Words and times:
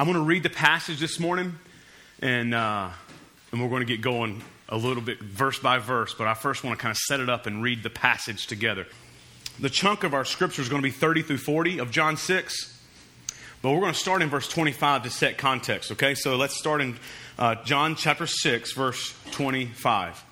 I'm 0.00 0.06
going 0.06 0.16
to 0.16 0.22
read 0.22 0.44
the 0.44 0.50
passage 0.50 1.00
this 1.00 1.18
morning, 1.18 1.58
and, 2.22 2.54
uh, 2.54 2.88
and 3.50 3.60
we're 3.60 3.68
going 3.68 3.84
to 3.84 3.92
get 3.92 4.00
going 4.00 4.44
a 4.68 4.76
little 4.76 5.02
bit 5.02 5.18
verse 5.18 5.58
by 5.58 5.78
verse, 5.78 6.14
but 6.14 6.28
I 6.28 6.34
first 6.34 6.62
want 6.62 6.78
to 6.78 6.80
kind 6.80 6.92
of 6.92 6.98
set 6.98 7.18
it 7.18 7.28
up 7.28 7.46
and 7.46 7.64
read 7.64 7.82
the 7.82 7.90
passage 7.90 8.46
together. 8.46 8.86
The 9.58 9.68
chunk 9.68 10.04
of 10.04 10.14
our 10.14 10.24
scripture 10.24 10.62
is 10.62 10.68
going 10.68 10.80
to 10.80 10.86
be 10.86 10.92
30 10.92 11.22
through 11.22 11.38
40 11.38 11.80
of 11.80 11.90
John 11.90 12.16
6, 12.16 12.80
but 13.60 13.72
we're 13.72 13.80
going 13.80 13.92
to 13.92 13.98
start 13.98 14.22
in 14.22 14.28
verse 14.28 14.46
25 14.46 15.02
to 15.02 15.10
set 15.10 15.36
context, 15.36 15.90
okay? 15.90 16.14
So 16.14 16.36
let's 16.36 16.56
start 16.56 16.80
in 16.80 16.96
uh, 17.36 17.56
John 17.64 17.96
chapter 17.96 18.28
6, 18.28 18.74
verse 18.74 19.16
25. 19.32 20.24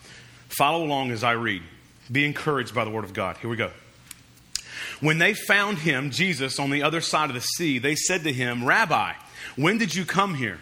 Follow 0.49 0.85
along 0.85 1.11
as 1.11 1.25
I 1.25 1.33
read. 1.33 1.65
Be 2.13 2.25
encouraged 2.25 2.73
by 2.73 2.85
the 2.85 2.91
word 2.91 3.03
of 3.03 3.15
God. 3.15 3.37
Here 3.39 3.51
we 3.51 3.57
go. 3.57 3.73
When 5.01 5.19
they 5.19 5.35
found 5.35 5.79
him, 5.79 6.13
Jesus, 6.13 6.61
on 6.61 6.71
the 6.71 6.85
other 6.85 7.01
side 7.01 7.31
of 7.31 7.35
the 7.35 7.41
sea, 7.41 7.81
they 7.81 7.97
said 7.97 8.23
to 8.23 8.33
him, 8.33 8.65
Rabbi, 8.65 9.15
when 9.55 9.79
did 9.79 9.95
you 9.95 10.05
come 10.05 10.35
here? 10.35 10.59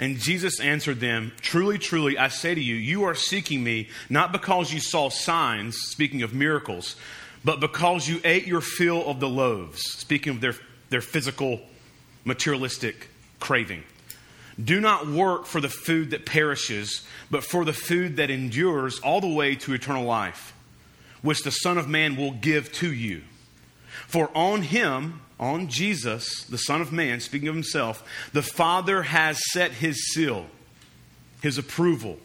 And 0.00 0.18
Jesus 0.18 0.60
answered 0.60 1.00
them, 1.00 1.32
Truly, 1.40 1.78
truly, 1.78 2.18
I 2.18 2.28
say 2.28 2.54
to 2.54 2.60
you, 2.60 2.76
you 2.76 3.04
are 3.04 3.14
seeking 3.14 3.64
me 3.64 3.88
not 4.08 4.32
because 4.32 4.72
you 4.72 4.80
saw 4.80 5.08
signs, 5.08 5.76
speaking 5.76 6.22
of 6.22 6.32
miracles, 6.32 6.94
but 7.44 7.60
because 7.60 8.08
you 8.08 8.20
ate 8.24 8.46
your 8.46 8.60
fill 8.60 9.08
of 9.08 9.20
the 9.20 9.28
loaves, 9.28 9.80
speaking 9.82 10.34
of 10.34 10.40
their, 10.40 10.54
their 10.90 11.00
physical, 11.00 11.60
materialistic 12.24 13.08
craving. 13.40 13.82
Do 14.62 14.80
not 14.80 15.08
work 15.08 15.46
for 15.46 15.60
the 15.60 15.68
food 15.68 16.10
that 16.10 16.26
perishes, 16.26 17.06
but 17.30 17.44
for 17.44 17.64
the 17.64 17.72
food 17.72 18.16
that 18.16 18.30
endures 18.30 18.98
all 19.00 19.20
the 19.20 19.32
way 19.32 19.54
to 19.56 19.72
eternal 19.72 20.04
life, 20.04 20.52
which 21.22 21.42
the 21.42 21.50
Son 21.50 21.78
of 21.78 21.88
Man 21.88 22.16
will 22.16 22.32
give 22.32 22.72
to 22.74 22.92
you. 22.92 23.22
For 24.06 24.30
on 24.36 24.62
him, 24.62 25.20
on 25.40 25.68
Jesus, 25.68 26.44
the 26.44 26.58
Son 26.58 26.80
of 26.80 26.92
Man, 26.92 27.20
speaking 27.20 27.48
of 27.48 27.54
himself, 27.54 28.02
the 28.32 28.42
Father 28.42 29.02
has 29.02 29.38
set 29.52 29.70
his 29.72 30.12
seal, 30.12 30.46
his 31.40 31.58
approval, 31.58 32.18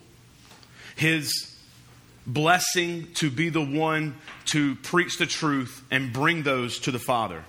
his 0.95 1.31
blessing 2.25 3.07
to 3.15 3.29
be 3.29 3.49
the 3.49 3.63
one 3.63 4.15
to 4.45 4.75
preach 4.75 5.17
the 5.17 5.25
truth 5.25 5.83
and 5.91 6.13
bring 6.13 6.43
those 6.43 6.79
to 6.79 6.91
the 6.91 6.99
Father. 6.99 7.43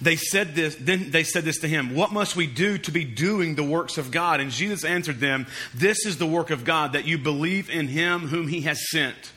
They 0.00 0.16
said 0.16 0.54
this, 0.54 0.76
then 0.76 1.10
they 1.10 1.24
said 1.24 1.44
this 1.44 1.58
to 1.60 1.68
him, 1.68 1.94
What 1.94 2.12
must 2.12 2.36
we 2.36 2.46
do 2.46 2.78
to 2.78 2.92
be 2.92 3.04
doing 3.04 3.54
the 3.54 3.64
works 3.64 3.98
of 3.98 4.10
God? 4.10 4.40
And 4.40 4.50
Jesus 4.50 4.84
answered 4.84 5.18
them, 5.18 5.46
This 5.74 6.06
is 6.06 6.18
the 6.18 6.26
work 6.26 6.50
of 6.50 6.64
God, 6.64 6.92
that 6.92 7.06
you 7.06 7.18
believe 7.18 7.70
in 7.70 7.88
him 7.88 8.28
whom 8.28 8.48
he 8.48 8.62
has 8.62 8.90
sent. 8.90 9.32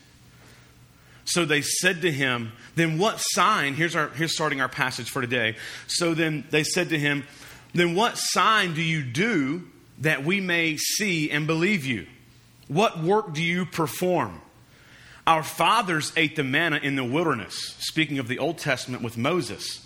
So 1.26 1.46
they 1.46 1.62
said 1.62 2.02
to 2.02 2.12
him, 2.12 2.52
Then 2.76 2.98
what 2.98 3.18
sign? 3.20 3.74
Here's, 3.74 3.96
our, 3.96 4.10
here's 4.10 4.34
starting 4.34 4.62
our 4.62 4.70
passage 4.70 5.10
for 5.10 5.22
today. 5.22 5.56
So 5.88 6.14
then 6.14 6.46
they 6.50 6.64
said 6.64 6.90
to 6.90 7.00
him, 7.00 7.26
Then 7.74 7.96
what 7.96 8.18
sign 8.18 8.74
do 8.74 8.82
you 8.82 9.04
do 9.04 9.64
that 10.00 10.24
we 10.24 10.40
may 10.40 10.78
see 10.78 11.30
and 11.30 11.48
believe 11.48 11.86
you? 11.86 12.08
What 12.68 13.02
work 13.04 13.34
do 13.34 13.44
you 13.44 13.66
perform? 13.66 14.42
Our 15.28 15.44
fathers 15.44 16.12
ate 16.18 16.36
the 16.36 16.44
manna 16.44 16.78
in 16.78 16.96
the 16.96 17.04
wilderness, 17.04 17.76
speaking 17.80 18.18
of 18.18 18.28
the 18.28 18.40
Old 18.40 18.58
Testament 18.58 19.04
with 19.04 19.18
Moses. 19.18 19.86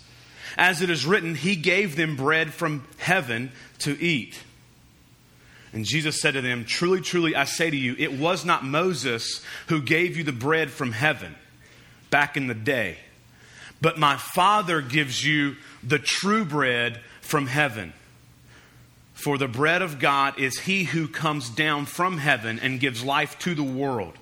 As 0.56 0.80
it 0.80 0.88
is 0.88 1.04
written, 1.04 1.34
He 1.34 1.56
gave 1.56 1.96
them 1.96 2.16
bread 2.16 2.54
from 2.54 2.86
heaven 2.96 3.52
to 3.80 4.00
eat. 4.00 4.40
And 5.76 5.84
Jesus 5.84 6.22
said 6.22 6.32
to 6.32 6.40
them, 6.40 6.64
Truly, 6.64 7.02
truly, 7.02 7.36
I 7.36 7.44
say 7.44 7.68
to 7.68 7.76
you, 7.76 7.94
it 7.98 8.18
was 8.18 8.46
not 8.46 8.64
Moses 8.64 9.42
who 9.66 9.82
gave 9.82 10.16
you 10.16 10.24
the 10.24 10.32
bread 10.32 10.70
from 10.70 10.90
heaven 10.90 11.34
back 12.08 12.38
in 12.38 12.46
the 12.46 12.54
day, 12.54 12.96
but 13.82 13.98
my 13.98 14.16
Father 14.16 14.80
gives 14.80 15.22
you 15.22 15.56
the 15.82 15.98
true 15.98 16.46
bread 16.46 17.02
from 17.20 17.46
heaven. 17.46 17.92
For 19.12 19.36
the 19.36 19.48
bread 19.48 19.82
of 19.82 19.98
God 19.98 20.38
is 20.38 20.60
he 20.60 20.84
who 20.84 21.08
comes 21.08 21.50
down 21.50 21.84
from 21.84 22.16
heaven 22.16 22.58
and 22.58 22.80
gives 22.80 23.04
life 23.04 23.38
to 23.40 23.54
the 23.54 23.62
world. 23.62 24.14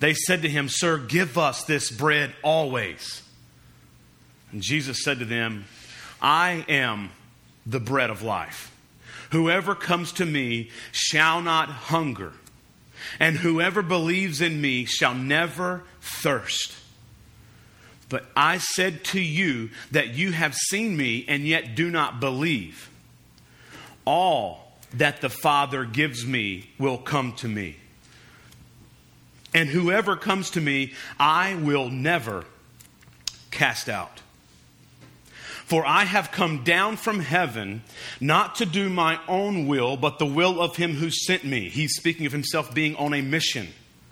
They 0.00 0.14
said 0.14 0.42
to 0.42 0.48
him, 0.48 0.68
Sir, 0.68 0.98
give 0.98 1.38
us 1.38 1.62
this 1.62 1.92
bread 1.92 2.34
always. 2.42 3.22
And 4.50 4.62
Jesus 4.62 5.04
said 5.04 5.20
to 5.20 5.24
them, 5.24 5.66
I 6.20 6.64
am 6.68 7.10
the 7.64 7.78
bread 7.78 8.10
of 8.10 8.22
life. 8.22 8.72
Whoever 9.30 9.74
comes 9.74 10.12
to 10.12 10.26
me 10.26 10.70
shall 10.92 11.40
not 11.40 11.68
hunger, 11.68 12.32
and 13.18 13.38
whoever 13.38 13.82
believes 13.82 14.40
in 14.40 14.60
me 14.60 14.84
shall 14.84 15.14
never 15.14 15.82
thirst. 16.00 16.74
But 18.08 18.26
I 18.36 18.58
said 18.58 19.04
to 19.06 19.20
you 19.20 19.70
that 19.90 20.14
you 20.14 20.32
have 20.32 20.54
seen 20.54 20.96
me 20.96 21.24
and 21.26 21.46
yet 21.46 21.74
do 21.74 21.90
not 21.90 22.20
believe. 22.20 22.88
All 24.04 24.72
that 24.94 25.20
the 25.20 25.28
Father 25.28 25.84
gives 25.84 26.24
me 26.24 26.70
will 26.78 26.98
come 26.98 27.32
to 27.34 27.48
me. 27.48 27.76
And 29.52 29.68
whoever 29.68 30.16
comes 30.16 30.50
to 30.50 30.60
me, 30.60 30.92
I 31.18 31.54
will 31.56 31.88
never 31.88 32.44
cast 33.50 33.88
out. 33.88 34.20
For 35.66 35.84
I 35.84 36.04
have 36.04 36.30
come 36.30 36.62
down 36.62 36.96
from 36.96 37.18
heaven 37.18 37.82
not 38.20 38.54
to 38.56 38.66
do 38.66 38.88
my 38.88 39.18
own 39.26 39.66
will, 39.66 39.96
but 39.96 40.20
the 40.20 40.26
will 40.26 40.60
of 40.60 40.76
him 40.76 40.94
who 40.94 41.10
sent 41.10 41.44
me. 41.44 41.68
He's 41.68 41.96
speaking 41.96 42.24
of 42.24 42.30
himself 42.30 42.72
being 42.72 42.94
on 42.94 43.12
a 43.12 43.20
mission 43.20 43.66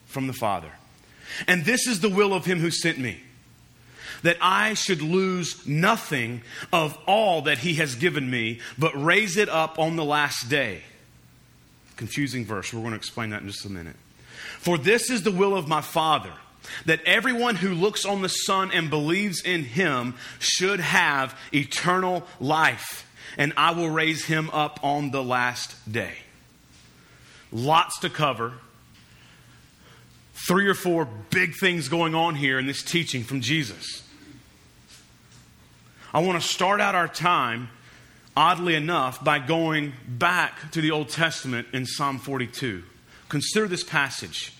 from 0.04 0.26
the 0.26 0.32
Father. 0.32 0.72
And 1.46 1.64
this 1.64 1.86
is 1.86 2.00
the 2.00 2.08
will 2.08 2.34
of 2.34 2.44
him 2.44 2.58
who 2.58 2.72
sent 2.72 2.98
me 2.98 3.20
that 4.22 4.36
I 4.40 4.74
should 4.74 5.00
lose 5.00 5.64
nothing 5.64 6.42
of 6.72 6.98
all 7.06 7.42
that 7.42 7.58
he 7.58 7.74
has 7.74 7.94
given 7.94 8.28
me, 8.28 8.58
but 8.76 9.00
raise 9.00 9.36
it 9.36 9.48
up 9.48 9.78
on 9.78 9.94
the 9.94 10.04
last 10.04 10.48
day. 10.48 10.82
Confusing 11.96 12.44
verse. 12.44 12.72
We're 12.72 12.80
going 12.80 12.92
to 12.92 12.96
explain 12.96 13.30
that 13.30 13.42
in 13.42 13.48
just 13.48 13.64
a 13.64 13.70
minute. 13.70 13.96
For 14.58 14.76
this 14.76 15.08
is 15.08 15.22
the 15.22 15.30
will 15.30 15.56
of 15.56 15.68
my 15.68 15.82
Father 15.82 16.32
that 16.86 17.00
everyone 17.04 17.56
who 17.56 17.74
looks 17.74 18.04
on 18.04 18.22
the 18.22 18.28
Son 18.28 18.70
and 18.72 18.90
believes 18.90 19.40
in 19.42 19.64
him 19.64 20.14
should 20.38 20.80
have 20.80 21.38
eternal 21.52 22.24
life, 22.40 23.06
and 23.36 23.52
I 23.56 23.72
will 23.72 23.90
raise 23.90 24.24
him 24.24 24.50
up 24.50 24.80
on 24.82 25.10
the 25.10 25.22
last 25.22 25.90
day. 25.90 26.14
Lots 27.52 28.00
to 28.00 28.10
cover. 28.10 28.54
Three 30.48 30.68
or 30.68 30.74
four 30.74 31.08
big 31.30 31.54
things 31.54 31.88
going 31.88 32.14
on 32.14 32.34
here 32.34 32.58
in 32.58 32.66
this 32.66 32.82
teaching 32.82 33.22
from 33.22 33.40
Jesus. 33.40 34.02
I 36.12 36.20
want 36.20 36.40
to 36.40 36.46
start 36.46 36.80
out 36.80 36.94
our 36.94 37.08
time, 37.08 37.70
oddly 38.36 38.74
enough, 38.74 39.24
by 39.24 39.38
going 39.38 39.94
back 40.06 40.70
to 40.72 40.80
the 40.80 40.90
Old 40.90 41.08
Testament 41.08 41.68
in 41.72 41.86
Psalm 41.86 42.18
42. 42.18 42.82
Consider 43.28 43.66
this 43.66 43.82
passage. 43.82 44.52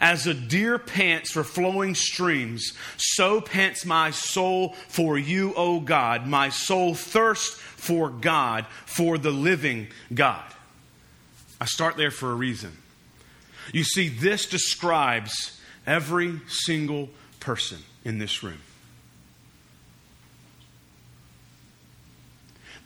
As 0.00 0.26
a 0.26 0.34
deer 0.34 0.78
pants 0.78 1.30
for 1.30 1.44
flowing 1.44 1.94
streams, 1.94 2.72
so 2.96 3.40
pants 3.40 3.84
my 3.84 4.10
soul 4.10 4.74
for 4.88 5.16
you, 5.16 5.54
O 5.56 5.80
God. 5.80 6.26
My 6.26 6.48
soul 6.48 6.94
thirsts 6.94 7.58
for 7.58 8.08
God, 8.08 8.66
for 8.86 9.18
the 9.18 9.30
living 9.30 9.88
God. 10.12 10.44
I 11.60 11.66
start 11.66 11.96
there 11.96 12.10
for 12.10 12.30
a 12.30 12.34
reason. 12.34 12.72
You 13.72 13.84
see, 13.84 14.08
this 14.08 14.46
describes 14.46 15.60
every 15.86 16.40
single 16.48 17.08
person 17.40 17.78
in 18.04 18.18
this 18.18 18.42
room. 18.42 18.60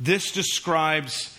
This 0.00 0.30
describes 0.30 1.36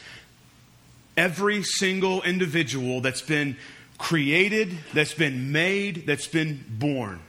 every 1.16 1.63
single 1.63 2.22
individual 2.24 3.01
that's 3.01 3.22
been 3.22 3.56
created, 4.00 4.76
that's 4.94 5.14
been 5.14 5.52
made, 5.52 6.08
that's 6.08 6.28
been 6.28 6.66
born. 6.68 7.20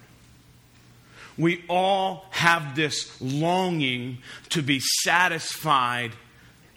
We 1.36 1.64
all 1.68 2.24
have 2.30 2.74
this 2.74 3.20
longing 3.20 4.18
to 4.50 4.62
be 4.62 4.80
satisfied 4.80 6.12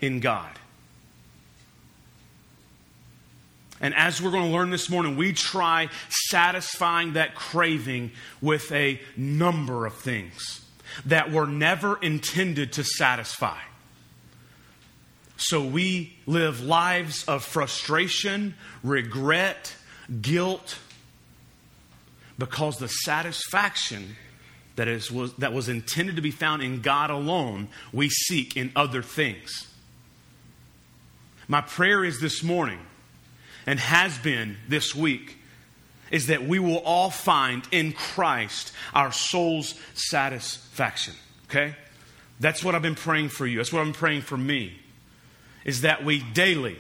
in 0.02 0.20
God. 0.20 0.50
And 3.80 3.94
as 3.96 4.22
we're 4.22 4.32
going 4.32 4.50
to 4.50 4.58
learn 4.58 4.70
this 4.70 4.90
morning, 4.90 5.18
we 5.18 5.34
try 5.34 5.90
satisfying 6.10 7.14
that 7.14 7.36
craving 7.36 8.12
with 8.42 8.72
a 8.72 9.00
number 9.18 9.86
of 9.86 9.94
things 9.96 10.62
that 11.06 11.32
were 11.32 11.48
never 11.48 11.98
intended 11.98 12.74
to 12.74 12.84
satisfy. 12.84 13.60
So 15.36 15.62
we 15.62 16.16
live 16.26 16.62
lives 16.64 17.26
of 17.26 17.44
frustration, 17.44 18.56
regret, 18.84 19.76
guilt, 20.22 20.80
because 22.38 22.78
the 22.78 22.88
satisfaction 22.88 24.16
that, 24.76 24.88
is, 24.88 25.12
was, 25.12 25.34
that 25.36 25.54
was 25.54 25.70
intended 25.70 26.16
to 26.16 26.22
be 26.22 26.32
found 26.32 26.62
in 26.62 26.82
God 26.82 27.10
alone, 27.10 27.68
we 27.92 28.10
seek 28.10 28.58
in 28.58 28.72
other 28.76 29.02
things. 29.02 29.68
My 31.48 31.62
prayer 31.62 32.04
is 32.04 32.20
this 32.20 32.44
morning, 32.44 32.80
and 33.68 33.80
has 33.80 34.18
been 34.18 34.58
this 34.68 34.96
week, 34.96 35.38
is 36.12 36.28
that 36.28 36.44
we 36.44 36.60
will 36.60 36.80
all 36.80 37.10
find 37.10 37.68
in 37.72 37.92
Christ 37.92 38.72
our 38.94 39.12
soul's 39.12 39.76
satisfaction. 39.94 41.14
Okay? 41.50 41.76
That's 42.40 42.64
what 42.64 42.76
I've 42.76 42.82
been 42.82 42.96
praying 42.96 43.30
for 43.30 43.46
you. 43.46 43.58
That's 43.58 43.72
what 43.72 43.82
I'm 43.82 43.94
praying 43.94 44.22
for 44.22 44.38
me. 44.38 44.80
Is 45.66 45.82
that 45.82 46.04
we 46.04 46.20
daily 46.20 46.78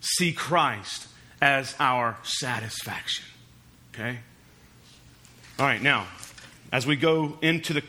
see 0.00 0.32
Christ 0.32 1.08
as 1.40 1.74
our 1.78 2.16
satisfaction. 2.22 3.24
Okay? 3.94 4.18
All 5.58 5.66
right, 5.66 5.80
now, 5.80 6.06
as 6.72 6.86
we 6.86 6.96
go 6.96 7.38
into 7.40 7.72
the 7.72 7.82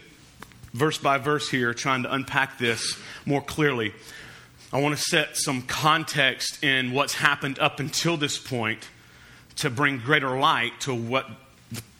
verse 0.73 0.97
by 0.97 1.17
verse 1.17 1.49
here, 1.49 1.73
trying 1.73 2.03
to 2.03 2.13
unpack 2.13 2.57
this 2.57 2.97
more 3.25 3.41
clearly, 3.41 3.93
I 4.71 4.81
want 4.81 4.95
to 4.95 5.01
set 5.01 5.37
some 5.37 5.61
context 5.63 6.63
in 6.63 6.91
what's 6.91 7.13
happened 7.13 7.59
up 7.59 7.79
until 7.79 8.17
this 8.17 8.37
point 8.37 8.87
to 9.57 9.69
bring 9.69 9.97
greater 9.97 10.37
light 10.37 10.79
to 10.81 10.93
what 10.93 11.25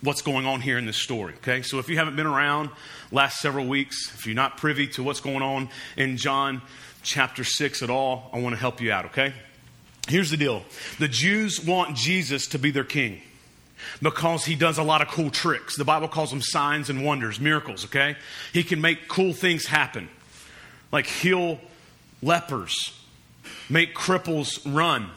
what's 0.02 0.22
going 0.22 0.46
on 0.46 0.62
here 0.62 0.78
in 0.78 0.86
this 0.86 0.98
story. 0.98 1.34
Okay, 1.38 1.62
so 1.62 1.80
if 1.80 1.90
you 1.90 1.98
haven't 1.98 2.16
been 2.16 2.28
around 2.28 2.70
last 3.12 3.40
several 3.40 3.66
weeks, 3.66 4.14
if 4.14 4.26
you're 4.26 4.36
not 4.36 4.58
privy 4.58 4.88
to 4.88 5.04
what's 5.04 5.22
going 5.22 5.42
on 5.42 5.70
in 5.98 6.18
John 6.18 6.62
chapter 7.04 7.44
six 7.44 7.82
at 7.82 7.90
all, 7.90 8.30
I 8.32 8.40
want 8.40 8.54
to 8.54 8.60
help 8.60 8.80
you 8.80 8.92
out. 8.92 9.06
Okay, 9.06 9.34
here's 10.08 10.30
the 10.30 10.38
deal: 10.38 10.64
the 11.00 11.08
Jews 11.08 11.64
want 11.64 11.96
Jesus 11.96 12.48
to 12.48 12.60
be 12.60 12.72
their 12.72 12.84
king 12.84 13.22
because 14.02 14.46
he 14.46 14.56
does 14.56 14.78
a 14.78 14.84
lot 14.84 15.02
of 15.02 15.08
cool 15.08 15.30
tricks. 15.30 15.78
The 15.78 15.86
Bible 15.86 16.08
calls 16.08 16.30
them 16.30 16.42
signs 16.42 16.90
and 16.90 17.04
wonders, 17.04 17.40
miracles. 17.40 17.86
Okay, 17.86 18.16
he 18.54 18.64
can 18.64 18.82
make 18.82 19.08
cool 19.08 19.34
things 19.34 19.66
happen, 19.66 20.10
like 20.92 21.06
heal 21.06 21.60
lepers, 22.22 22.76
make 23.70 23.96
cripples 23.96 24.60
run, 24.66 25.10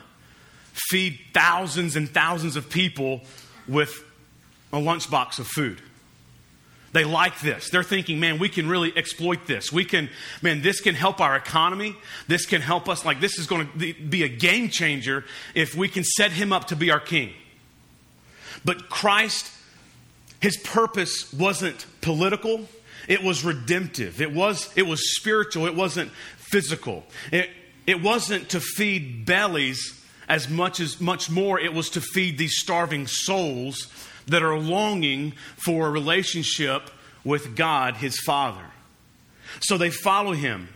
feed 0.72 1.18
thousands 1.32 1.96
and 1.96 2.08
thousands 2.08 2.56
of 2.56 2.68
people 2.68 3.22
with 3.66 4.04
a 4.72 4.76
lunchbox 4.76 5.38
of 5.38 5.46
food. 5.46 5.80
They 6.92 7.04
like 7.04 7.40
this. 7.40 7.70
They're 7.70 7.84
thinking, 7.84 8.18
man, 8.18 8.38
we 8.38 8.48
can 8.48 8.68
really 8.68 8.92
exploit 8.96 9.46
this. 9.46 9.72
We 9.72 9.84
can, 9.84 10.10
man, 10.42 10.60
this 10.60 10.80
can 10.80 10.96
help 10.96 11.20
our 11.20 11.36
economy. 11.36 11.94
This 12.26 12.46
can 12.46 12.60
help 12.60 12.88
us. 12.88 13.04
Like, 13.04 13.20
this 13.20 13.38
is 13.38 13.46
going 13.46 13.68
to 13.78 13.94
be 13.94 14.24
a 14.24 14.28
game 14.28 14.70
changer 14.70 15.24
if 15.54 15.74
we 15.74 15.88
can 15.88 16.02
set 16.02 16.32
him 16.32 16.52
up 16.52 16.66
to 16.68 16.76
be 16.76 16.90
our 16.90 16.98
king. 16.98 17.32
But 18.64 18.88
Christ, 18.88 19.52
his 20.40 20.56
purpose 20.56 21.32
wasn't 21.32 21.86
political, 22.00 22.68
it 23.06 23.22
was 23.22 23.44
redemptive. 23.44 24.20
It 24.20 24.32
was, 24.32 24.68
it 24.76 24.82
was 24.82 25.16
spiritual, 25.16 25.66
it 25.66 25.76
wasn't 25.76 26.10
physical. 26.36 27.04
It, 27.30 27.50
it 27.86 28.02
wasn't 28.02 28.50
to 28.50 28.60
feed 28.60 29.24
bellies 29.24 30.00
as 30.28 30.48
much 30.48 30.80
as 30.80 31.00
much 31.00 31.30
more 31.30 31.58
it 31.58 31.72
was 31.72 31.90
to 31.90 32.00
feed 32.00 32.38
these 32.38 32.58
starving 32.58 33.06
souls 33.06 33.88
that 34.30 34.42
are 34.42 34.58
longing 34.58 35.32
for 35.56 35.86
a 35.86 35.90
relationship 35.90 36.90
with 37.24 37.56
God 37.56 37.96
his 37.96 38.18
Father. 38.20 38.64
So 39.60 39.76
they 39.76 39.90
follow 39.90 40.32
him. 40.32 40.68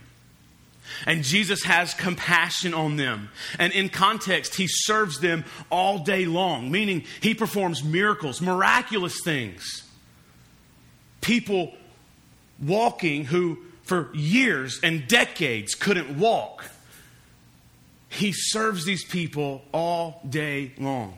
And 1.07 1.23
Jesus 1.23 1.63
has 1.63 1.93
compassion 1.93 2.73
on 2.73 2.95
them. 2.95 3.29
And 3.57 3.73
in 3.73 3.89
context, 3.89 4.55
he 4.55 4.67
serves 4.67 5.19
them 5.19 5.43
all 5.71 5.99
day 5.99 6.25
long, 6.25 6.71
meaning 6.71 7.03
he 7.21 7.33
performs 7.33 7.83
miracles, 7.83 8.41
miraculous 8.41 9.15
things. 9.23 9.83
People 11.21 11.73
walking 12.61 13.25
who 13.25 13.57
for 13.83 14.13
years 14.13 14.79
and 14.83 15.07
decades 15.07 15.73
couldn't 15.73 16.19
walk. 16.19 16.65
He 18.09 18.31
serves 18.31 18.85
these 18.85 19.03
people 19.03 19.63
all 19.71 20.21
day 20.29 20.73
long. 20.77 21.17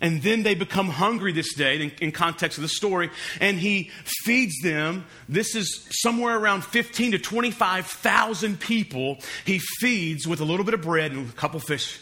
And 0.00 0.22
then 0.22 0.44
they 0.44 0.54
become 0.54 0.88
hungry 0.88 1.32
this 1.32 1.54
day, 1.54 1.82
in, 1.82 1.90
in, 2.00 2.12
context 2.12 2.56
of 2.56 2.62
the 2.62 2.68
story, 2.68 3.10
and 3.40 3.58
he 3.58 3.90
feeds 4.04 4.54
them. 4.62 5.04
This 5.28 5.56
is 5.56 5.88
somewhere 5.90 6.38
around 6.38 6.64
15 6.64 7.12
to 7.12 7.18
25,000 7.18 8.60
people. 8.60 9.18
He 9.44 9.58
feeds 9.58 10.26
with 10.26 10.40
a 10.40 10.44
little 10.44 10.64
bit 10.64 10.74
of 10.74 10.82
bread 10.82 11.10
and 11.10 11.28
a 11.28 11.32
couple 11.32 11.58
fish. 11.58 12.00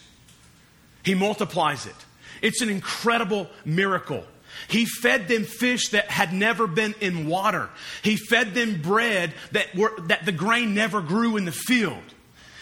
He 1.04 1.14
multiplies 1.14 1.87
it. 1.87 1.94
It's 2.43 2.60
an 2.60 2.69
incredible 2.69 3.48
miracle. 3.64 4.25
He 4.69 4.84
fed 4.84 5.28
them 5.28 5.44
fish 5.44 5.90
that 5.90 6.10
had 6.10 6.32
never 6.32 6.66
been 6.66 6.94
in 7.00 7.26
water. 7.28 7.70
He 8.02 8.16
fed 8.16 8.54
them 8.54 8.81
bread 8.82 9.32
that, 9.52 9.75
were, 9.75 9.93
that 10.08 10.25
the 10.25 10.32
grain 10.32 10.75
never 10.75 11.00
grew 11.00 11.37
in 11.37 11.44
the 11.44 11.52
field. 11.52 12.02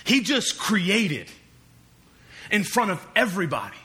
He 0.05 0.21
just 0.21 0.59
created 0.59 1.29
in 2.51 2.63
front 2.63 2.91
of 2.91 3.05
everybody. 3.17 3.77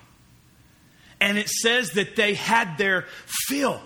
And 1.22 1.38
it 1.38 1.50
says 1.50 1.92
that 1.92 2.16
they 2.16 2.34
had 2.34 2.78
their 2.78 3.06
fill 3.26 3.82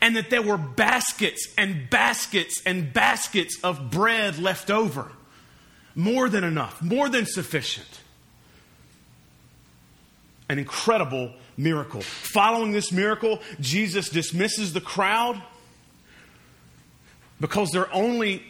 and 0.00 0.16
that 0.16 0.30
there 0.30 0.42
were 0.42 0.58
baskets 0.58 1.48
and 1.56 1.88
baskets 1.90 2.62
and 2.66 2.92
baskets 2.92 3.58
of 3.62 3.90
bread 3.90 4.38
left 4.38 4.70
over. 4.70 5.10
More 5.94 6.28
than 6.28 6.44
enough, 6.44 6.80
more 6.80 7.08
than 7.08 7.26
sufficient. 7.26 8.00
An 10.48 10.58
incredible 10.58 11.32
miracle. 11.56 12.00
Following 12.00 12.72
this 12.72 12.92
miracle, 12.92 13.40
Jesus 13.60 14.08
dismisses 14.08 14.72
the 14.72 14.80
crowd 14.80 15.42
because 17.40 17.70
they're 17.70 17.92
only 17.92 18.42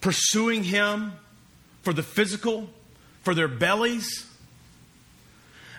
pursuing 0.00 0.64
him 0.64 1.12
for 1.82 1.92
the 1.92 2.02
physical, 2.02 2.68
for 3.22 3.34
their 3.34 3.48
bellies. 3.48 4.26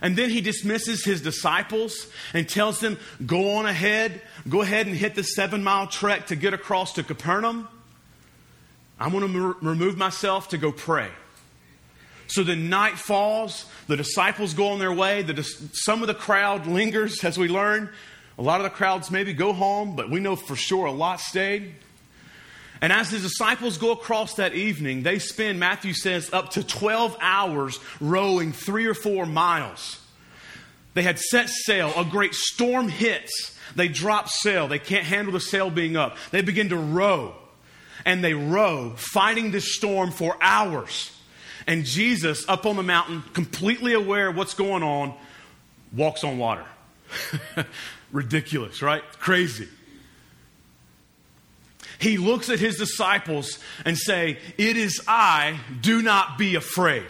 And 0.01 0.15
then 0.15 0.30
he 0.30 0.42
dismisses 0.42 1.03
his 1.06 1.21
disciples 1.21 2.07
and 2.33 2.47
tells 2.47 2.80
them, 2.80 2.97
Go 3.25 3.56
on 3.56 3.65
ahead, 3.65 4.21
go 4.47 4.62
ahead 4.62 4.88
and 4.88 4.95
hit 4.95 5.15
the 5.15 5.24
seven 5.24 5.63
mile 5.63 5.88
trek 5.88 6.27
to 6.27 6.36
get 6.36 6.53
across 6.53 6.94
to 6.94 7.03
Capernaum. 7.03 7.68
I'm 9.00 9.12
going 9.12 9.31
to 9.31 9.56
remove 9.62 9.97
myself 9.97 10.50
to 10.50 10.57
go 10.57 10.71
pray. 10.71 11.09
So 12.27 12.44
the 12.44 12.56
night 12.56 12.97
falls, 12.97 13.65
the 13.88 13.97
disciples 13.97 14.53
go 14.53 14.69
on 14.69 14.80
their 14.80 14.94
way, 14.94 15.21
the, 15.21 15.44
some 15.44 16.01
of 16.01 16.07
the 16.07 16.13
crowd 16.13 16.65
lingers, 16.65 17.24
as 17.24 17.38
we 17.38 17.48
learn. 17.48 17.89
A 18.38 18.41
lot 18.41 18.59
of 18.59 18.63
the 18.63 18.69
crowds 18.71 19.12
maybe 19.12 19.33
go 19.33 19.53
home, 19.53 19.95
but 19.95 20.09
we 20.09 20.19
know 20.19 20.36
for 20.36 20.56
sure 20.56 20.86
a 20.86 20.91
lot 20.91 21.19
stayed. 21.19 21.74
And 22.85 22.93
as 22.93 23.09
his 23.09 23.23
disciples 23.23 23.79
go 23.79 23.93
across 23.93 24.35
that 24.35 24.53
evening, 24.53 25.01
they 25.01 25.17
spend, 25.17 25.59
Matthew 25.59 25.91
says, 25.91 26.31
up 26.31 26.51
to 26.51 26.63
12 26.63 27.17
hours 27.19 27.79
rowing 27.99 28.51
three 28.51 28.85
or 28.85 28.93
four 28.93 29.25
miles. 29.25 29.99
They 30.93 31.01
had 31.01 31.17
set 31.17 31.49
sail, 31.49 31.91
a 31.97 32.05
great 32.05 32.35
storm 32.35 32.87
hits. 32.87 33.57
They 33.75 33.87
drop 33.87 34.29
sail. 34.29 34.67
They 34.67 34.77
can't 34.77 35.03
handle 35.03 35.33
the 35.33 35.39
sail 35.39 35.71
being 35.71 35.97
up. 35.97 36.17
They 36.29 36.43
begin 36.43 36.69
to 36.69 36.77
row. 36.77 37.33
And 38.05 38.23
they 38.23 38.35
row, 38.35 38.93
fighting 38.95 39.49
this 39.49 39.73
storm 39.73 40.11
for 40.11 40.38
hours. 40.39 41.11
And 41.65 41.86
Jesus, 41.86 42.48
up 42.48 42.67
on 42.67 42.75
the 42.75 42.83
mountain, 42.83 43.24
completely 43.33 43.93
aware 43.93 44.27
of 44.27 44.38
what's 44.38 44.53
going 44.53 44.83
on, 44.83 45.15
walks 45.91 46.24
on 46.24 46.38
water. 46.38 46.65
Ridiculous, 48.12 48.83
right? 48.83 49.01
Crazy. 49.17 49.69
He 51.99 52.17
looks 52.17 52.49
at 52.49 52.59
his 52.59 52.77
disciples 52.77 53.59
and 53.85 53.97
say, 53.97 54.39
"It 54.57 54.77
is 54.77 55.01
I, 55.07 55.59
do 55.81 56.01
not 56.01 56.37
be 56.37 56.55
afraid." 56.55 57.05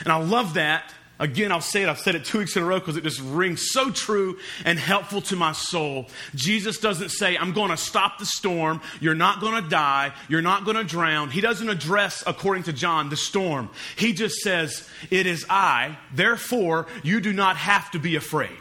And 0.00 0.12
I 0.12 0.16
love 0.16 0.54
that 0.54 0.92
Again, 1.18 1.50
I'll 1.50 1.62
say 1.62 1.82
it, 1.82 1.88
I've 1.88 1.98
said 1.98 2.14
it 2.14 2.26
two 2.26 2.38
weeks 2.38 2.56
in 2.56 2.62
a 2.62 2.66
row 2.66 2.78
because 2.78 2.98
it 2.98 3.02
just 3.02 3.20
rings 3.20 3.70
so 3.70 3.90
true 3.90 4.38
and 4.66 4.78
helpful 4.78 5.22
to 5.22 5.36
my 5.36 5.52
soul. 5.52 6.08
Jesus 6.34 6.78
doesn't 6.78 7.08
say, 7.08 7.38
I'm 7.38 7.52
going 7.52 7.70
to 7.70 7.76
stop 7.76 8.18
the 8.18 8.26
storm. 8.26 8.82
You're 9.00 9.14
not 9.14 9.40
going 9.40 9.62
to 9.62 9.68
die. 9.68 10.12
You're 10.28 10.42
not 10.42 10.64
going 10.64 10.76
to 10.76 10.84
drown. 10.84 11.30
He 11.30 11.40
doesn't 11.40 11.68
address, 11.68 12.22
according 12.26 12.64
to 12.64 12.72
John, 12.74 13.08
the 13.08 13.16
storm. 13.16 13.70
He 13.96 14.12
just 14.12 14.36
says, 14.36 14.86
It 15.10 15.26
is 15.26 15.46
I. 15.48 15.96
Therefore, 16.12 16.86
you 17.02 17.20
do 17.20 17.32
not 17.32 17.56
have 17.56 17.90
to 17.92 17.98
be 17.98 18.16
afraid. 18.16 18.58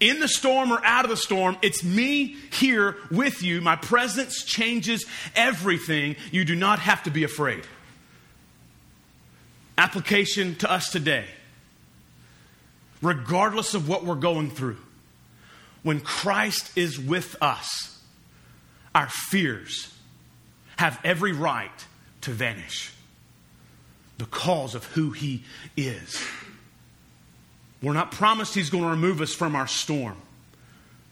In 0.00 0.18
the 0.18 0.28
storm 0.28 0.72
or 0.72 0.82
out 0.82 1.04
of 1.04 1.10
the 1.10 1.16
storm, 1.16 1.58
it's 1.60 1.84
me 1.84 2.34
here 2.52 2.96
with 3.10 3.42
you. 3.42 3.60
My 3.60 3.76
presence 3.76 4.42
changes 4.44 5.04
everything. 5.36 6.16
You 6.32 6.46
do 6.46 6.56
not 6.56 6.78
have 6.78 7.02
to 7.02 7.10
be 7.10 7.22
afraid. 7.22 7.64
Application 9.76 10.54
to 10.56 10.70
us 10.70 10.90
today. 10.90 11.26
Regardless 13.02 13.74
of 13.74 13.88
what 13.88 14.04
we're 14.04 14.14
going 14.14 14.50
through, 14.50 14.78
when 15.82 16.00
Christ 16.00 16.76
is 16.76 16.98
with 16.98 17.36
us, 17.42 17.98
our 18.94 19.08
fears 19.08 19.94
have 20.76 20.98
every 21.04 21.32
right 21.32 21.70
to 22.22 22.30
vanish 22.30 22.92
because 24.18 24.74
of 24.74 24.84
who 24.86 25.10
He 25.10 25.44
is. 25.76 26.22
We're 27.82 27.92
not 27.94 28.12
promised 28.12 28.54
He's 28.54 28.70
going 28.70 28.84
to 28.84 28.90
remove 28.90 29.20
us 29.20 29.34
from 29.34 29.56
our 29.56 29.66
storm, 29.66 30.16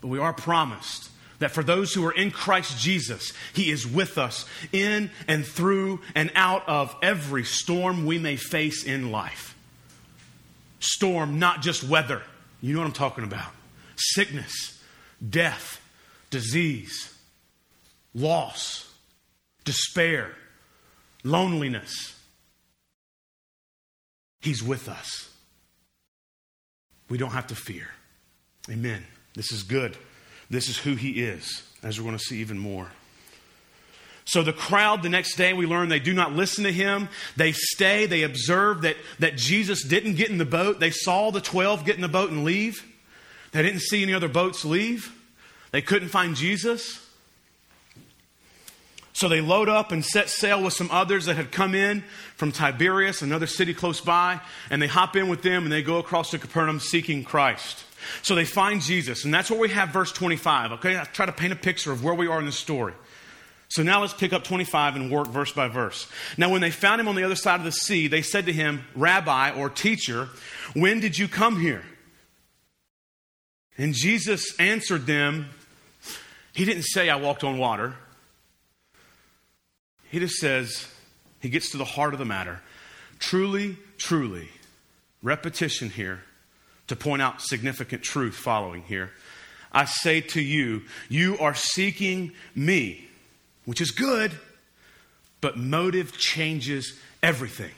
but 0.00 0.08
we 0.08 0.18
are 0.18 0.32
promised 0.32 1.10
that 1.38 1.52
for 1.52 1.62
those 1.62 1.94
who 1.94 2.04
are 2.04 2.12
in 2.12 2.30
Christ 2.30 2.78
Jesus, 2.78 3.32
He 3.52 3.70
is 3.70 3.86
with 3.86 4.18
us 4.18 4.44
in 4.72 5.10
and 5.26 5.46
through 5.46 6.00
and 6.14 6.30
out 6.34 6.68
of 6.68 6.94
every 7.02 7.44
storm 7.44 8.06
we 8.06 8.18
may 8.18 8.36
face 8.36 8.84
in 8.84 9.10
life. 9.12 9.56
Storm, 10.80 11.38
not 11.38 11.62
just 11.62 11.84
weather. 11.84 12.22
You 12.60 12.74
know 12.74 12.80
what 12.80 12.86
I'm 12.86 12.92
talking 12.92 13.24
about 13.24 13.50
sickness, 13.96 14.82
death, 15.28 15.80
disease. 16.30 17.14
loss, 18.14 18.92
despair, 19.64 20.34
loneliness. 21.24 22.14
He's 24.40 24.62
with 24.62 24.88
us. 24.88 25.30
We 27.08 27.18
don't 27.18 27.30
have 27.30 27.46
to 27.48 27.54
fear. 27.54 27.88
Amen. 28.70 29.04
This 29.34 29.52
is 29.52 29.62
good. 29.62 29.96
This 30.50 30.68
is 30.68 30.78
who 30.78 30.94
He 30.94 31.22
is, 31.22 31.62
as 31.82 31.98
we're 31.98 32.04
going 32.04 32.18
to 32.18 32.24
see 32.24 32.40
even 32.40 32.58
more. 32.58 32.88
So 34.28 34.42
the 34.42 34.52
crowd 34.52 35.02
the 35.02 35.08
next 35.08 35.36
day, 35.36 35.54
we 35.54 35.64
learn 35.64 35.88
they 35.88 35.98
do 35.98 36.12
not 36.12 36.34
listen 36.34 36.64
to 36.64 36.72
him. 36.72 37.08
They 37.36 37.52
stay. 37.52 38.04
They 38.04 38.24
observe 38.24 38.82
that, 38.82 38.96
that 39.20 39.36
Jesus 39.38 39.82
didn't 39.82 40.16
get 40.16 40.28
in 40.28 40.36
the 40.36 40.44
boat. 40.44 40.80
They 40.80 40.90
saw 40.90 41.30
the 41.30 41.40
12 41.40 41.86
get 41.86 41.94
in 41.94 42.02
the 42.02 42.08
boat 42.08 42.30
and 42.30 42.44
leave. 42.44 42.84
They 43.52 43.62
didn't 43.62 43.80
see 43.80 44.02
any 44.02 44.12
other 44.12 44.28
boats 44.28 44.66
leave. 44.66 45.14
They 45.70 45.80
couldn't 45.80 46.10
find 46.10 46.36
Jesus. 46.36 47.07
So 49.18 49.28
they 49.28 49.40
load 49.40 49.68
up 49.68 49.90
and 49.90 50.04
set 50.04 50.28
sail 50.28 50.62
with 50.62 50.74
some 50.74 50.92
others 50.92 51.24
that 51.24 51.34
had 51.34 51.50
come 51.50 51.74
in 51.74 52.04
from 52.36 52.52
Tiberias, 52.52 53.20
another 53.20 53.48
city 53.48 53.74
close 53.74 54.00
by, 54.00 54.40
and 54.70 54.80
they 54.80 54.86
hop 54.86 55.16
in 55.16 55.28
with 55.28 55.42
them 55.42 55.64
and 55.64 55.72
they 55.72 55.82
go 55.82 55.98
across 55.98 56.30
to 56.30 56.38
Capernaum 56.38 56.78
seeking 56.78 57.24
Christ. 57.24 57.82
So 58.22 58.36
they 58.36 58.44
find 58.44 58.80
Jesus, 58.80 59.24
and 59.24 59.34
that's 59.34 59.50
where 59.50 59.58
we 59.58 59.70
have 59.70 59.88
verse 59.88 60.12
25. 60.12 60.70
Okay, 60.74 60.96
I 60.96 61.02
try 61.02 61.26
to 61.26 61.32
paint 61.32 61.52
a 61.52 61.56
picture 61.56 61.90
of 61.90 62.04
where 62.04 62.14
we 62.14 62.28
are 62.28 62.38
in 62.38 62.46
the 62.46 62.52
story. 62.52 62.94
So 63.66 63.82
now 63.82 64.02
let's 64.02 64.14
pick 64.14 64.32
up 64.32 64.44
25 64.44 64.94
and 64.94 65.10
work 65.10 65.26
verse 65.26 65.50
by 65.50 65.66
verse. 65.66 66.06
Now, 66.36 66.50
when 66.50 66.60
they 66.60 66.70
found 66.70 67.00
him 67.00 67.08
on 67.08 67.16
the 67.16 67.24
other 67.24 67.34
side 67.34 67.58
of 67.58 67.64
the 67.64 67.72
sea, 67.72 68.06
they 68.06 68.22
said 68.22 68.46
to 68.46 68.52
him, 68.52 68.84
Rabbi 68.94 69.50
or 69.50 69.68
teacher, 69.68 70.28
when 70.74 71.00
did 71.00 71.18
you 71.18 71.26
come 71.26 71.60
here? 71.60 71.82
And 73.76 73.94
Jesus 73.94 74.54
answered 74.60 75.06
them, 75.06 75.48
He 76.52 76.64
didn't 76.64 76.84
say, 76.84 77.10
I 77.10 77.16
walked 77.16 77.42
on 77.42 77.58
water. 77.58 77.96
He 80.10 80.18
just 80.18 80.36
says, 80.36 80.88
He 81.40 81.48
gets 81.48 81.70
to 81.70 81.76
the 81.76 81.84
heart 81.84 82.12
of 82.12 82.18
the 82.18 82.24
matter. 82.24 82.60
Truly, 83.18 83.76
truly, 83.96 84.48
repetition 85.22 85.90
here 85.90 86.22
to 86.86 86.96
point 86.96 87.22
out 87.22 87.42
significant 87.42 88.02
truth 88.02 88.34
following 88.34 88.82
here. 88.82 89.10
I 89.70 89.84
say 89.84 90.20
to 90.20 90.40
you, 90.40 90.82
you 91.08 91.38
are 91.38 91.54
seeking 91.54 92.32
me 92.54 93.08
which 93.68 93.82
is 93.82 93.90
good, 93.90 94.32
but 95.42 95.58
motive 95.58 96.16
changes 96.16 96.98
everything. 97.22 97.70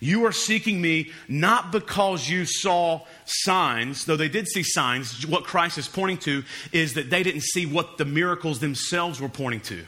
You 0.00 0.26
are 0.26 0.32
seeking 0.32 0.80
me 0.80 1.12
not 1.28 1.70
because 1.70 2.28
you 2.28 2.44
saw 2.44 3.02
signs, 3.26 4.06
though 4.06 4.16
they 4.16 4.28
did 4.28 4.48
see 4.48 4.64
signs. 4.64 5.24
What 5.24 5.44
Christ 5.44 5.78
is 5.78 5.86
pointing 5.86 6.18
to 6.18 6.42
is 6.72 6.94
that 6.94 7.10
they 7.10 7.22
didn't 7.22 7.42
see 7.42 7.64
what 7.64 7.96
the 7.96 8.04
miracles 8.04 8.58
themselves 8.58 9.20
were 9.20 9.28
pointing 9.28 9.60
to. 9.60 9.84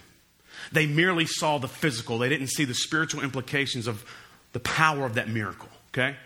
They 0.72 0.86
merely 0.86 1.26
saw 1.26 1.58
the 1.58 1.68
physical, 1.68 2.18
they 2.18 2.28
didn't 2.28 2.48
see 2.48 2.64
the 2.64 2.74
spiritual 2.74 3.22
implications 3.22 3.86
of 3.86 4.04
the 4.52 4.60
power 4.60 5.04
of 5.04 5.14
that 5.14 5.28
miracle, 5.28 5.68
okay? 5.90 6.16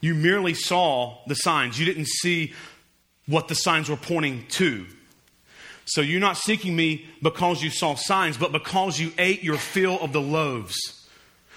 You 0.00 0.14
merely 0.14 0.54
saw 0.54 1.18
the 1.26 1.34
signs, 1.34 1.78
you 1.78 1.86
didn't 1.86 2.08
see 2.08 2.52
what 3.26 3.48
the 3.48 3.54
signs 3.54 3.88
were 3.88 3.96
pointing 3.96 4.46
to. 4.50 4.86
So 5.84 6.02
you're 6.02 6.20
not 6.20 6.36
seeking 6.36 6.76
me 6.76 7.06
because 7.22 7.62
you 7.62 7.70
saw 7.70 7.94
signs, 7.94 8.36
but 8.36 8.52
because 8.52 9.00
you 9.00 9.12
ate 9.16 9.42
your 9.42 9.56
fill 9.56 9.98
of 10.00 10.12
the 10.12 10.20
loaves. 10.20 10.76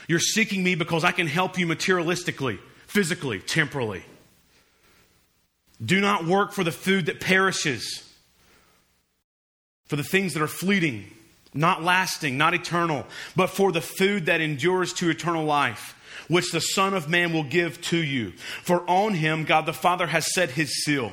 You're 0.07 0.19
seeking 0.19 0.63
me 0.63 0.75
because 0.75 1.03
I 1.03 1.11
can 1.11 1.27
help 1.27 1.57
you 1.57 1.67
materialistically, 1.67 2.59
physically, 2.87 3.39
temporally. 3.39 4.03
Do 5.83 5.99
not 5.99 6.25
work 6.25 6.53
for 6.53 6.63
the 6.63 6.71
food 6.71 7.07
that 7.07 7.19
perishes, 7.19 8.07
for 9.91 9.97
the 9.97 10.03
things 10.05 10.33
that 10.33 10.41
are 10.41 10.47
fleeting, 10.47 11.03
not 11.53 11.83
lasting, 11.83 12.37
not 12.37 12.53
eternal, 12.53 13.05
but 13.35 13.47
for 13.47 13.73
the 13.73 13.81
food 13.81 14.27
that 14.27 14.39
endures 14.39 14.93
to 14.93 15.09
eternal 15.09 15.43
life, 15.43 15.97
which 16.29 16.49
the 16.53 16.61
Son 16.61 16.93
of 16.93 17.09
Man 17.09 17.33
will 17.33 17.43
give 17.43 17.81
to 17.81 17.97
you. 17.97 18.31
For 18.63 18.89
on 18.89 19.15
him 19.15 19.43
God 19.43 19.65
the 19.65 19.73
Father 19.73 20.07
has 20.07 20.33
set 20.33 20.51
his 20.51 20.85
seal. 20.85 21.11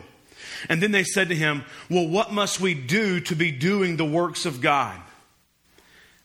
And 0.68 0.80
then 0.80 0.92
they 0.92 1.02
said 1.02 1.30
to 1.30 1.34
him, 1.34 1.64
Well, 1.90 2.06
what 2.06 2.32
must 2.32 2.60
we 2.60 2.74
do 2.74 3.18
to 3.18 3.34
be 3.34 3.50
doing 3.50 3.96
the 3.96 4.04
works 4.04 4.46
of 4.46 4.60
God? 4.60 5.00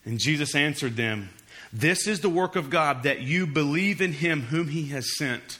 And 0.05 0.19
Jesus 0.19 0.53
answered 0.53 0.95
them, 0.95 1.31
This 1.73 2.05
is 2.05 2.19
the 2.19 2.29
work 2.29 2.55
of 2.55 2.69
God, 2.69 3.01
that 3.01 3.21
you 3.21 3.47
believe 3.47 3.99
in 3.99 4.13
him 4.13 4.41
whom 4.41 4.67
he 4.67 4.89
has 4.89 5.17
sent. 5.17 5.57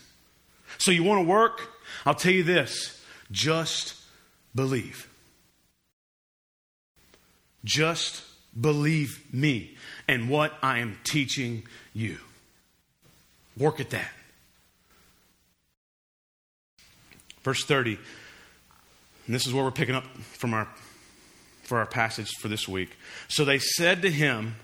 So 0.78 0.92
you 0.92 1.04
want 1.04 1.26
to 1.26 1.28
work? 1.28 1.72
I'll 2.06 2.14
tell 2.14 2.34
you 2.34 2.44
this 2.44 3.04
just 3.32 3.96
believe. 4.54 5.10
Just 7.64 8.24
believe 8.60 9.24
me 9.34 9.76
and 10.08 10.30
what 10.30 10.54
I 10.62 10.80
am 10.80 10.98
teaching 11.04 11.64
you. 11.94 12.18
Work 13.58 13.80
at 13.80 13.92
that. 13.92 14.12
Verse 17.44 17.64
30 17.66 17.98
and 19.26 19.34
this 19.34 19.48
is 19.48 19.54
where 19.54 19.64
we're 19.64 19.72
picking 19.72 19.96
up 19.96 20.06
from 20.18 20.54
our 20.54 20.68
for 21.64 21.78
our 21.78 21.86
passage 21.86 22.30
for 22.40 22.50
this 22.50 22.68
week. 22.68 22.90
So 23.30 23.46
they 23.46 23.58
said 23.58 24.02
to 24.02 24.12
him, 24.12 24.56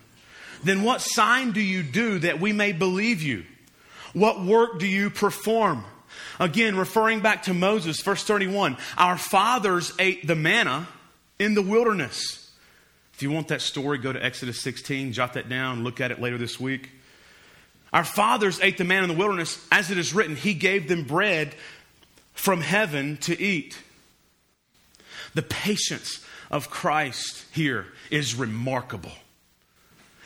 Then 0.63 0.83
what 0.83 1.01
sign 1.01 1.53
do 1.53 1.61
you 1.61 1.81
do 1.81 2.19
that 2.19 2.41
we 2.41 2.51
may 2.51 2.73
believe 2.73 3.21
you? 3.21 3.45
What 4.13 4.43
work 4.43 4.79
do 4.79 4.87
you 4.87 5.09
perform? 5.09 5.85
Again, 6.39 6.75
referring 6.75 7.21
back 7.21 7.43
to 7.43 7.53
Moses, 7.53 8.01
verse 8.01 8.23
31 8.23 8.77
Our 8.97 9.17
fathers 9.17 9.93
ate 9.97 10.27
the 10.27 10.35
manna 10.35 10.87
in 11.37 11.53
the 11.53 11.61
wilderness. 11.61 12.48
If 13.19 13.23
you 13.23 13.31
want 13.31 13.49
that 13.49 13.59
story, 13.59 13.97
go 13.97 14.13
to 14.13 14.25
Exodus 14.25 14.61
16, 14.61 15.11
jot 15.11 15.33
that 15.33 15.49
down, 15.49 15.83
look 15.83 15.99
at 15.99 16.09
it 16.09 16.21
later 16.21 16.37
this 16.37 16.57
week. 16.57 16.89
Our 17.91 18.05
fathers 18.05 18.61
ate 18.61 18.77
the 18.77 18.85
man 18.85 19.03
in 19.03 19.09
the 19.09 19.15
wilderness, 19.15 19.59
as 19.73 19.91
it 19.91 19.97
is 19.97 20.13
written, 20.13 20.37
He 20.37 20.53
gave 20.53 20.87
them 20.87 21.03
bread 21.03 21.53
from 22.31 22.61
heaven 22.61 23.17
to 23.17 23.37
eat. 23.37 23.77
The 25.33 25.41
patience 25.41 26.23
of 26.49 26.69
Christ 26.69 27.43
here 27.51 27.87
is 28.09 28.35
remarkable. 28.35 29.11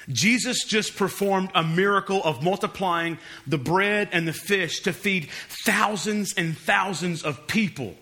Jesus 0.10 0.64
just 0.64 0.96
performed 0.96 1.50
a 1.56 1.64
miracle 1.64 2.22
of 2.24 2.44
multiplying 2.44 3.18
the 3.48 3.58
bread 3.58 4.10
and 4.12 4.28
the 4.28 4.34
fish 4.34 4.82
to 4.82 4.94
feed 4.94 5.32
thousands 5.66 6.36
and 6.38 6.56
thousands 6.56 7.24
of 7.24 7.48
people. 7.48 7.96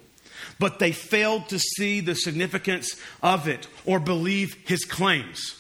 But 0.60 0.80
they 0.80 0.92
failed 0.92 1.50
to 1.50 1.60
see 1.60 2.00
the 2.00 2.16
significance 2.16 2.96
of 3.22 3.48
it 3.48 3.68
or 3.86 4.00
believe 4.00 4.56
his 4.66 4.86
claims. 4.86 5.58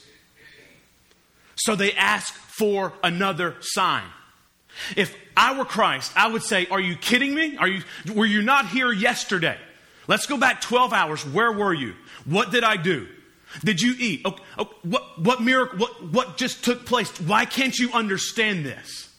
So 1.55 1.75
they 1.75 1.93
asked 1.93 2.33
for 2.33 2.93
another 3.03 3.55
sign. 3.61 4.03
If 4.95 5.15
I 5.35 5.57
were 5.57 5.65
Christ, 5.65 6.11
I 6.15 6.27
would 6.27 6.43
say, 6.43 6.65
Are 6.67 6.79
you 6.79 6.95
kidding 6.95 7.35
me? 7.35 7.57
Are 7.57 7.67
you, 7.67 7.83
were 8.13 8.25
you 8.25 8.41
not 8.41 8.67
here 8.67 8.91
yesterday? 8.91 9.57
Let's 10.07 10.25
go 10.25 10.37
back 10.37 10.61
12 10.61 10.93
hours. 10.93 11.25
Where 11.25 11.51
were 11.51 11.73
you? 11.73 11.93
What 12.25 12.51
did 12.51 12.63
I 12.63 12.77
do? 12.77 13.07
Did 13.63 13.81
you 13.81 13.95
eat? 13.99 14.21
Oh, 14.25 14.35
oh, 14.57 14.69
what, 14.83 15.19
what 15.19 15.41
miracle? 15.41 15.79
What, 15.79 16.11
what 16.11 16.37
just 16.37 16.63
took 16.63 16.85
place? 16.85 17.09
Why 17.19 17.45
can't 17.45 17.77
you 17.77 17.91
understand 17.93 18.65
this? 18.65 19.10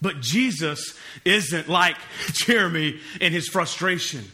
But 0.00 0.20
Jesus 0.20 0.96
isn't 1.24 1.68
like 1.68 1.96
Jeremy 2.32 3.00
in 3.20 3.32
his 3.32 3.48
frustration. 3.48 4.24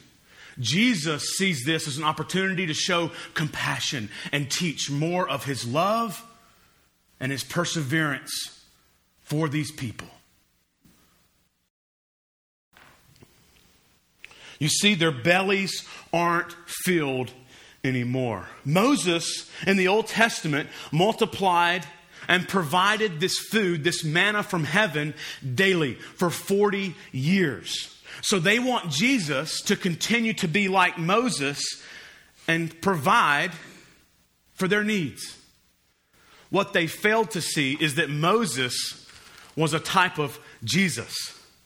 Jesus 0.58 1.36
sees 1.36 1.64
this 1.64 1.88
as 1.88 1.96
an 1.96 2.04
opportunity 2.04 2.66
to 2.66 2.74
show 2.74 3.10
compassion 3.34 4.08
and 4.30 4.50
teach 4.50 4.90
more 4.90 5.28
of 5.28 5.44
his 5.44 5.66
love 5.66 6.24
and 7.18 7.32
his 7.32 7.42
perseverance 7.42 8.64
for 9.22 9.48
these 9.48 9.72
people. 9.72 10.08
You 14.58 14.68
see, 14.68 14.94
their 14.94 15.10
bellies 15.10 15.86
aren't 16.12 16.54
filled 16.84 17.32
anymore. 17.82 18.48
Moses 18.64 19.50
in 19.66 19.76
the 19.76 19.88
Old 19.88 20.06
Testament 20.06 20.68
multiplied 20.92 21.84
and 22.28 22.48
provided 22.48 23.20
this 23.20 23.38
food, 23.38 23.84
this 23.84 24.04
manna 24.04 24.42
from 24.42 24.64
heaven, 24.64 25.14
daily 25.54 25.94
for 25.94 26.30
40 26.30 26.94
years. 27.12 27.90
So 28.22 28.38
they 28.38 28.58
want 28.58 28.90
Jesus 28.90 29.60
to 29.62 29.76
continue 29.76 30.32
to 30.34 30.48
be 30.48 30.68
like 30.68 30.98
Moses 30.98 31.60
and 32.46 32.80
provide 32.80 33.52
for 34.54 34.68
their 34.68 34.84
needs. 34.84 35.38
What 36.50 36.72
they 36.72 36.86
failed 36.86 37.30
to 37.32 37.40
see 37.40 37.76
is 37.80 37.96
that 37.96 38.10
Moses 38.10 39.06
was 39.56 39.74
a 39.74 39.80
type 39.80 40.18
of 40.18 40.38
Jesus, 40.62 41.14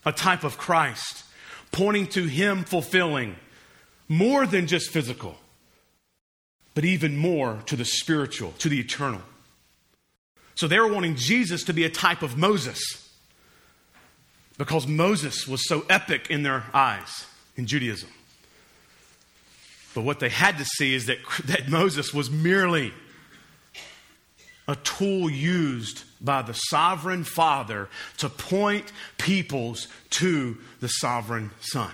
a 0.05 0.11
type 0.11 0.43
of 0.43 0.57
Christ 0.57 1.23
pointing 1.71 2.07
to 2.07 2.25
Him 2.25 2.63
fulfilling 2.63 3.35
more 4.07 4.45
than 4.45 4.67
just 4.67 4.89
physical, 4.89 5.37
but 6.73 6.85
even 6.85 7.15
more 7.17 7.61
to 7.67 7.75
the 7.75 7.85
spiritual, 7.85 8.53
to 8.59 8.69
the 8.69 8.79
eternal. 8.79 9.21
So 10.59 10.67
they 10.67 10.77
were 10.77 10.91
wanting 10.91 11.15
Jesus 11.15 11.63
to 11.63 11.73
be 11.73 11.85
a 11.85 11.89
type 11.89 12.21
of 12.21 12.37
Moses 12.37 12.81
because 14.57 14.85
Moses 14.85 15.47
was 15.47 15.65
so 15.65 15.85
epic 15.89 16.29
in 16.29 16.43
their 16.43 16.65
eyes 16.73 17.25
in 17.55 17.65
Judaism. 17.65 18.09
But 19.95 20.01
what 20.01 20.19
they 20.19 20.27
had 20.27 20.57
to 20.57 20.65
see 20.65 20.93
is 20.93 21.05
that, 21.05 21.19
that 21.45 21.69
Moses 21.69 22.13
was 22.13 22.29
merely 22.29 22.93
a 24.67 24.75
tool 24.75 25.29
used 25.29 26.03
by 26.19 26.41
the 26.41 26.51
sovereign 26.51 27.23
Father 27.23 27.87
to 28.17 28.27
point 28.27 28.91
peoples 29.17 29.87
to 30.09 30.57
the 30.81 30.89
sovereign 30.89 31.51
Son. 31.61 31.91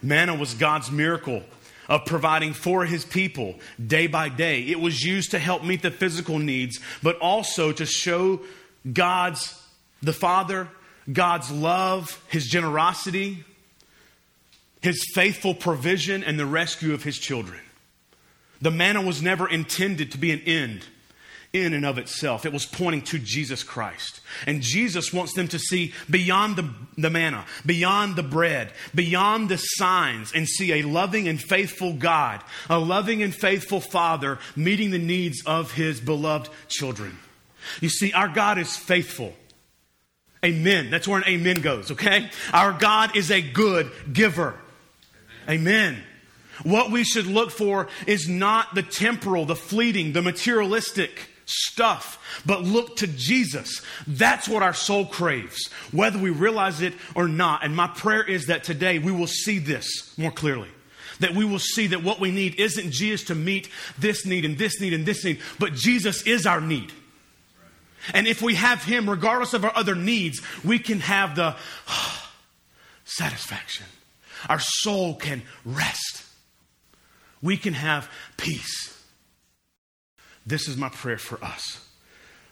Manna 0.00 0.36
was 0.36 0.54
God's 0.54 0.88
miracle 0.88 1.42
of 1.88 2.04
providing 2.04 2.52
for 2.52 2.84
his 2.84 3.04
people 3.04 3.56
day 3.84 4.06
by 4.06 4.28
day. 4.28 4.62
It 4.62 4.80
was 4.80 5.02
used 5.02 5.32
to 5.32 5.38
help 5.38 5.64
meet 5.64 5.82
the 5.82 5.90
physical 5.90 6.38
needs, 6.38 6.80
but 7.02 7.18
also 7.18 7.72
to 7.72 7.86
show 7.86 8.40
God's, 8.90 9.60
the 10.02 10.12
Father, 10.12 10.68
God's 11.12 11.50
love, 11.50 12.22
his 12.28 12.46
generosity, 12.46 13.44
his 14.80 15.04
faithful 15.14 15.54
provision, 15.54 16.22
and 16.24 16.38
the 16.38 16.46
rescue 16.46 16.94
of 16.94 17.04
his 17.04 17.18
children. 17.18 17.60
The 18.60 18.70
manna 18.70 19.02
was 19.02 19.22
never 19.22 19.48
intended 19.48 20.12
to 20.12 20.18
be 20.18 20.30
an 20.30 20.40
end 20.40 20.86
in 21.54 21.72
and 21.72 21.86
of 21.86 21.96
itself. 21.96 22.44
It 22.44 22.52
was 22.52 22.66
pointing 22.66 23.02
to 23.02 23.18
Jesus 23.18 23.62
Christ. 23.62 24.20
And 24.46 24.60
Jesus 24.60 25.12
wants 25.12 25.32
them 25.32 25.48
to 25.48 25.58
see 25.58 25.94
beyond 26.10 26.56
the, 26.56 26.68
the 26.98 27.08
manna, 27.08 27.46
beyond 27.64 28.16
the 28.16 28.24
bread, 28.24 28.72
beyond 28.94 29.48
the 29.48 29.56
signs, 29.56 30.32
and 30.32 30.48
see 30.48 30.72
a 30.72 30.82
loving 30.82 31.28
and 31.28 31.40
faithful 31.40 31.94
God, 31.94 32.42
a 32.68 32.78
loving 32.78 33.22
and 33.22 33.32
faithful 33.32 33.80
Father 33.80 34.38
meeting 34.56 34.90
the 34.90 34.98
needs 34.98 35.42
of 35.46 35.72
his 35.72 36.00
beloved 36.00 36.50
children. 36.68 37.16
You 37.80 37.88
see, 37.88 38.12
our 38.12 38.28
God 38.28 38.58
is 38.58 38.76
faithful. 38.76 39.32
Amen. 40.44 40.90
That's 40.90 41.08
where 41.08 41.18
an 41.18 41.28
amen 41.28 41.62
goes, 41.62 41.92
okay? 41.92 42.28
Our 42.52 42.72
God 42.72 43.16
is 43.16 43.30
a 43.30 43.40
good 43.40 43.90
giver. 44.12 44.54
Amen. 45.48 46.02
What 46.64 46.90
we 46.90 47.04
should 47.04 47.26
look 47.26 47.50
for 47.50 47.88
is 48.06 48.28
not 48.28 48.74
the 48.74 48.82
temporal, 48.82 49.46
the 49.46 49.56
fleeting, 49.56 50.12
the 50.12 50.22
materialistic 50.22 51.30
stuff, 51.46 52.42
but 52.46 52.62
look 52.62 52.96
to 52.96 53.06
Jesus. 53.06 53.82
That's 54.06 54.48
what 54.48 54.62
our 54.62 54.74
soul 54.74 55.06
craves, 55.06 55.68
whether 55.92 56.18
we 56.18 56.30
realize 56.30 56.80
it 56.80 56.94
or 57.14 57.28
not. 57.28 57.64
And 57.64 57.74
my 57.74 57.88
prayer 57.88 58.22
is 58.22 58.46
that 58.46 58.64
today 58.64 58.98
we 58.98 59.12
will 59.12 59.26
see 59.26 59.58
this 59.58 60.16
more 60.18 60.30
clearly. 60.30 60.68
That 61.20 61.34
we 61.34 61.44
will 61.44 61.60
see 61.60 61.88
that 61.88 62.02
what 62.02 62.18
we 62.18 62.30
need 62.30 62.56
isn't 62.58 62.90
Jesus 62.90 63.24
to 63.24 63.34
meet 63.34 63.68
this 63.98 64.26
need 64.26 64.44
and 64.44 64.58
this 64.58 64.80
need 64.80 64.92
and 64.92 65.06
this 65.06 65.24
need, 65.24 65.40
but 65.58 65.74
Jesus 65.74 66.22
is 66.22 66.46
our 66.46 66.60
need. 66.60 66.92
And 68.12 68.26
if 68.26 68.42
we 68.42 68.56
have 68.56 68.82
Him, 68.82 69.08
regardless 69.08 69.54
of 69.54 69.64
our 69.64 69.72
other 69.76 69.94
needs, 69.94 70.42
we 70.64 70.78
can 70.78 71.00
have 71.00 71.36
the 71.36 71.54
satisfaction. 73.04 73.86
Our 74.48 74.58
soul 74.58 75.14
can 75.14 75.42
rest 75.64 76.24
we 77.44 77.58
can 77.58 77.74
have 77.74 78.10
peace. 78.38 78.93
This 80.46 80.68
is 80.68 80.76
my 80.76 80.88
prayer 80.88 81.18
for 81.18 81.42
us. 81.44 81.80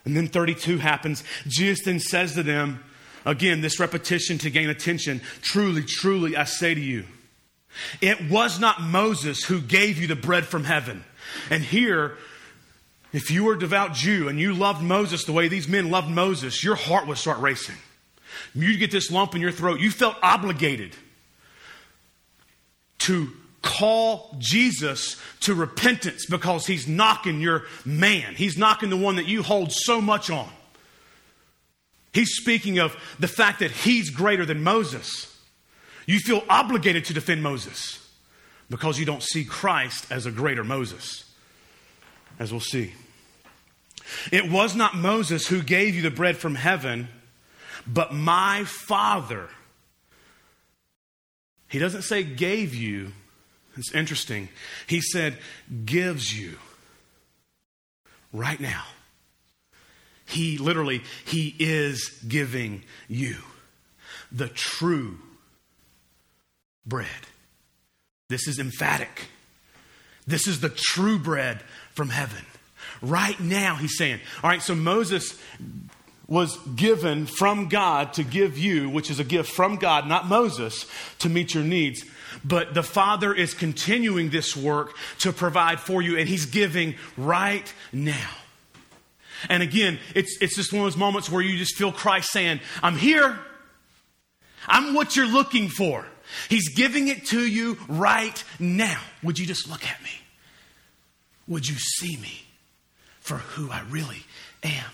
And 0.04 0.16
then 0.16 0.28
32 0.28 0.78
happens. 0.78 1.22
Jesus 1.46 1.84
then 1.84 2.00
says 2.00 2.34
to 2.34 2.42
them, 2.42 2.82
again, 3.25 3.61
this 3.61 3.78
repetition 3.78 4.38
to 4.38 4.50
gain 4.50 4.68
attention 4.68 5.20
Truly, 5.42 5.82
truly, 5.82 6.37
I 6.37 6.44
say 6.44 6.75
to 6.75 6.80
you, 6.80 7.04
it 8.00 8.30
was 8.30 8.61
not 8.61 8.82
Moses 8.82 9.44
who 9.44 9.61
gave 9.61 9.99
you 9.99 10.06
the 10.06 10.16
bread 10.16 10.44
from 10.44 10.64
heaven. 10.64 11.04
And 11.50 11.62
here, 11.62 12.16
if 13.12 13.30
you 13.30 13.44
were 13.44 13.54
a 13.54 13.58
devout 13.58 13.94
Jew 13.94 14.28
and 14.28 14.38
you 14.38 14.54
loved 14.54 14.82
Moses 14.82 15.25
the 15.25 15.32
way 15.32 15.49
these 15.49 15.68
men 15.68 15.90
loved 15.90 16.11
Moses, 16.11 16.62
your 16.64 16.75
heart 16.75 17.06
would 17.06 17.18
start 17.18 17.38
racing. 17.40 17.76
You'd 18.54 18.78
get 18.78 18.90
this 18.90 19.11
lump 19.11 19.34
in 19.34 19.40
your 19.40 19.52
throat. 19.52 19.80
You 19.80 19.90
felt 19.90 20.16
obligated 20.22 20.94
to 22.99 23.32
call 23.62 24.35
Jesus 24.38 25.16
to 25.40 25.54
repentance 25.54 26.26
because 26.26 26.66
he's 26.66 26.87
knocking 26.87 27.40
your 27.40 27.64
man. 27.85 28.35
He's 28.35 28.59
knocking 28.59 28.90
the 28.90 28.97
one 28.97 29.16
that 29.16 29.26
you 29.26 29.42
hold 29.42 29.73
so 29.73 30.00
much 30.00 30.31
on. 30.31 30.49
He's 32.12 32.37
speaking 32.37 32.79
of 32.79 32.96
the 33.18 33.29
fact 33.29 33.61
that 33.61 33.70
he's 33.70 34.11
greater 34.11 34.44
than 34.44 34.62
Moses. 34.62 35.29
You 36.07 36.18
feel 36.18 36.42
obligated 36.48 37.07
to 37.07 37.14
defend 37.14 37.42
Moses 37.42 37.98
because 38.68 38.98
you 38.98 39.07
don't 39.07 39.22
see 39.22 39.44
Christ 39.44 40.11
as 40.11 40.27
a 40.27 40.31
greater 40.31 40.64
Moses, 40.64 41.25
as 42.38 42.51
we'll 42.51 42.61
see. 42.61 42.92
It 44.31 44.51
was 44.51 44.75
not 44.75 44.96
Moses 44.96 45.46
who 45.46 45.62
gave 45.62 45.94
you 45.94 46.03
the 46.03 46.11
bread 46.11 46.37
from 46.37 46.55
heaven, 46.55 47.09
but 47.87 48.12
my 48.12 48.64
Father. 48.64 49.48
He 51.68 51.79
doesn't 51.79 52.03
say 52.03 52.22
gave 52.22 52.75
you, 52.75 53.12
it's 53.76 53.94
interesting. 53.94 54.48
He 54.87 55.00
said, 55.00 55.38
gives 55.85 56.38
you 56.38 56.58
right 58.32 58.61
now. 58.61 58.85
He 60.26 60.58
literally, 60.58 61.02
He 61.24 61.54
is 61.58 62.08
giving 62.26 62.82
you 63.08 63.37
the 64.30 64.48
true 64.48 65.18
bread. 66.87 67.08
This 68.28 68.48
is 68.48 68.58
emphatic. 68.58 69.28
This 70.26 70.46
is 70.46 70.61
the 70.61 70.70
true 70.70 71.18
bread 71.18 71.62
from 71.92 72.08
heaven. 72.08 72.44
Right 73.02 73.38
now, 73.40 73.76
He's 73.76 73.96
saying, 73.98 74.20
all 74.42 74.50
right, 74.50 74.62
so 74.62 74.74
Moses 74.74 75.38
was 76.28 76.56
given 76.76 77.26
from 77.26 77.68
God 77.68 78.14
to 78.14 78.24
give 78.24 78.56
you, 78.56 78.88
which 78.88 79.11
is 79.11 79.20
a 79.20 79.24
gift 79.24 79.52
from 79.52 79.76
God, 79.76 80.06
not 80.06 80.26
Moses, 80.26 80.87
to 81.18 81.28
meet 81.28 81.52
your 81.52 81.64
needs. 81.64 82.04
But 82.45 82.75
the 82.75 82.83
Father 82.83 83.35
is 83.35 83.55
continuing 83.55 84.31
this 84.31 84.57
work 84.57 84.97
to 85.21 85.33
provide 85.33 85.81
for 85.81 86.03
you, 86.03 86.18
and 86.18 86.29
He's 86.29 86.47
giving 86.47 86.95
right 87.16 87.73
now. 87.92 88.31
And 89.49 89.62
again, 89.62 89.99
it's, 90.14 90.38
it's 90.40 90.57
just 90.57 90.73
one 90.73 90.83
of 90.83 90.87
those 90.87 90.97
moments 90.97 91.31
where 91.31 91.42
you 91.42 91.59
just 91.59 91.77
feel 91.77 91.92
Christ 91.92 92.31
saying, 92.31 92.61
I'm 92.83 92.97
here. 92.97 93.38
I'm 94.66 94.95
what 94.95 95.16
you're 95.16 95.27
looking 95.27 95.68
for. 95.68 96.07
He's 96.49 96.68
giving 96.75 97.09
it 97.09 97.27
to 97.27 97.40
you 97.40 97.77
right 97.88 98.42
now. 98.59 99.01
Would 99.23 99.38
you 99.38 99.47
just 99.47 99.68
look 99.68 99.85
at 99.85 100.03
me? 100.03 100.11
Would 101.49 101.68
you 101.68 101.75
see 101.77 102.16
me 102.16 102.42
for 103.21 103.38
who 103.38 103.71
I 103.71 103.83
really 103.90 104.25
am? 104.62 104.90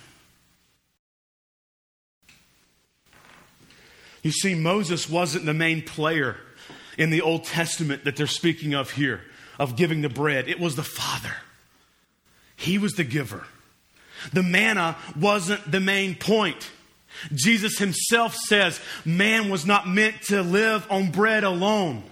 You 4.22 4.33
see, 4.33 4.55
Moses 4.55 5.09
wasn't 5.09 5.46
the 5.46 5.55
main 5.55 5.83
player 5.83 6.37
in 6.98 7.11
the 7.11 7.22
Old 7.22 7.44
Testament 7.44 8.04
that 8.04 8.16
they're 8.16 8.26
speaking 8.26 8.74
of 8.74 8.90
here, 8.90 9.22
of 9.58 9.76
giving 9.76 10.02
the 10.02 10.08
bread. 10.11 10.48
It 10.48 10.61
was 10.61 10.76
the 10.76 10.82
Father, 10.82 11.34
He 12.56 12.76
was 12.76 12.92
the 12.92 13.04
giver. 13.04 13.46
The 14.32 14.42
manna 14.42 14.96
wasn't 15.18 15.70
the 15.70 15.80
main 15.80 16.16
point. 16.16 16.70
Jesus 17.32 17.78
himself 17.78 18.34
says 18.34 18.80
man 19.04 19.48
was 19.48 19.64
not 19.64 19.88
meant 19.88 20.20
to 20.22 20.42
live 20.42 20.87
on 20.90 21.11
bread 21.11 21.44
alone. 21.44 22.02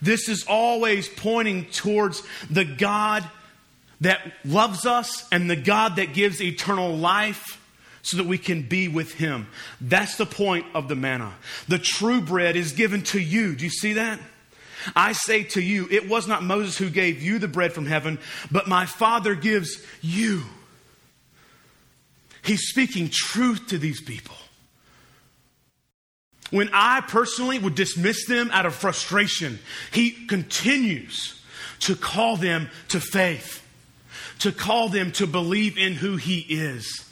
This 0.00 0.28
is 0.28 0.44
always 0.48 1.08
pointing 1.08 1.66
towards 1.66 2.22
the 2.48 2.64
God 2.64 3.28
that 4.00 4.20
loves 4.44 4.86
us 4.86 5.26
and 5.32 5.50
the 5.50 5.56
God 5.56 5.96
that 5.96 6.14
gives 6.14 6.40
eternal 6.40 6.96
life 6.96 7.60
so 8.06 8.18
that 8.18 8.26
we 8.26 8.38
can 8.38 8.62
be 8.62 8.86
with 8.86 9.14
Him. 9.14 9.48
That's 9.80 10.16
the 10.16 10.26
point 10.26 10.64
of 10.74 10.86
the 10.86 10.94
manna. 10.94 11.34
The 11.66 11.78
true 11.78 12.20
bread 12.20 12.54
is 12.54 12.72
given 12.72 13.02
to 13.04 13.20
you. 13.20 13.56
Do 13.56 13.64
you 13.64 13.70
see 13.70 13.94
that? 13.94 14.20
I 14.94 15.10
say 15.10 15.42
to 15.42 15.60
you, 15.60 15.88
it 15.90 16.08
was 16.08 16.28
not 16.28 16.44
Moses 16.44 16.78
who 16.78 16.88
gave 16.88 17.20
you 17.20 17.40
the 17.40 17.48
bread 17.48 17.72
from 17.72 17.86
heaven, 17.86 18.20
but 18.48 18.68
my 18.68 18.86
Father 18.86 19.34
gives 19.34 19.84
you. 20.02 20.44
He's 22.44 22.68
speaking 22.68 23.10
truth 23.12 23.66
to 23.68 23.78
these 23.78 24.00
people. 24.00 24.36
When 26.52 26.70
I 26.72 27.00
personally 27.00 27.58
would 27.58 27.74
dismiss 27.74 28.26
them 28.26 28.52
out 28.52 28.66
of 28.66 28.74
frustration, 28.76 29.58
he 29.90 30.12
continues 30.12 31.42
to 31.80 31.96
call 31.96 32.36
them 32.36 32.68
to 32.90 33.00
faith, 33.00 33.66
to 34.38 34.52
call 34.52 34.88
them 34.88 35.10
to 35.12 35.26
believe 35.26 35.76
in 35.76 35.94
who 35.94 36.14
he 36.14 36.38
is 36.38 37.05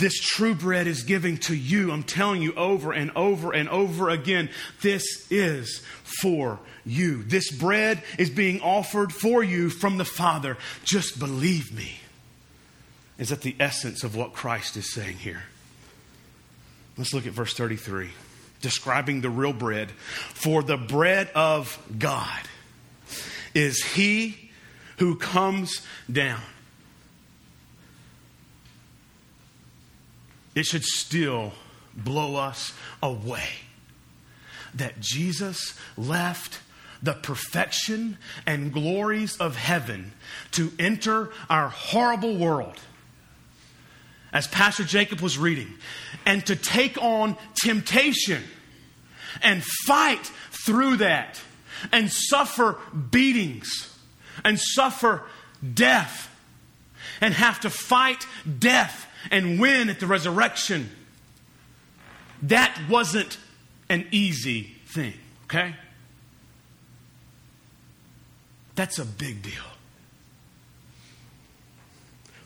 this 0.00 0.18
true 0.18 0.54
bread 0.54 0.86
is 0.86 1.02
giving 1.02 1.36
to 1.36 1.54
you. 1.54 1.92
I'm 1.92 2.02
telling 2.02 2.42
you 2.42 2.54
over 2.54 2.92
and 2.92 3.10
over 3.14 3.52
and 3.52 3.68
over 3.68 4.08
again, 4.08 4.48
this 4.80 5.04
is 5.30 5.82
for 6.02 6.58
you. 6.84 7.22
This 7.22 7.50
bread 7.50 8.02
is 8.18 8.30
being 8.30 8.60
offered 8.62 9.12
for 9.12 9.44
you 9.44 9.68
from 9.68 9.98
the 9.98 10.04
Father. 10.04 10.56
Just 10.84 11.18
believe 11.18 11.72
me. 11.72 12.00
Is 13.18 13.28
that 13.28 13.42
the 13.42 13.54
essence 13.60 14.02
of 14.02 14.16
what 14.16 14.32
Christ 14.32 14.76
is 14.76 14.92
saying 14.92 15.18
here? 15.18 15.42
Let's 16.96 17.12
look 17.12 17.26
at 17.26 17.32
verse 17.34 17.52
33, 17.54 18.08
describing 18.62 19.20
the 19.20 19.30
real 19.30 19.52
bread. 19.52 19.90
For 19.90 20.62
the 20.62 20.78
bread 20.78 21.30
of 21.34 21.78
God 21.98 22.40
is 23.54 23.84
he 23.84 24.50
who 24.96 25.16
comes 25.16 25.86
down 26.10 26.40
it 30.54 30.66
should 30.66 30.84
still 30.84 31.52
blow 31.94 32.36
us 32.36 32.72
away. 33.02 33.48
that 34.74 35.00
Jesus 35.00 35.74
left 35.96 36.60
the 37.02 37.14
perfection 37.14 38.18
and 38.46 38.72
glories 38.72 39.36
of 39.38 39.56
heaven 39.56 40.12
to 40.52 40.70
enter 40.78 41.30
our 41.48 41.68
horrible 41.68 42.36
world, 42.36 42.78
as 44.32 44.46
Pastor 44.46 44.84
Jacob 44.84 45.20
was 45.20 45.38
reading, 45.38 45.74
and 46.24 46.44
to 46.46 46.54
take 46.54 46.96
on 47.02 47.36
temptation 47.54 48.42
and 49.42 49.64
fight 49.86 50.30
through 50.64 50.96
that 50.98 51.40
and 51.90 52.10
suffer 52.12 52.78
beatings 53.10 53.96
and 54.44 54.60
suffer 54.60 55.22
death 55.74 56.28
and 57.20 57.34
have 57.34 57.60
to 57.60 57.70
fight 57.70 58.26
death 58.58 59.06
and 59.30 59.60
win 59.60 59.88
at 59.90 60.00
the 60.00 60.06
resurrection. 60.06 60.90
That 62.42 62.78
wasn't 62.88 63.38
an 63.88 64.06
easy 64.10 64.72
thing, 64.86 65.14
okay? 65.44 65.74
That's 68.74 68.98
a 68.98 69.04
big 69.04 69.42
deal. 69.42 69.52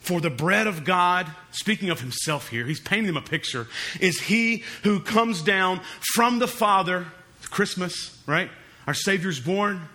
For 0.01 0.21
the 0.21 0.31
bread 0.31 0.67
of 0.67 0.85
God, 0.85 1.31
speaking 1.51 1.89
of 1.91 2.01
himself 2.01 2.49
here, 2.49 2.67
he's 2.67 2.81
painting 2.81 3.07
them 3.07 3.17
a 3.17 3.23
picture, 3.23 3.69
is 4.01 4.21
he 4.21 4.65
who 4.83 5.01
comes 5.01 5.41
down 5.41 5.81
from 6.15 6.41
the 6.41 6.49
Father, 6.49 7.07
Christmas, 7.51 8.21
right? 8.27 8.51
Our 8.87 8.95
Savior's 8.95 9.41
born, 9.41 9.89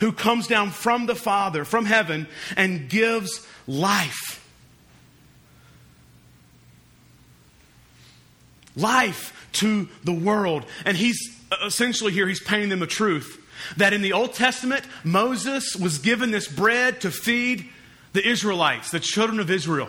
who 0.00 0.12
comes 0.12 0.48
down 0.48 0.70
from 0.70 1.06
the 1.06 1.14
Father, 1.14 1.64
from 1.64 1.86
heaven, 1.86 2.26
and 2.56 2.90
gives 2.90 3.46
life. 3.66 4.37
Life 8.78 9.48
to 9.54 9.88
the 10.04 10.12
world. 10.12 10.64
And 10.84 10.96
he's 10.96 11.18
uh, 11.50 11.56
essentially 11.66 12.12
here, 12.12 12.28
he's 12.28 12.42
painting 12.42 12.68
them 12.68 12.82
a 12.82 12.86
truth 12.86 13.44
that 13.76 13.92
in 13.92 14.02
the 14.02 14.12
Old 14.12 14.34
Testament, 14.34 14.84
Moses 15.04 15.74
was 15.76 15.98
given 15.98 16.30
this 16.30 16.48
bread 16.48 17.00
to 17.02 17.10
feed 17.10 17.68
the 18.12 18.26
Israelites, 18.26 18.90
the 18.90 19.00
children 19.00 19.40
of 19.40 19.50
Israel. 19.50 19.88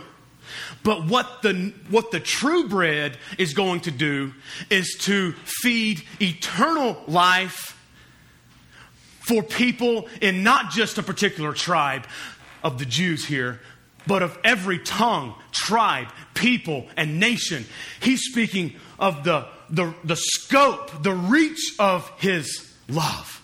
But 0.83 1.05
what 1.05 1.41
the, 1.41 1.73
what 1.89 2.11
the 2.11 2.19
true 2.19 2.67
bread 2.67 3.17
is 3.37 3.53
going 3.53 3.81
to 3.81 3.91
do 3.91 4.33
is 4.69 4.97
to 5.01 5.33
feed 5.43 6.03
eternal 6.21 7.01
life 7.07 7.75
for 9.19 9.43
people 9.43 10.07
in 10.21 10.43
not 10.43 10.71
just 10.71 10.97
a 10.97 11.03
particular 11.03 11.53
tribe 11.53 12.07
of 12.63 12.79
the 12.79 12.85
Jews 12.85 13.25
here, 13.25 13.61
but 14.07 14.23
of 14.23 14.37
every 14.43 14.79
tongue, 14.79 15.35
tribe, 15.51 16.07
people, 16.33 16.87
and 16.97 17.19
nation. 17.19 17.65
He's 18.01 18.21
speaking 18.23 18.75
of 18.97 19.23
the, 19.23 19.47
the, 19.69 19.93
the 20.03 20.15
scope, 20.15 21.03
the 21.03 21.13
reach 21.13 21.75
of 21.79 22.09
his 22.17 22.73
love 22.87 23.41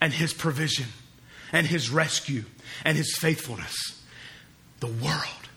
and 0.00 0.12
his 0.12 0.32
provision 0.32 0.86
and 1.52 1.66
his 1.66 1.90
rescue 1.90 2.44
and 2.84 2.96
his 2.96 3.16
faithfulness. 3.16 4.02
The 4.80 4.88
world. 4.88 5.48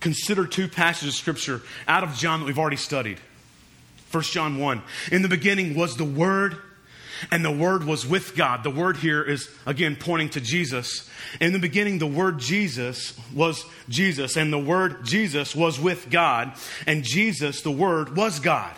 Consider 0.00 0.46
two 0.46 0.68
passages 0.68 1.14
of 1.14 1.18
scripture 1.18 1.62
out 1.88 2.04
of 2.04 2.14
John 2.14 2.40
that 2.40 2.46
we've 2.46 2.58
already 2.58 2.76
studied. 2.76 3.18
1 4.12 4.22
John 4.24 4.58
1. 4.58 4.82
In 5.10 5.22
the 5.22 5.28
beginning 5.28 5.74
was 5.74 5.96
the 5.96 6.04
Word, 6.04 6.56
and 7.30 7.44
the 7.44 7.50
Word 7.50 7.84
was 7.84 8.06
with 8.06 8.36
God. 8.36 8.62
The 8.62 8.70
Word 8.70 8.96
here 8.98 9.22
is, 9.22 9.48
again, 9.66 9.96
pointing 9.96 10.30
to 10.30 10.40
Jesus. 10.40 11.08
In 11.40 11.52
the 11.52 11.58
beginning, 11.58 11.98
the 11.98 12.06
Word 12.06 12.38
Jesus 12.38 13.18
was 13.34 13.64
Jesus, 13.88 14.36
and 14.36 14.52
the 14.52 14.58
Word 14.58 15.04
Jesus 15.04 15.54
was 15.54 15.80
with 15.80 16.10
God, 16.10 16.52
and 16.86 17.04
Jesus, 17.04 17.62
the 17.62 17.70
Word, 17.70 18.16
was 18.16 18.40
God. 18.40 18.74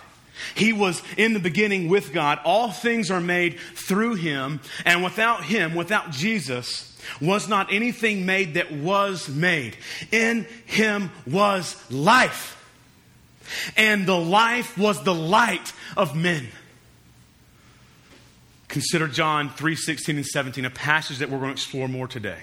He 0.55 0.72
was 0.72 1.03
in 1.16 1.33
the 1.33 1.40
beginning 1.40 1.88
with 1.88 2.12
God. 2.12 2.38
All 2.44 2.70
things 2.70 3.11
are 3.11 3.20
made 3.20 3.59
through 3.74 4.14
him. 4.14 4.61
And 4.85 5.03
without 5.03 5.44
him, 5.44 5.74
without 5.74 6.11
Jesus, 6.11 6.96
was 7.20 7.48
not 7.48 7.72
anything 7.72 8.27
made 8.27 8.55
that 8.55 8.72
was 8.72 9.29
made. 9.29 9.77
In 10.12 10.46
him 10.66 11.11
was 11.27 11.77
life. 11.90 12.55
And 13.77 14.07
the 14.07 14.18
life 14.18 14.77
was 14.77 15.03
the 15.03 15.14
light 15.14 15.72
of 15.96 16.14
men. 16.14 16.48
Consider 18.68 19.09
John 19.09 19.50
3 19.50 19.74
16 19.74 20.16
and 20.16 20.26
17, 20.26 20.64
a 20.64 20.70
passage 20.70 21.18
that 21.18 21.31
we're 21.31 21.38
going 21.38 21.50
to 21.50 21.52
explore 21.52 21.88
more 21.88 22.07
today. 22.07 22.40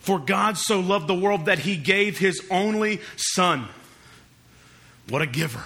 For 0.00 0.18
God 0.18 0.58
so 0.58 0.80
loved 0.80 1.06
the 1.06 1.14
world 1.14 1.46
that 1.46 1.60
he 1.60 1.76
gave 1.76 2.18
his 2.18 2.44
only 2.50 3.00
Son. 3.16 3.68
What 5.08 5.22
a 5.22 5.26
giver 5.26 5.64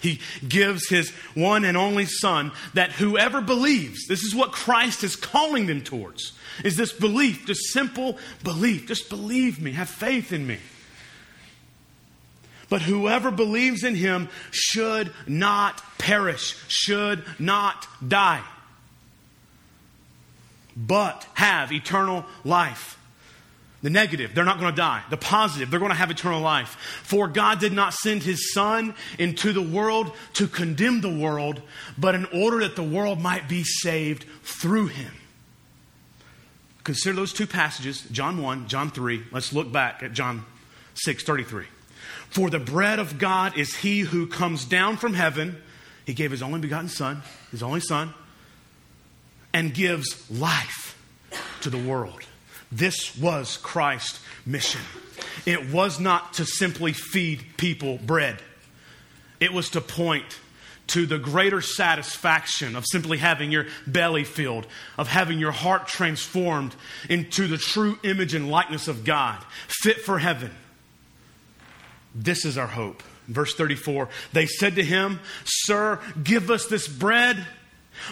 he 0.00 0.20
gives 0.46 0.88
his 0.88 1.10
one 1.34 1.64
and 1.64 1.76
only 1.76 2.06
Son 2.06 2.52
that 2.74 2.92
whoever 2.92 3.40
believes, 3.40 4.06
this 4.06 4.22
is 4.22 4.34
what 4.34 4.52
Christ 4.52 5.02
is 5.04 5.16
calling 5.16 5.66
them 5.66 5.82
towards, 5.82 6.32
is 6.64 6.76
this 6.76 6.92
belief, 6.92 7.46
just 7.46 7.72
simple 7.72 8.18
belief. 8.44 8.86
Just 8.86 9.08
believe 9.08 9.60
me, 9.60 9.72
have 9.72 9.88
faith 9.88 10.32
in 10.32 10.46
me. 10.46 10.58
But 12.68 12.82
whoever 12.82 13.30
believes 13.30 13.82
in 13.82 13.94
him 13.94 14.28
should 14.50 15.12
not 15.26 15.82
perish, 15.98 16.54
should 16.68 17.24
not 17.38 17.86
die, 18.06 18.42
but 20.78 21.26
have 21.34 21.72
eternal 21.72 22.24
life. 22.44 22.94
The 23.82 23.90
negative, 23.90 24.34
they're 24.34 24.44
not 24.44 24.58
going 24.58 24.72
to 24.72 24.76
die. 24.76 25.02
The 25.08 25.16
positive, 25.16 25.70
they're 25.70 25.78
going 25.78 25.92
to 25.92 25.96
have 25.96 26.10
eternal 26.10 26.40
life. 26.40 26.70
For 27.04 27.28
God 27.28 27.60
did 27.60 27.72
not 27.72 27.94
send 27.94 28.22
his 28.22 28.52
Son 28.52 28.94
into 29.18 29.52
the 29.52 29.62
world 29.62 30.12
to 30.34 30.48
condemn 30.48 31.00
the 31.00 31.16
world, 31.16 31.62
but 31.96 32.14
in 32.14 32.24
order 32.26 32.60
that 32.60 32.74
the 32.74 32.82
world 32.82 33.20
might 33.20 33.48
be 33.48 33.62
saved 33.62 34.24
through 34.42 34.88
him. 34.88 35.12
Consider 36.82 37.14
those 37.14 37.32
two 37.32 37.46
passages, 37.46 38.02
John 38.10 38.42
1, 38.42 38.66
John 38.66 38.90
3. 38.90 39.24
Let's 39.30 39.52
look 39.52 39.70
back 39.70 40.02
at 40.02 40.12
John 40.12 40.44
6 40.94 41.22
33. 41.22 41.66
For 42.30 42.50
the 42.50 42.58
bread 42.58 42.98
of 42.98 43.18
God 43.18 43.56
is 43.56 43.76
he 43.76 44.00
who 44.00 44.26
comes 44.26 44.64
down 44.64 44.96
from 44.96 45.14
heaven. 45.14 45.60
He 46.04 46.14
gave 46.14 46.30
his 46.30 46.42
only 46.42 46.60
begotten 46.60 46.88
Son, 46.88 47.22
his 47.50 47.62
only 47.62 47.80
Son, 47.80 48.12
and 49.52 49.72
gives 49.72 50.30
life 50.30 50.96
to 51.62 51.70
the 51.70 51.78
world. 51.78 52.20
This 52.70 53.16
was 53.16 53.56
Christ's 53.56 54.20
mission. 54.44 54.80
It 55.46 55.70
was 55.70 55.98
not 55.98 56.34
to 56.34 56.44
simply 56.44 56.92
feed 56.92 57.44
people 57.56 57.98
bread, 57.98 58.40
it 59.40 59.52
was 59.52 59.70
to 59.70 59.80
point 59.80 60.38
to 60.88 61.04
the 61.04 61.18
greater 61.18 61.60
satisfaction 61.60 62.74
of 62.74 62.84
simply 62.90 63.18
having 63.18 63.52
your 63.52 63.66
belly 63.86 64.24
filled, 64.24 64.66
of 64.96 65.06
having 65.06 65.38
your 65.38 65.52
heart 65.52 65.86
transformed 65.86 66.74
into 67.10 67.46
the 67.46 67.58
true 67.58 67.98
image 68.02 68.34
and 68.34 68.50
likeness 68.50 68.88
of 68.88 69.04
God, 69.04 69.38
fit 69.68 70.00
for 70.00 70.18
heaven. 70.18 70.50
This 72.14 72.44
is 72.46 72.56
our 72.56 72.66
hope. 72.66 73.02
Verse 73.26 73.54
34 73.54 74.08
They 74.32 74.46
said 74.46 74.76
to 74.76 74.84
him, 74.84 75.20
Sir, 75.44 76.00
give 76.22 76.50
us 76.50 76.66
this 76.66 76.88
bread, 76.88 77.46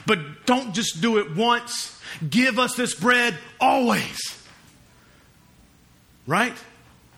but 0.06 0.46
don't 0.46 0.74
just 0.74 1.00
do 1.00 1.18
it 1.18 1.34
once. 1.34 2.00
Give 2.28 2.58
us 2.58 2.74
this 2.74 2.94
bread 2.94 3.36
always. 3.60 4.18
Right? 6.26 6.56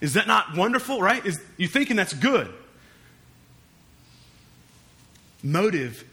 Is 0.01 0.15
that 0.15 0.27
not 0.27 0.57
wonderful, 0.57 1.01
right? 1.01 1.25
Is 1.25 1.41
you 1.57 1.69
thinking 1.69 1.97
that's 1.97 2.13
good? 2.13 2.53
Motive 5.43 6.05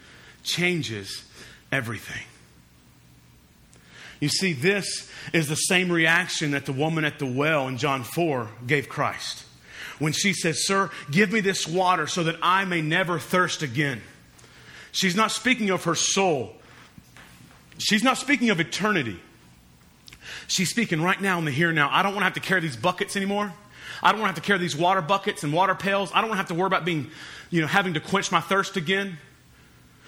changes 0.43 1.23
everything. 1.71 2.23
You 4.19 4.29
see, 4.29 4.53
this 4.53 5.09
is 5.33 5.49
the 5.49 5.55
same 5.55 5.91
reaction 5.91 6.51
that 6.51 6.65
the 6.65 6.73
woman 6.73 7.05
at 7.05 7.19
the 7.19 7.25
well 7.25 7.67
in 7.67 7.77
John 7.77 8.03
4 8.03 8.49
gave 8.65 8.87
Christ. 8.87 9.43
When 9.99 10.13
she 10.13 10.33
says, 10.33 10.65
Sir, 10.65 10.89
give 11.11 11.31
me 11.31 11.41
this 11.41 11.67
water 11.67 12.07
so 12.07 12.23
that 12.23 12.37
I 12.41 12.65
may 12.65 12.81
never 12.81 13.19
thirst 13.19 13.61
again. 13.61 14.01
She's 14.95 15.13
not 15.13 15.29
speaking 15.29 15.71
of 15.71 15.83
her 15.83 15.93
soul, 15.93 16.55
she's 17.77 18.01
not 18.01 18.17
speaking 18.17 18.49
of 18.49 18.61
eternity. 18.61 19.19
She's 20.47 20.69
speaking 20.69 21.01
right 21.01 21.19
now 21.19 21.37
in 21.37 21.45
the 21.45 21.51
here 21.51 21.67
and 21.67 21.75
now. 21.75 21.89
I 21.91 22.01
don't 22.01 22.13
want 22.13 22.21
to 22.21 22.25
have 22.25 22.33
to 22.35 22.39
carry 22.39 22.61
these 22.61 22.77
buckets 22.77 23.15
anymore. 23.15 23.51
I 24.01 24.11
don't 24.11 24.21
want 24.21 24.33
to 24.33 24.35
have 24.35 24.43
to 24.43 24.47
carry 24.47 24.59
these 24.59 24.75
water 24.75 25.01
buckets 25.01 25.43
and 25.43 25.51
water 25.51 25.75
pails. 25.75 26.11
I 26.13 26.21
don't 26.21 26.29
want 26.29 26.37
to 26.37 26.37
have 26.37 26.47
to 26.47 26.53
worry 26.53 26.67
about 26.67 26.85
being, 26.85 27.09
you 27.49 27.61
know, 27.61 27.67
having 27.67 27.95
to 27.95 27.99
quench 27.99 28.31
my 28.31 28.39
thirst 28.39 28.77
again. 28.77 29.17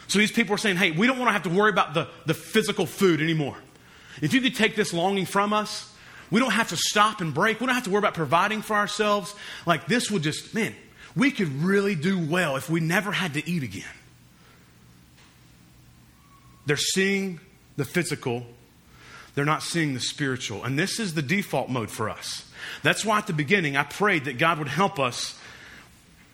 So 0.07 0.19
these 0.19 0.31
people 0.31 0.55
are 0.55 0.57
saying, 0.57 0.77
hey, 0.77 0.91
we 0.91 1.05
don't 1.05 1.17
want 1.17 1.29
to 1.29 1.33
have 1.33 1.43
to 1.43 1.49
worry 1.49 1.69
about 1.69 1.93
the, 1.93 2.07
the 2.25 2.33
physical 2.33 2.85
food 2.85 3.19
anymore. 3.19 3.57
If 4.21 4.33
you 4.33 4.41
could 4.41 4.55
take 4.55 4.75
this 4.75 4.93
longing 4.93 5.25
from 5.25 5.53
us, 5.53 5.93
we 6.31 6.39
don't 6.39 6.51
have 6.51 6.69
to 6.69 6.77
stop 6.77 7.19
and 7.19 7.33
break. 7.33 7.59
We 7.59 7.65
don't 7.65 7.75
have 7.75 7.83
to 7.85 7.89
worry 7.89 7.99
about 7.99 8.13
providing 8.13 8.61
for 8.61 8.75
ourselves. 8.75 9.35
Like 9.65 9.87
this 9.87 10.09
would 10.09 10.23
just, 10.23 10.53
man, 10.53 10.73
we 11.15 11.31
could 11.31 11.51
really 11.61 11.95
do 11.95 12.25
well 12.25 12.55
if 12.55 12.69
we 12.69 12.79
never 12.79 13.11
had 13.11 13.33
to 13.33 13.49
eat 13.49 13.63
again. 13.63 13.83
They're 16.67 16.77
seeing 16.77 17.39
the 17.77 17.85
physical 17.85 18.45
they're 19.37 19.45
not 19.45 19.61
seeing 19.61 19.93
the 19.93 19.99
spiritual. 19.99 20.63
And 20.63 20.79
this 20.79 20.99
is 20.99 21.13
the 21.13 21.21
default 21.21 21.69
mode 21.69 21.91
for 21.91 22.09
us. 22.09 22.49
That's 22.81 23.05
why 23.05 23.19
at 23.19 23.27
the 23.27 23.33
beginning 23.33 23.77
I 23.77 23.83
prayed 23.83 24.25
that 24.25 24.39
God 24.39 24.57
would 24.57 24.67
help 24.67 24.97
us 24.99 25.39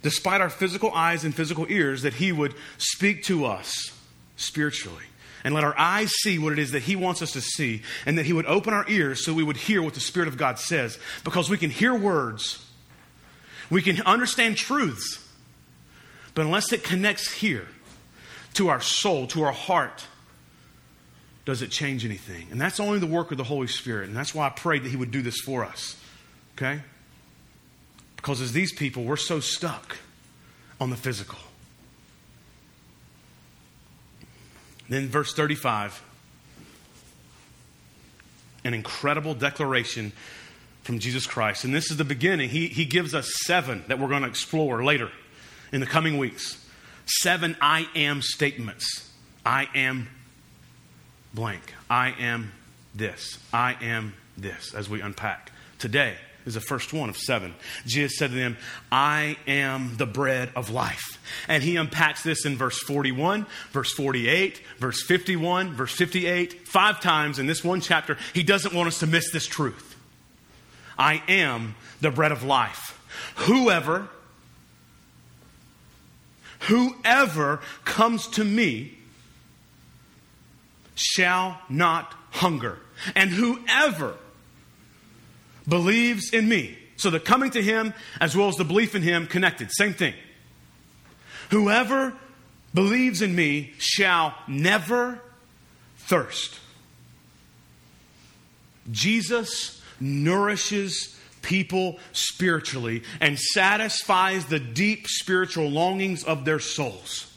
despite 0.01 0.39
our 0.39 0.49
physical 0.49 0.89
eyes 0.93 1.25
and 1.25 1.35
physical 1.35 1.65
ears, 1.67 2.03
that 2.03 2.13
He 2.13 2.31
would 2.31 2.55
speak 2.77 3.23
to 3.23 3.43
us 3.43 3.91
spiritually 4.37 5.03
and 5.43 5.53
let 5.53 5.65
our 5.65 5.77
eyes 5.77 6.11
see 6.21 6.39
what 6.39 6.53
it 6.53 6.59
is 6.59 6.71
that 6.71 6.83
He 6.83 6.95
wants 6.95 7.21
us 7.21 7.31
to 7.31 7.41
see, 7.41 7.81
and 8.05 8.17
that 8.17 8.25
He 8.25 8.31
would 8.31 8.45
open 8.45 8.73
our 8.73 8.85
ears 8.87 9.25
so 9.25 9.33
we 9.33 9.43
would 9.43 9.57
hear 9.57 9.81
what 9.81 9.95
the 9.95 9.99
Spirit 9.99 10.29
of 10.29 10.37
God 10.37 10.57
says. 10.57 10.97
Because 11.25 11.49
we 11.49 11.57
can 11.57 11.71
hear 11.71 11.93
words, 11.93 12.65
we 13.69 13.81
can 13.81 14.01
understand 14.03 14.55
truths, 14.55 15.27
but 16.35 16.45
unless 16.45 16.71
it 16.71 16.85
connects 16.85 17.33
here 17.33 17.67
to 18.53 18.69
our 18.69 18.79
soul, 18.79 19.27
to 19.27 19.43
our 19.43 19.51
heart, 19.51 20.05
does 21.45 21.61
it 21.61 21.71
change 21.71 22.05
anything? 22.05 22.47
And 22.51 22.59
that's 22.59 22.79
only 22.79 22.99
the 22.99 23.07
work 23.07 23.31
of 23.31 23.37
the 23.37 23.43
Holy 23.43 23.67
Spirit. 23.67 24.07
And 24.07 24.15
that's 24.15 24.33
why 24.33 24.47
I 24.47 24.49
prayed 24.49 24.83
that 24.83 24.89
He 24.89 24.95
would 24.95 25.11
do 25.11 25.21
this 25.21 25.39
for 25.39 25.65
us. 25.65 25.99
Okay? 26.57 26.81
Because 28.15 28.39
as 28.39 28.53
these 28.53 28.71
people, 28.71 29.03
we're 29.03 29.17
so 29.17 29.39
stuck 29.39 29.97
on 30.79 30.89
the 30.89 30.95
physical. 30.95 31.39
Then, 34.87 35.07
verse 35.07 35.33
35, 35.33 36.01
an 38.63 38.73
incredible 38.73 39.33
declaration 39.33 40.11
from 40.83 40.99
Jesus 40.99 41.25
Christ. 41.25 41.63
And 41.63 41.73
this 41.73 41.89
is 41.89 41.97
the 41.97 42.05
beginning. 42.05 42.49
He, 42.49 42.67
he 42.67 42.85
gives 42.85 43.13
us 43.13 43.31
seven 43.45 43.83
that 43.87 43.99
we're 43.99 44.09
going 44.09 44.23
to 44.23 44.27
explore 44.27 44.83
later 44.83 45.09
in 45.71 45.79
the 45.79 45.85
coming 45.85 46.17
weeks. 46.17 46.63
Seven 47.05 47.57
I 47.59 47.87
am 47.95 48.21
statements. 48.21 49.09
I 49.45 49.67
am 49.75 50.07
blank. 51.33 51.73
I 51.89 52.11
am 52.19 52.51
this. 52.93 53.39
I 53.51 53.75
am 53.81 54.13
this 54.37 54.73
as 54.73 54.89
we 54.89 55.01
unpack. 55.01 55.51
Today 55.79 56.15
is 56.45 56.55
the 56.55 56.61
first 56.61 56.93
one 56.93 57.09
of 57.09 57.17
seven. 57.17 57.53
Jesus 57.85 58.17
said 58.17 58.31
to 58.31 58.35
them, 58.35 58.57
I 58.91 59.37
am 59.47 59.95
the 59.97 60.05
bread 60.05 60.51
of 60.55 60.69
life. 60.69 61.19
And 61.47 61.63
he 61.63 61.77
unpacks 61.77 62.23
this 62.23 62.45
in 62.45 62.57
verse 62.57 62.79
41, 62.79 63.45
verse 63.71 63.91
48, 63.93 64.61
verse 64.77 65.01
51, 65.03 65.73
verse 65.73 65.93
58, 65.93 66.67
five 66.67 66.99
times 66.99 67.39
in 67.39 67.47
this 67.47 67.63
one 67.63 67.81
chapter. 67.81 68.17
He 68.33 68.43
doesn't 68.43 68.73
want 68.73 68.87
us 68.87 68.99
to 68.99 69.07
miss 69.07 69.31
this 69.31 69.47
truth. 69.47 69.95
I 70.97 71.23
am 71.27 71.75
the 72.01 72.11
bread 72.11 72.31
of 72.31 72.43
life. 72.43 72.99
Whoever, 73.35 74.09
whoever 76.61 77.61
comes 77.85 78.27
to 78.27 78.43
me 78.43 78.97
shall 80.95 81.59
not 81.69 82.13
hunger. 82.31 82.79
And 83.15 83.29
whoever 83.29 84.15
believes 85.67 86.31
in 86.31 86.47
me. 86.47 86.77
So 86.97 87.09
the 87.09 87.19
coming 87.19 87.51
to 87.51 87.61
him 87.61 87.93
as 88.19 88.35
well 88.35 88.47
as 88.47 88.55
the 88.55 88.63
belief 88.63 88.95
in 88.95 89.01
him 89.01 89.27
connected. 89.27 89.71
Same 89.71 89.93
thing. 89.93 90.13
Whoever 91.49 92.13
believes 92.73 93.21
in 93.21 93.35
me 93.35 93.73
shall 93.77 94.33
never 94.47 95.19
thirst. 95.97 96.59
Jesus 98.91 99.81
nourishes 99.99 101.17
people 101.41 101.99
spiritually 102.11 103.03
and 103.21 103.39
satisfies 103.39 104.45
the 104.45 104.59
deep 104.59 105.07
spiritual 105.07 105.69
longings 105.69 106.23
of 106.23 106.45
their 106.45 106.59
souls. 106.59 107.32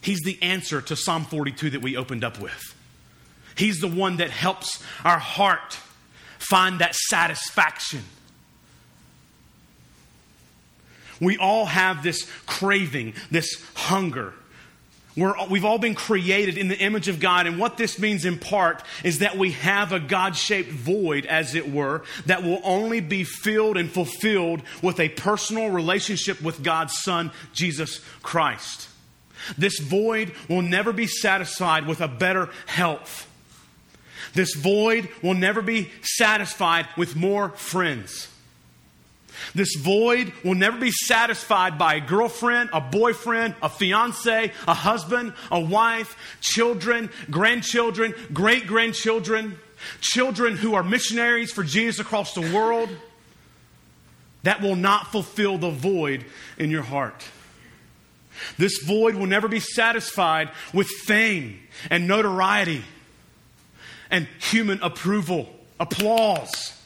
He's 0.00 0.20
the 0.20 0.38
answer 0.42 0.80
to 0.82 0.96
Psalm 0.96 1.24
42 1.24 1.70
that 1.70 1.82
we 1.82 1.96
opened 1.96 2.24
up 2.24 2.40
with. 2.40 2.74
He's 3.54 3.80
the 3.80 3.88
one 3.88 4.16
that 4.16 4.30
helps 4.30 4.82
our 5.04 5.18
heart 5.18 5.78
find 6.38 6.78
that 6.80 6.94
satisfaction. 6.94 8.02
We 11.20 11.36
all 11.36 11.66
have 11.66 12.02
this 12.02 12.26
craving, 12.46 13.14
this 13.30 13.62
hunger. 13.74 14.32
We're, 15.16 15.34
we've 15.48 15.64
all 15.64 15.78
been 15.78 15.94
created 15.94 16.56
in 16.56 16.68
the 16.68 16.78
image 16.78 17.08
of 17.08 17.20
God, 17.20 17.46
and 17.46 17.58
what 17.58 17.76
this 17.76 17.98
means 17.98 18.24
in 18.24 18.38
part 18.38 18.82
is 19.04 19.18
that 19.18 19.36
we 19.36 19.50
have 19.52 19.92
a 19.92 20.00
God 20.00 20.36
shaped 20.36 20.70
void, 20.70 21.26
as 21.26 21.54
it 21.54 21.70
were, 21.70 22.02
that 22.26 22.42
will 22.42 22.60
only 22.64 23.00
be 23.00 23.24
filled 23.24 23.76
and 23.76 23.90
fulfilled 23.90 24.62
with 24.82 24.98
a 24.98 25.10
personal 25.10 25.68
relationship 25.68 26.40
with 26.40 26.62
God's 26.62 26.94
Son, 27.02 27.32
Jesus 27.52 28.00
Christ. 28.22 28.89
This 29.56 29.78
void 29.78 30.32
will 30.48 30.62
never 30.62 30.92
be 30.92 31.06
satisfied 31.06 31.86
with 31.86 32.00
a 32.00 32.08
better 32.08 32.50
health 32.66 33.26
this 34.32 34.54
void 34.54 35.08
will 35.22 35.34
never 35.34 35.62
be 35.62 35.90
satisfied 36.02 36.86
with 36.96 37.16
more 37.16 37.50
friends. 37.50 38.28
This 39.54 39.74
void 39.76 40.32
will 40.44 40.54
never 40.54 40.78
be 40.78 40.90
satisfied 40.90 41.78
by 41.78 41.94
a 41.94 42.00
girlfriend, 42.00 42.70
a 42.72 42.80
boyfriend, 42.80 43.54
a 43.62 43.68
fiance, 43.68 44.52
a 44.68 44.74
husband, 44.74 45.32
a 45.50 45.58
wife, 45.58 46.16
children, 46.40 47.10
grandchildren, 47.30 48.14
great 48.32 48.66
grandchildren, 48.66 49.58
children 50.00 50.56
who 50.56 50.74
are 50.74 50.82
missionaries 50.82 51.52
for 51.52 51.64
Jesus 51.64 52.00
across 52.00 52.34
the 52.34 52.52
world. 52.52 52.90
That 54.42 54.60
will 54.60 54.76
not 54.76 55.10
fulfill 55.10 55.58
the 55.58 55.70
void 55.70 56.24
in 56.58 56.70
your 56.70 56.82
heart. 56.82 57.24
This 58.58 58.82
void 58.82 59.14
will 59.14 59.26
never 59.26 59.48
be 59.48 59.60
satisfied 59.60 60.50
with 60.72 60.88
fame 60.88 61.60
and 61.90 62.06
notoriety 62.06 62.82
and 64.10 64.26
human 64.40 64.80
approval, 64.82 65.48
applause. 65.78 66.76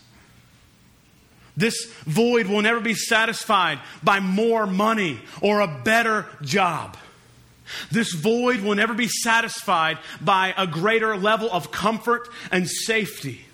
This 1.56 1.86
void 2.04 2.46
will 2.46 2.62
never 2.62 2.80
be 2.80 2.94
satisfied 2.94 3.78
by 4.02 4.20
more 4.20 4.66
money 4.66 5.20
or 5.40 5.60
a 5.60 5.68
better 5.68 6.26
job. 6.42 6.96
This 7.90 8.12
void 8.12 8.60
will 8.60 8.74
never 8.74 8.94
be 8.94 9.08
satisfied 9.08 9.98
by 10.20 10.52
a 10.56 10.66
greater 10.66 11.16
level 11.16 11.50
of 11.50 11.70
comfort 11.70 12.28
and 12.50 12.68
safety. 12.68 13.44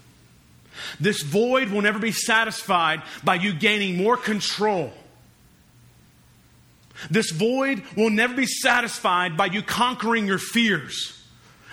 This 0.98 1.22
void 1.22 1.68
will 1.68 1.82
never 1.82 1.98
be 1.98 2.12
satisfied 2.12 3.02
by 3.22 3.36
you 3.36 3.52
gaining 3.52 3.96
more 3.96 4.16
control. 4.16 4.92
This 7.08 7.30
void 7.30 7.82
will 7.96 8.10
never 8.10 8.34
be 8.34 8.46
satisfied 8.46 9.36
by 9.36 9.46
you 9.46 9.62
conquering 9.62 10.26
your 10.26 10.38
fears 10.38 11.16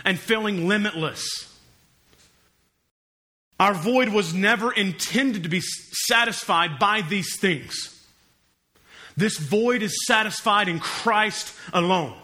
and 0.05 0.19
feeling 0.19 0.67
limitless. 0.67 1.27
Our 3.59 3.73
void 3.73 4.09
was 4.09 4.33
never 4.33 4.71
intended 4.71 5.43
to 5.43 5.49
be 5.49 5.61
satisfied 5.61 6.77
by 6.79 7.01
these 7.01 7.39
things. 7.39 7.93
This 9.17 9.37
void 9.37 9.81
is 9.81 10.05
satisfied 10.05 10.67
in 10.67 10.79
Christ 10.79 11.53
alone. 11.73 12.15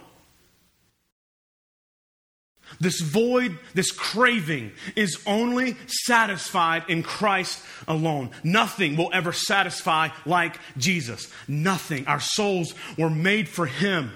This 2.83 2.99
void, 2.99 3.57
this 3.73 3.91
craving 3.91 4.73
is 4.95 5.21
only 5.25 5.77
satisfied 5.87 6.83
in 6.89 7.01
Christ 7.01 7.63
alone. 7.87 8.31
Nothing 8.43 8.97
will 8.97 9.09
ever 9.13 9.31
satisfy 9.31 10.09
like 10.25 10.57
Jesus. 10.77 11.31
Nothing. 11.47 12.05
Our 12.07 12.19
souls 12.19 12.73
were 12.97 13.09
made 13.09 13.47
for 13.47 13.65
Him. 13.65 14.11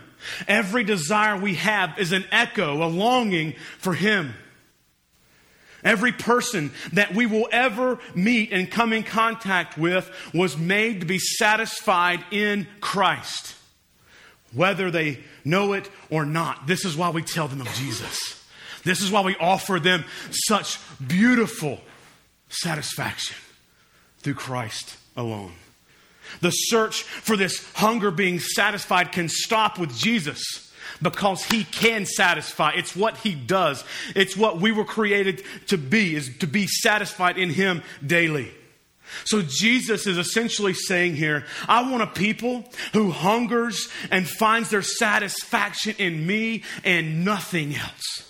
Every 0.48 0.84
desire 0.84 1.38
we 1.38 1.56
have 1.56 1.98
is 1.98 2.12
an 2.12 2.26
echo, 2.32 2.84
a 2.84 2.90
longing 2.90 3.56
for 3.80 3.94
Him. 3.94 4.34
Every 5.84 6.12
person 6.12 6.72
that 6.94 7.14
we 7.14 7.26
will 7.26 7.48
ever 7.52 8.00
meet 8.14 8.52
and 8.52 8.70
come 8.70 8.92
in 8.92 9.04
contact 9.04 9.78
with 9.78 10.12
was 10.34 10.58
made 10.58 11.00
to 11.00 11.06
be 11.06 11.20
satisfied 11.20 12.26
in 12.32 12.68
Christ, 12.82 13.56
whether 14.54 14.92
they 14.92 15.20
know 15.46 15.72
it 15.74 15.90
or 16.10 16.26
not. 16.26 16.68
This 16.68 16.84
is 16.84 16.98
why 16.98 17.12
we 17.12 17.22
tell 17.22 17.48
them 17.48 17.62
of 17.62 17.74
Jesus. 17.74 18.37
This 18.88 19.02
is 19.02 19.12
why 19.12 19.22
we 19.22 19.36
offer 19.36 19.80
them 19.80 20.06
such 20.32 20.80
beautiful 21.06 21.80
satisfaction 22.50 23.36
through 24.20 24.36
Christ 24.36 24.98
alone. 25.16 25.52
The 26.42 26.52
search 26.52 27.04
for 27.04 27.36
this 27.36 27.66
hunger 27.74 28.12
being 28.12 28.40
satisfied 28.40 29.12
can 29.12 29.30
stop 29.30 29.78
with 29.78 29.96
Jesus 29.96 30.42
because 31.02 31.44
he 31.46 31.64
can 31.64 32.06
satisfy. 32.06 32.72
It's 32.76 32.96
what 32.96 33.18
he 33.18 33.36
does. 33.36 33.84
It's 34.16 34.38
what 34.38 34.60
we 34.60 34.72
were 34.72 34.86
created 34.86 35.44
to 35.68 35.78
be, 35.78 36.16
is 36.16 36.38
to 36.40 36.48
be 36.48 36.68
satisfied 36.68 37.38
in 37.38 37.50
him 37.50 37.84
daily. 38.06 38.52
So 39.24 39.42
Jesus 39.42 40.06
is 40.08 40.18
essentially 40.18 40.74
saying 40.74 41.16
here, 41.16 41.46
I 41.68 41.90
want 41.90 42.04
a 42.04 42.08
people 42.08 42.66
who 42.94 43.12
hungers 43.12 43.90
and 44.12 44.28
finds 44.28 44.70
their 44.70 44.82
satisfaction 44.82 45.96
in 45.98 46.26
me 46.26 46.64
and 46.84 47.24
nothing 47.24 47.76
else. 47.76 48.27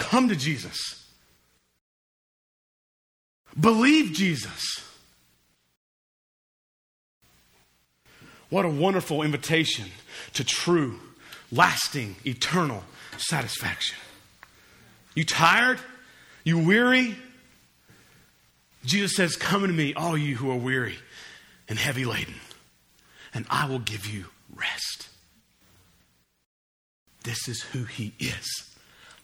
Come 0.00 0.30
to 0.30 0.34
Jesus. 0.34 1.06
Believe 3.58 4.14
Jesus. 4.14 4.64
What 8.48 8.64
a 8.64 8.68
wonderful 8.70 9.22
invitation 9.22 9.84
to 10.32 10.42
true, 10.42 10.98
lasting, 11.52 12.16
eternal 12.24 12.82
satisfaction. 13.18 13.98
You 15.14 15.26
tired? 15.26 15.78
You 16.44 16.58
weary? 16.58 17.14
Jesus 18.86 19.14
says, 19.14 19.36
Come 19.36 19.66
to 19.66 19.68
me, 19.68 19.92
all 19.92 20.16
you 20.16 20.34
who 20.34 20.50
are 20.50 20.56
weary 20.56 20.96
and 21.68 21.78
heavy 21.78 22.06
laden, 22.06 22.36
and 23.34 23.44
I 23.50 23.68
will 23.68 23.80
give 23.80 24.06
you 24.06 24.24
rest. 24.56 25.10
This 27.22 27.48
is 27.48 27.60
who 27.60 27.84
he 27.84 28.14
is. 28.18 28.69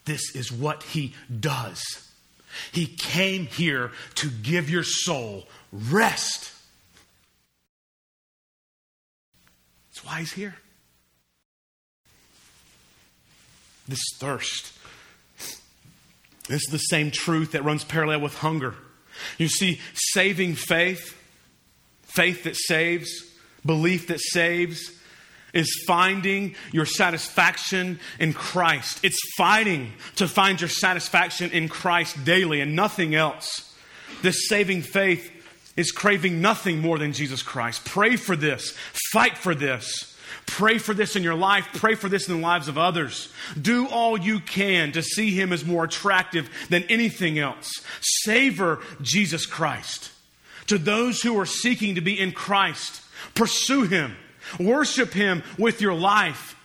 This 0.07 0.33
is 0.35 0.51
what 0.51 0.83
he 0.83 1.13
does. 1.39 1.83
He 2.71 2.87
came 2.87 3.45
here 3.45 3.91
to 4.15 4.29
give 4.29 4.69
your 4.69 4.83
soul 4.83 5.47
rest. 5.71 6.53
That's 9.89 10.05
why 10.05 10.19
he's 10.19 10.31
here. 10.31 10.55
This 13.87 13.99
thirst. 14.15 14.71
This 16.47 16.61
is 16.61 16.71
the 16.71 16.77
same 16.77 17.11
truth 17.11 17.51
that 17.51 17.65
runs 17.65 17.83
parallel 17.83 18.21
with 18.21 18.35
hunger. 18.35 18.75
You 19.37 19.49
see, 19.49 19.81
saving 19.93 20.55
faith, 20.55 21.17
faith 22.03 22.45
that 22.45 22.55
saves, 22.55 23.09
belief 23.65 24.07
that 24.07 24.21
saves, 24.21 24.96
is 25.57 25.83
finding 25.87 26.55
your 26.71 26.85
satisfaction 26.85 27.99
in 28.19 28.31
Christ. 28.31 28.99
It's 29.03 29.19
fighting 29.35 29.93
to 30.17 30.27
find 30.27 30.61
your 30.61 30.69
satisfaction 30.69 31.49
in 31.51 31.67
Christ 31.67 32.23
daily 32.23 32.61
and 32.61 32.75
nothing 32.75 33.15
else. 33.15 33.75
This 34.21 34.47
saving 34.47 34.83
faith 34.83 35.31
is 35.75 35.91
craving 35.91 36.41
nothing 36.41 36.79
more 36.79 36.99
than 36.99 37.11
Jesus 37.11 37.41
Christ. 37.41 37.85
Pray 37.85 38.15
for 38.15 38.35
this, 38.35 38.77
fight 39.11 39.37
for 39.37 39.55
this. 39.55 40.13
Pray 40.45 40.77
for 40.77 40.93
this 40.93 41.17
in 41.17 41.23
your 41.23 41.35
life. 41.35 41.67
Pray 41.73 41.95
for 41.95 42.07
this 42.07 42.29
in 42.29 42.35
the 42.35 42.41
lives 42.41 42.69
of 42.69 42.77
others. 42.77 43.33
Do 43.61 43.87
all 43.87 44.17
you 44.17 44.39
can 44.39 44.93
to 44.93 45.03
see 45.03 45.31
Him 45.31 45.51
as 45.51 45.65
more 45.65 45.83
attractive 45.83 46.49
than 46.69 46.83
anything 46.83 47.37
else. 47.37 47.69
Savor 47.99 48.79
Jesus 49.01 49.45
Christ. 49.45 50.09
To 50.67 50.77
those 50.77 51.21
who 51.21 51.37
are 51.37 51.45
seeking 51.45 51.95
to 51.95 52.01
be 52.01 52.17
in 52.17 52.31
Christ, 52.31 53.01
pursue 53.35 53.83
Him. 53.83 54.15
Worship 54.59 55.13
Him 55.13 55.43
with 55.57 55.81
your 55.81 55.93
life, 55.93 56.55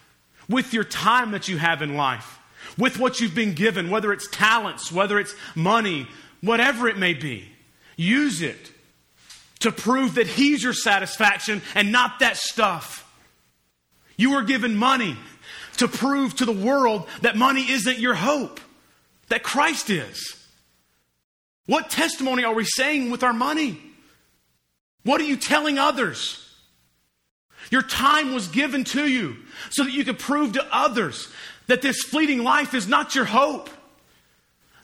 with 0.48 0.72
your 0.72 0.84
time 0.84 1.32
that 1.32 1.48
you 1.48 1.58
have 1.58 1.82
in 1.82 1.96
life, 1.96 2.38
with 2.78 2.98
what 2.98 3.20
you've 3.20 3.34
been 3.34 3.54
given, 3.54 3.90
whether 3.90 4.12
it's 4.12 4.28
talents, 4.28 4.90
whether 4.92 5.18
it's 5.18 5.34
money, 5.54 6.06
whatever 6.40 6.88
it 6.88 6.98
may 6.98 7.14
be. 7.14 7.48
Use 7.96 8.42
it 8.42 8.70
to 9.60 9.70
prove 9.70 10.16
that 10.16 10.26
He's 10.26 10.62
your 10.62 10.72
satisfaction 10.72 11.62
and 11.74 11.92
not 11.92 12.18
that 12.20 12.36
stuff. 12.36 12.98
You 14.16 14.32
were 14.32 14.42
given 14.42 14.76
money 14.76 15.16
to 15.78 15.88
prove 15.88 16.36
to 16.36 16.44
the 16.44 16.52
world 16.52 17.08
that 17.22 17.36
money 17.36 17.70
isn't 17.70 17.98
your 17.98 18.14
hope, 18.14 18.60
that 19.28 19.42
Christ 19.42 19.90
is. 19.90 20.36
What 21.66 21.90
testimony 21.90 22.44
are 22.44 22.54
we 22.54 22.64
saying 22.64 23.10
with 23.10 23.22
our 23.22 23.32
money? 23.32 23.80
What 25.04 25.20
are 25.20 25.24
you 25.24 25.36
telling 25.36 25.78
others? 25.78 26.38
Your 27.72 27.82
time 27.82 28.34
was 28.34 28.48
given 28.48 28.84
to 28.84 29.06
you 29.08 29.34
so 29.70 29.84
that 29.84 29.94
you 29.94 30.04
could 30.04 30.18
prove 30.18 30.52
to 30.52 30.66
others 30.70 31.32
that 31.68 31.80
this 31.80 32.02
fleeting 32.02 32.44
life 32.44 32.74
is 32.74 32.86
not 32.86 33.14
your 33.14 33.24
hope. 33.24 33.70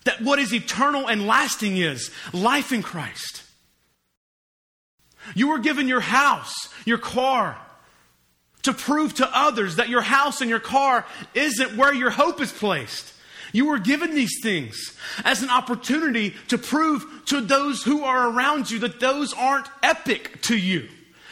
That 0.05 0.23
what 0.23 0.39
is 0.39 0.55
eternal 0.55 1.07
and 1.07 1.27
lasting 1.27 1.77
is 1.77 2.11
life 2.33 2.73
in 2.73 2.83
Christ. 2.83 3.43
You 5.35 5.49
were 5.49 5.59
given 5.59 5.87
your 5.87 6.01
house, 6.01 6.55
your 6.87 6.97
car, 6.97 7.59
to 8.63 8.73
prove 8.73 9.13
to 9.17 9.37
others 9.37 9.77
that 9.77 9.91
your 9.91 10.01
house 10.01 10.41
and 10.41 10.49
your 10.49 10.59
car 10.59 11.05
isn't 11.35 11.77
where 11.77 11.93
your 11.93 12.11
hope 12.11 12.41
is 12.41 12.51
placed. 12.51 13.13
You 13.53 13.67
were 13.67 13.79
given 13.79 14.15
these 14.15 14.41
things 14.43 14.97
as 15.27 15.43
an 15.43 15.51
opportunity 15.51 16.35
to 16.49 16.57
prove 16.57 17.05
to 17.27 17.43
those 17.43 17.83
who 17.83 18.05
are 18.05 18.31
around 18.31 18.71
you 18.71 18.79
that 18.79 18.99
those 18.99 19.35
aren't 19.35 19.69
epic 19.83 20.41
to 20.45 20.57
you, 20.57 20.89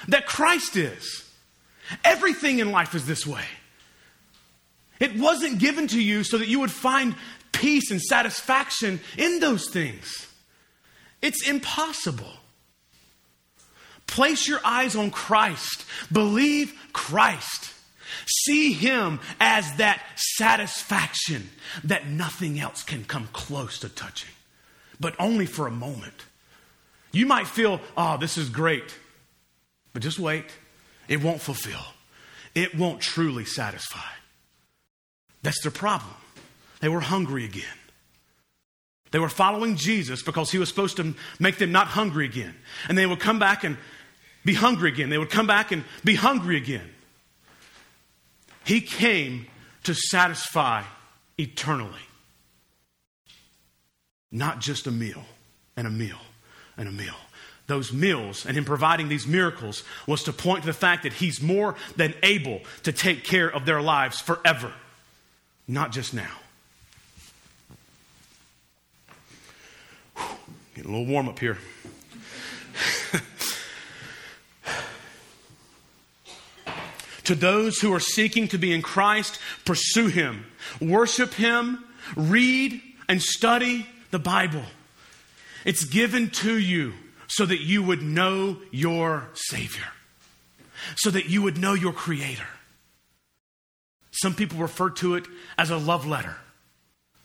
that 0.09 0.27
Christ 0.27 0.77
is. 0.77 1.26
Everything 2.05 2.59
in 2.59 2.73
life 2.73 2.95
is 2.95 3.07
this 3.07 3.27
way. 3.27 3.45
It 4.99 5.17
wasn't 5.19 5.59
given 5.59 5.87
to 5.89 6.03
you 6.03 6.25
so 6.25 6.39
that 6.39 6.49
you 6.49 6.61
would 6.61 6.71
find 6.71 7.15
peace 7.53 7.91
and 7.91 8.01
satisfaction 8.01 9.01
in 9.17 9.41
those 9.41 9.69
things. 9.69 10.27
It's 11.23 11.47
impossible. 11.49 12.33
Place 14.07 14.47
your 14.47 14.61
eyes 14.65 14.97
on 14.97 15.11
Christ. 15.11 15.85
Believe 16.13 16.75
Christ. 16.93 17.73
See 18.45 18.73
Him 18.73 19.21
as 19.41 19.77
that 19.77 20.03
satisfaction 20.17 21.51
that 21.85 22.09
nothing 22.09 22.59
else 22.59 22.83
can 22.83 23.05
come 23.05 23.29
close 23.33 23.79
to 23.81 23.89
touching, 23.89 24.31
but 25.01 25.15
only 25.19 25.47
for 25.47 25.67
a 25.67 25.73
moment. 25.73 26.25
You 27.13 27.27
might 27.27 27.47
feel, 27.47 27.81
oh, 27.97 28.17
this 28.19 28.39
is 28.39 28.49
great, 28.49 28.95
but 29.93 30.03
just 30.03 30.19
wait. 30.19 30.47
It 31.09 31.23
won't 31.23 31.41
fulfill, 31.41 31.85
it 32.55 32.75
won't 32.75 33.01
truly 33.01 33.45
satisfy. 33.45 33.99
That's 35.43 35.61
their 35.63 35.73
problem. 35.73 36.15
They 36.81 36.89
were 36.89 37.01
hungry 37.01 37.45
again. 37.45 37.65
They 39.13 39.19
were 39.19 39.29
following 39.29 39.77
Jesus 39.77 40.23
because 40.23 40.51
he 40.51 40.59
was 40.59 40.69
supposed 40.69 40.97
to 40.97 41.15
make 41.39 41.59
them 41.59 41.73
not 41.73 41.87
hungry 41.87 42.27
again. 42.27 42.55
And 42.89 42.99
they 42.99 43.07
would 43.07 43.21
come 43.21 43.39
back 43.39 43.65
and 43.65 43.77
be 44.45 44.55
hungry 44.55 44.91
again. 44.91 45.09
They 45.09 45.19
would 45.19 45.31
come 45.31 45.47
back 45.47 45.73
and 45.73 45.85
be 46.05 46.15
hungry 46.15 46.57
again. 46.57 46.89
He 48.65 48.81
came 48.81 49.47
to 49.85 49.95
satisfy 49.95 50.83
eternally, 51.39 51.93
not 54.33 54.61
just 54.61 54.87
a 54.87 54.91
meal 54.91 55.25
and 55.77 55.87
a 55.87 55.91
meal 55.91 56.19
and 56.77 56.89
a 56.89 56.93
meal. 56.93 57.15
Those 57.67 57.93
meals 57.93 58.47
and 58.47 58.57
Him 58.57 58.65
providing 58.65 59.09
these 59.09 59.27
miracles 59.27 59.83
was 60.07 60.23
to 60.25 60.33
point 60.33 60.63
to 60.63 60.67
the 60.67 60.73
fact 60.73 61.03
that 61.03 61.15
He's 61.15 61.43
more 61.43 61.75
than 61.97 62.15
able 62.23 62.61
to 62.85 62.93
take 62.93 63.25
care 63.25 63.49
of 63.49 63.67
their 63.67 63.83
lives 63.83 64.21
forever, 64.21 64.73
not 65.67 65.91
just 65.91 66.15
now. 66.15 66.31
Whew, 70.17 70.25
getting 70.75 70.91
a 70.91 70.97
little 70.97 71.13
warm 71.13 71.29
up 71.29 71.39
here. 71.39 71.59
To 77.25 77.35
those 77.35 77.81
who 77.81 77.93
are 77.93 77.99
seeking 77.99 78.47
to 78.49 78.57
be 78.57 78.73
in 78.73 78.83
Christ, 78.83 79.41
pursue 79.65 80.07
Him, 80.07 80.47
worship 80.81 81.35
Him, 81.35 81.85
read 82.15 82.81
and 83.09 83.21
study 83.21 83.85
the 84.13 84.21
Bible. 84.21 84.63
It's 85.65 85.85
given 85.85 86.31
to 86.31 86.57
you 86.57 86.93
so 87.29 87.47
that 87.47 87.61
you 87.61 87.83
would 87.83 88.03
know 88.03 88.59
your 88.71 89.29
Savior, 89.35 89.87
so 90.97 91.11
that 91.11 91.29
you 91.29 91.43
would 91.43 91.59
know 91.59 91.75
your 91.75 91.93
Creator. 91.93 92.47
Some 94.13 94.35
people 94.35 94.59
refer 94.59 94.91
to 94.91 95.15
it 95.17 95.27
as 95.59 95.71
a 95.71 95.77
love 95.77 96.07
letter. 96.07 96.37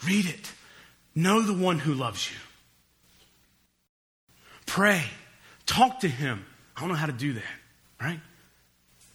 Read 0.05 0.25
it. 0.25 0.51
Know 1.15 1.41
the 1.41 1.53
one 1.53 1.79
who 1.79 1.93
loves 1.93 2.29
you. 2.29 2.37
Pray. 4.65 5.03
Talk 5.65 6.01
to 6.01 6.07
him. 6.07 6.45
I 6.75 6.81
don't 6.81 6.89
know 6.89 6.95
how 6.95 7.05
to 7.05 7.11
do 7.13 7.33
that, 7.33 7.43
right? 8.01 8.19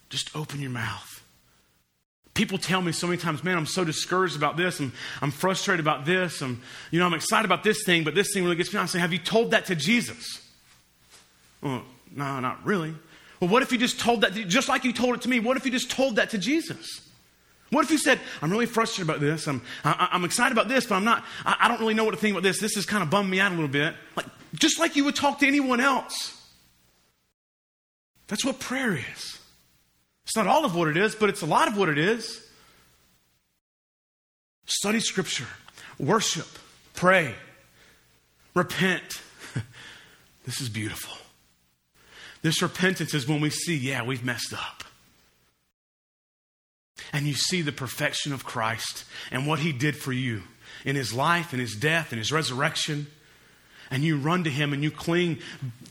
Just 0.09 0.35
open 0.37 0.61
your 0.61 0.71
mouth. 0.71 1.23
People 2.35 2.59
tell 2.59 2.83
me 2.83 2.93
so 2.93 3.07
many 3.07 3.17
times, 3.19 3.43
man, 3.43 3.57
I'm 3.57 3.67
so 3.67 3.83
discouraged 3.83 4.37
about 4.37 4.57
this. 4.57 4.79
I'm, 4.79 4.93
I'm 5.23 5.31
frustrated 5.31 5.85
about 5.85 6.05
this. 6.05 6.43
I'm, 6.43 6.61
you 6.91 7.01
know, 7.01 7.07
I'm 7.07 7.15
excited 7.15 7.47
about 7.47 7.65
this 7.65 7.83
thing, 7.85 8.05
but 8.05 8.15
this 8.15 8.29
thing 8.33 8.45
really 8.45 8.57
gets 8.57 8.73
me. 8.73 8.79
I 8.79 8.87
say, 8.87 8.99
have 8.99 9.13
you 9.13 9.19
told 9.19 9.53
that 9.53 9.67
to 9.67 9.75
Jesus? 9.75 10.46
Well, 11.61 11.83
no, 12.15 12.41
not 12.41 12.65
really. 12.65 12.95
Well, 13.41 13.51
what 13.51 13.63
if 13.63 13.73
you 13.73 13.79
just 13.79 14.01
told 14.01 14.23
that, 14.23 14.33
just 14.33 14.69
like 14.69 14.85
you 14.85 14.93
told 14.93 15.15
it 15.15 15.23
to 15.23 15.29
me, 15.29 15.41
what 15.41 15.57
if 15.57 15.65
you 15.65 15.71
just 15.71 15.91
told 15.91 16.17
that 16.17 16.31
to 16.31 16.39
Jesus? 16.39 17.07
What 17.71 17.85
if 17.85 17.91
you 17.91 17.99
said, 17.99 18.21
I'm 18.41 18.51
really 18.51 18.67
frustrated 18.67 19.11
about 19.11 19.21
this. 19.21 19.49
I'm, 19.49 19.61
I, 19.85 20.11
am 20.13 20.25
excited 20.25 20.53
about 20.53 20.69
this, 20.69 20.87
but 20.87 20.95
I'm 20.95 21.05
not, 21.05 21.25
I, 21.45 21.57
I 21.61 21.69
don't 21.69 21.81
really 21.81 21.95
know 21.95 22.05
what 22.05 22.13
to 22.13 22.17
think 22.17 22.33
about 22.33 22.45
this. 22.45 22.61
This 22.61 22.77
has 22.77 22.87
kind 22.87 23.03
of 23.03 23.11
bummed 23.11 23.29
me 23.29 23.41
out 23.41 23.51
a 23.51 23.55
little 23.55 23.69
bit. 23.69 23.95
Like, 24.15 24.27
just 24.55 24.79
like 24.79 24.97
you 24.97 25.05
would 25.05 25.17
talk 25.17 25.41
to 25.41 25.47
anyone 25.47 25.81
else. 25.81 26.33
That's 28.29 28.45
what 28.45 28.61
prayer 28.61 28.95
is. 28.95 29.39
It's 30.25 30.37
not 30.37 30.47
all 30.47 30.65
of 30.65 30.75
what 30.75 30.89
it 30.89 30.97
is, 30.97 31.15
but 31.15 31.29
it's 31.29 31.43
a 31.43 31.47
lot 31.47 31.69
of 31.69 31.77
what 31.77 31.89
it 31.89 31.99
is. 31.99 32.43
Study 34.67 35.01
Scripture, 35.01 35.47
worship, 35.99 36.49
pray, 36.95 37.35
repent. 38.55 39.23
this 40.45 40.61
is 40.61 40.69
beautiful. 40.69 41.17
This 42.47 42.63
repentance 42.63 43.13
is 43.13 43.27
when 43.27 43.41
we 43.41 43.51
see, 43.51 43.77
yeah, 43.77 44.05
we've 44.05 44.25
messed 44.25 44.53
up. 44.53 44.85
And 47.13 47.27
you 47.27 47.35
see 47.35 47.61
the 47.61 47.73
perfection 47.73 48.33
of 48.33 48.45
Christ 48.45 49.05
and 49.33 49.49
what 49.49 49.59
he 49.59 49.73
did 49.73 49.97
for 49.97 50.13
you 50.13 50.45
in 50.85 50.95
his 50.95 51.13
life, 51.13 51.53
in 51.53 51.59
his 51.59 51.75
death, 51.75 52.13
in 52.13 52.21
his 52.21 52.31
resurrection. 52.31 53.09
And 53.91 54.05
you 54.05 54.17
run 54.17 54.45
to 54.45 54.51
him 54.51 54.73
and 54.73 54.81
you 54.85 54.93
cling 54.93 55.41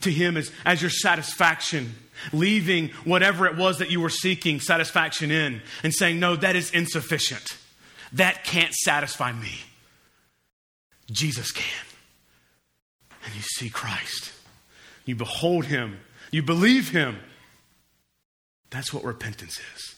to 0.00 0.10
him 0.10 0.38
as, 0.38 0.50
as 0.64 0.80
your 0.80 0.88
satisfaction 0.88 1.94
leaving 2.32 2.88
whatever 3.04 3.44
it 3.44 3.58
was 3.58 3.76
that 3.80 3.90
you 3.90 4.00
were 4.00 4.08
seeking 4.08 4.58
satisfaction 4.58 5.30
in 5.30 5.60
and 5.82 5.92
saying, 5.92 6.18
No, 6.18 6.36
that 6.36 6.56
is 6.56 6.70
insufficient. 6.70 7.58
That 8.14 8.44
can't 8.44 8.72
satisfy 8.72 9.30
me. 9.30 9.60
Jesus 11.10 11.52
can. 11.52 11.86
and 13.26 13.34
you 13.34 13.42
see 13.42 13.68
Christ. 13.68 14.32
You 15.04 15.16
behold 15.16 15.66
him. 15.66 15.98
You 16.30 16.42
believe 16.42 16.90
him. 16.90 17.18
That's 18.70 18.92
what 18.92 19.04
repentance 19.04 19.60
is. 19.74 19.94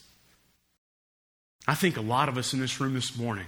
I 1.67 1.75
think 1.75 1.97
a 1.97 2.01
lot 2.01 2.29
of 2.29 2.37
us 2.37 2.53
in 2.53 2.59
this 2.59 2.79
room 2.79 2.93
this 2.93 3.17
morning 3.17 3.47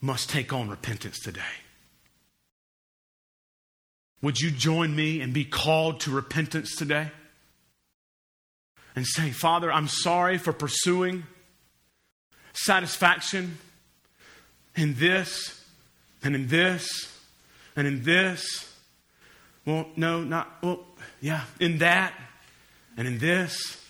must 0.00 0.28
take 0.28 0.52
on 0.52 0.68
repentance 0.68 1.18
today. 1.18 1.40
Would 4.22 4.40
you 4.40 4.50
join 4.50 4.94
me 4.94 5.20
and 5.20 5.32
be 5.32 5.44
called 5.44 6.00
to 6.00 6.10
repentance 6.10 6.76
today? 6.76 7.10
And 8.96 9.06
say, 9.06 9.30
Father, 9.30 9.72
I'm 9.72 9.88
sorry 9.88 10.38
for 10.38 10.52
pursuing 10.52 11.24
satisfaction 12.52 13.58
in 14.76 14.94
this 14.94 15.64
and 16.22 16.34
in 16.34 16.48
this 16.48 16.88
and 17.76 17.86
in 17.86 18.02
this. 18.04 18.73
Well, 19.66 19.86
no, 19.96 20.22
not, 20.22 20.62
well, 20.62 20.80
yeah, 21.20 21.44
in 21.58 21.78
that 21.78 22.12
and 22.96 23.08
in 23.08 23.18
this 23.18 23.82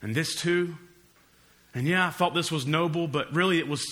and 0.00 0.14
this 0.14 0.34
too. 0.34 0.76
And 1.74 1.86
yeah, 1.86 2.06
I 2.06 2.10
thought 2.10 2.34
this 2.34 2.52
was 2.52 2.66
noble, 2.66 3.08
but 3.08 3.32
really 3.34 3.58
it 3.58 3.68
was 3.68 3.84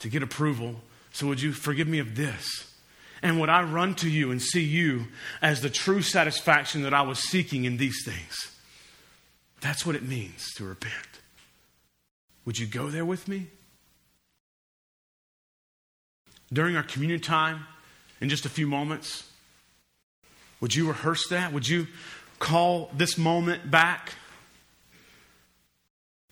to 0.00 0.08
get 0.08 0.22
approval. 0.22 0.76
So 1.12 1.26
would 1.28 1.40
you 1.40 1.52
forgive 1.52 1.88
me 1.88 1.98
of 1.98 2.16
this? 2.16 2.74
And 3.22 3.40
would 3.40 3.48
I 3.48 3.62
run 3.62 3.94
to 3.96 4.10
you 4.10 4.30
and 4.30 4.42
see 4.42 4.62
you 4.62 5.06
as 5.40 5.62
the 5.62 5.70
true 5.70 6.02
satisfaction 6.02 6.82
that 6.82 6.92
I 6.92 7.02
was 7.02 7.18
seeking 7.20 7.64
in 7.64 7.78
these 7.78 8.04
things? 8.04 8.50
That's 9.60 9.86
what 9.86 9.96
it 9.96 10.02
means 10.02 10.52
to 10.56 10.64
repent. 10.64 11.20
Would 12.44 12.58
you 12.58 12.66
go 12.66 12.88
there 12.88 13.06
with 13.06 13.28
me? 13.28 13.46
During 16.52 16.76
our 16.76 16.82
communion 16.82 17.20
time, 17.20 17.60
in 18.20 18.28
just 18.28 18.44
a 18.44 18.50
few 18.50 18.66
moments, 18.66 19.30
would 20.64 20.74
you 20.74 20.88
rehearse 20.88 21.28
that? 21.28 21.52
Would 21.52 21.68
you 21.68 21.88
call 22.38 22.90
this 22.94 23.18
moment 23.18 23.70
back 23.70 24.14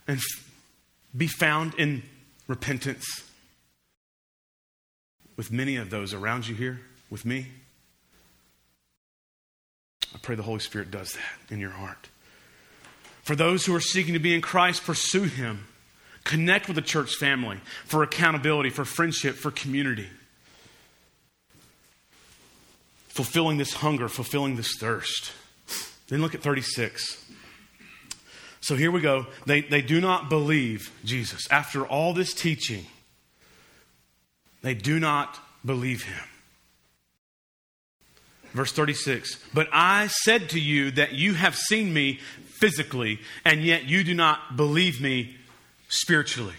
and 0.08 0.18
be 1.14 1.26
found 1.26 1.74
in 1.74 2.02
repentance 2.48 3.24
with 5.36 5.52
many 5.52 5.76
of 5.76 5.90
those 5.90 6.14
around 6.14 6.48
you 6.48 6.54
here, 6.54 6.80
with 7.10 7.26
me? 7.26 7.48
I 10.14 10.18
pray 10.22 10.34
the 10.34 10.44
Holy 10.44 10.60
Spirit 10.60 10.90
does 10.90 11.12
that 11.12 11.52
in 11.52 11.60
your 11.60 11.72
heart. 11.72 12.08
For 13.24 13.36
those 13.36 13.66
who 13.66 13.74
are 13.74 13.80
seeking 13.80 14.14
to 14.14 14.18
be 14.18 14.34
in 14.34 14.40
Christ, 14.40 14.82
pursue 14.82 15.24
Him. 15.24 15.66
Connect 16.24 16.68
with 16.68 16.76
the 16.76 16.80
church 16.80 17.16
family 17.16 17.60
for 17.84 18.02
accountability, 18.02 18.70
for 18.70 18.86
friendship, 18.86 19.34
for 19.34 19.50
community. 19.50 20.08
Fulfilling 23.12 23.58
this 23.58 23.74
hunger, 23.74 24.08
fulfilling 24.08 24.56
this 24.56 24.74
thirst. 24.78 25.32
Then 26.08 26.22
look 26.22 26.34
at 26.34 26.40
36. 26.40 27.22
So 28.62 28.74
here 28.74 28.90
we 28.90 29.02
go. 29.02 29.26
They, 29.44 29.60
they 29.60 29.82
do 29.82 30.00
not 30.00 30.30
believe 30.30 30.90
Jesus. 31.04 31.46
After 31.50 31.86
all 31.86 32.14
this 32.14 32.32
teaching, 32.32 32.86
they 34.62 34.72
do 34.72 34.98
not 34.98 35.38
believe 35.62 36.04
him. 36.04 36.24
Verse 38.52 38.72
36 38.72 39.38
But 39.52 39.68
I 39.74 40.06
said 40.06 40.48
to 40.50 40.60
you 40.60 40.90
that 40.92 41.12
you 41.12 41.34
have 41.34 41.54
seen 41.54 41.92
me 41.92 42.18
physically, 42.46 43.20
and 43.44 43.62
yet 43.62 43.84
you 43.84 44.04
do 44.04 44.14
not 44.14 44.56
believe 44.56 45.02
me 45.02 45.36
spiritually, 45.88 46.56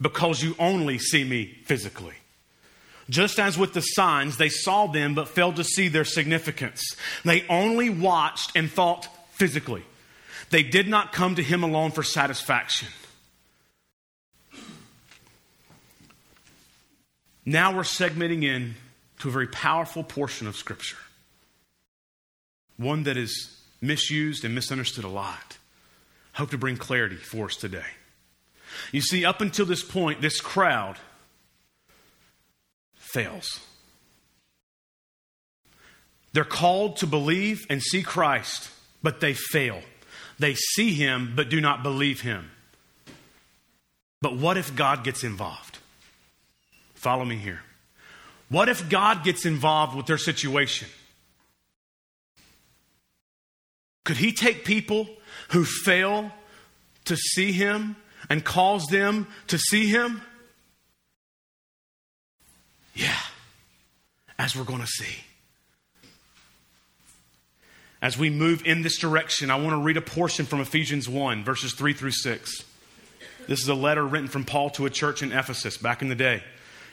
because 0.00 0.42
you 0.42 0.56
only 0.58 0.98
see 0.98 1.22
me 1.22 1.58
physically. 1.66 2.14
Just 3.12 3.38
as 3.38 3.58
with 3.58 3.74
the 3.74 3.82
signs, 3.82 4.38
they 4.38 4.48
saw 4.48 4.86
them 4.86 5.14
but 5.14 5.28
failed 5.28 5.56
to 5.56 5.64
see 5.64 5.88
their 5.88 6.06
significance. 6.06 6.82
They 7.26 7.46
only 7.46 7.90
watched 7.90 8.52
and 8.56 8.70
thought 8.70 9.06
physically. 9.32 9.84
They 10.48 10.62
did 10.62 10.88
not 10.88 11.12
come 11.12 11.34
to 11.34 11.42
him 11.42 11.62
alone 11.62 11.90
for 11.90 12.02
satisfaction. 12.02 12.88
Now 17.44 17.76
we're 17.76 17.82
segmenting 17.82 18.44
in 18.44 18.76
to 19.18 19.28
a 19.28 19.30
very 19.30 19.46
powerful 19.46 20.02
portion 20.02 20.46
of 20.46 20.56
Scripture, 20.56 20.96
one 22.78 23.02
that 23.02 23.18
is 23.18 23.60
misused 23.82 24.42
and 24.42 24.54
misunderstood 24.54 25.04
a 25.04 25.08
lot. 25.08 25.58
Hope 26.32 26.50
to 26.52 26.58
bring 26.58 26.78
clarity 26.78 27.16
for 27.16 27.44
us 27.44 27.56
today. 27.56 27.84
You 28.90 29.02
see, 29.02 29.26
up 29.26 29.42
until 29.42 29.66
this 29.66 29.82
point, 29.82 30.22
this 30.22 30.40
crowd 30.40 30.96
fails. 33.12 33.60
They're 36.32 36.44
called 36.44 36.96
to 36.98 37.06
believe 37.06 37.66
and 37.68 37.82
see 37.82 38.02
Christ, 38.02 38.70
but 39.02 39.20
they 39.20 39.34
fail. 39.34 39.82
They 40.38 40.54
see 40.54 40.94
him, 40.94 41.34
but 41.36 41.50
do 41.50 41.60
not 41.60 41.82
believe 41.82 42.22
him. 42.22 42.50
But 44.22 44.36
what 44.36 44.56
if 44.56 44.74
God 44.74 45.04
gets 45.04 45.24
involved? 45.24 45.78
Follow 46.94 47.24
me 47.24 47.36
here. 47.36 47.60
What 48.48 48.68
if 48.68 48.88
God 48.88 49.24
gets 49.24 49.44
involved 49.44 49.96
with 49.96 50.06
their 50.06 50.18
situation? 50.18 50.88
Could 54.04 54.16
he 54.16 54.32
take 54.32 54.64
people 54.64 55.08
who 55.50 55.64
fail 55.64 56.30
to 57.04 57.16
see 57.16 57.52
him 57.52 57.96
and 58.28 58.44
cause 58.44 58.86
them 58.86 59.26
to 59.48 59.58
see 59.58 59.88
him? 59.88 60.22
Yeah, 62.94 63.18
as 64.38 64.54
we're 64.54 64.64
going 64.64 64.80
to 64.80 64.86
see. 64.86 65.24
As 68.02 68.18
we 68.18 68.30
move 68.30 68.66
in 68.66 68.82
this 68.82 68.98
direction, 68.98 69.50
I 69.50 69.56
want 69.56 69.70
to 69.70 69.76
read 69.76 69.96
a 69.96 70.02
portion 70.02 70.44
from 70.44 70.60
Ephesians 70.60 71.08
1, 71.08 71.44
verses 71.44 71.72
3 71.72 71.92
through 71.92 72.10
6. 72.10 72.64
This 73.46 73.60
is 73.60 73.68
a 73.68 73.74
letter 73.74 74.04
written 74.04 74.28
from 74.28 74.44
Paul 74.44 74.70
to 74.70 74.86
a 74.86 74.90
church 74.90 75.22
in 75.22 75.30
Ephesus 75.30 75.76
back 75.76 76.02
in 76.02 76.08
the 76.08 76.16
day. 76.16 76.42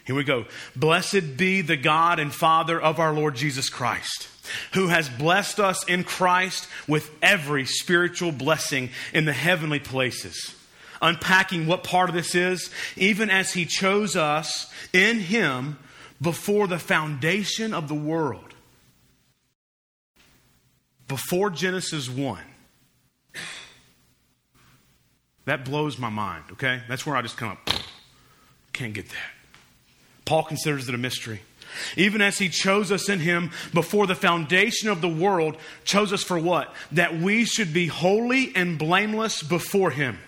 Here 0.06 0.16
we 0.16 0.24
go. 0.24 0.46
Blessed 0.76 1.38
be 1.38 1.62
the 1.62 1.78
God 1.78 2.20
and 2.20 2.34
Father 2.34 2.80
of 2.80 3.00
our 3.00 3.14
Lord 3.14 3.36
Jesus 3.36 3.70
Christ, 3.70 4.28
who 4.74 4.88
has 4.88 5.10
blessed 5.10 5.60
us 5.60 5.84
in 5.86 6.04
Christ 6.04 6.68
with 6.88 7.12
every 7.22 7.66
spiritual 7.66 8.32
blessing 8.32 8.90
in 9.14 9.26
the 9.26 9.34
heavenly 9.34 9.80
places. 9.80 10.56
Unpacking 11.02 11.68
what 11.68 11.84
part 11.84 12.10
of 12.10 12.16
this 12.16 12.36
is, 12.36 12.70
even 12.98 13.30
as 13.30 13.54
he 13.54 13.66
chose 13.66 14.16
us 14.16 14.72
in 14.94 15.20
him 15.20 15.78
before 16.22 16.68
the 16.68 16.80
foundation 16.80 17.74
of 17.74 17.88
the 17.88 17.96
world. 17.96 18.54
Before 21.08 21.50
Genesis 21.50 22.10
1. 22.10 22.40
That 25.46 25.66
blows 25.66 25.98
my 25.98 26.10
mind, 26.10 26.44
okay? 26.52 26.82
That's 26.88 27.06
where 27.06 27.16
I 27.16 27.22
just 27.24 27.38
come 27.38 27.50
up. 27.50 27.70
Can't 28.74 28.94
get 28.94 29.10
that. 29.10 29.32
Paul 30.26 30.44
considers 30.44 30.88
it 30.88 30.94
a 30.94 30.98
mystery. 31.00 31.42
Even 31.98 32.22
as 32.22 32.38
he 32.38 32.50
chose 32.50 32.92
us 32.92 33.10
in 33.10 33.20
him 33.20 33.52
before 33.74 34.06
the 34.06 34.16
foundation 34.16 34.90
of 34.90 35.02
the 35.02 35.10
world, 35.10 35.58
chose 35.84 36.14
us 36.14 36.24
for 36.24 36.38
what? 36.38 36.74
That 36.92 37.20
we 37.20 37.46
should 37.46 37.74
be 37.74 37.88
holy 37.88 38.56
and 38.56 38.78
blameless 38.78 39.42
before 39.42 39.92
him. 39.92 40.20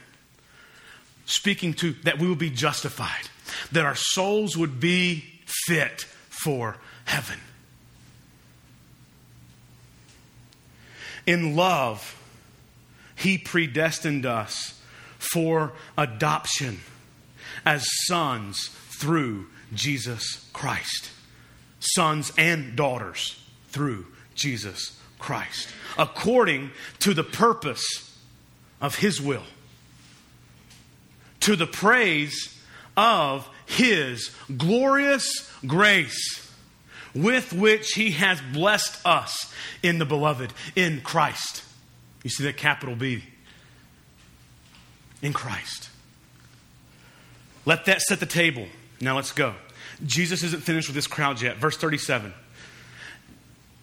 Speaking 1.25 1.73
to 1.75 1.93
that 2.03 2.19
we 2.19 2.27
would 2.27 2.39
be 2.39 2.49
justified, 2.49 3.29
that 3.71 3.85
our 3.85 3.95
souls 3.95 4.57
would 4.57 4.79
be 4.79 5.30
fit 5.65 6.01
for 6.29 6.77
heaven. 7.05 7.39
In 11.25 11.55
love, 11.55 12.17
he 13.15 13.37
predestined 13.37 14.25
us 14.25 14.81
for 15.19 15.73
adoption 15.97 16.79
as 17.65 17.85
sons 18.05 18.69
through 18.89 19.47
Jesus 19.73 20.49
Christ. 20.53 21.11
Sons 21.79 22.31
and 22.37 22.75
daughters 22.75 23.43
through 23.69 24.07
Jesus 24.35 24.99
Christ, 25.19 25.69
according 25.97 26.71
to 26.99 27.13
the 27.13 27.23
purpose 27.23 27.83
of 28.81 28.95
His 28.95 29.21
will, 29.21 29.43
to 31.41 31.55
the 31.55 31.67
praise 31.67 32.59
of 32.97 33.47
His 33.71 34.31
glorious 34.57 35.49
grace 35.65 36.51
with 37.15 37.53
which 37.53 37.93
He 37.93 38.11
has 38.11 38.41
blessed 38.53 38.99
us 39.05 39.53
in 39.81 39.97
the 39.97 40.05
beloved, 40.05 40.53
in 40.75 40.99
Christ. 41.01 41.63
You 42.23 42.29
see 42.29 42.43
that 42.43 42.57
capital 42.57 42.95
B? 42.95 43.23
In 45.21 45.31
Christ. 45.31 45.89
Let 47.65 47.85
that 47.85 48.01
set 48.01 48.19
the 48.19 48.25
table. 48.25 48.65
Now 48.99 49.15
let's 49.15 49.31
go. 49.31 49.55
Jesus 50.05 50.43
isn't 50.43 50.63
finished 50.63 50.89
with 50.89 50.95
this 50.95 51.07
crowd 51.07 51.41
yet. 51.41 51.57
Verse 51.57 51.77
37. 51.77 52.33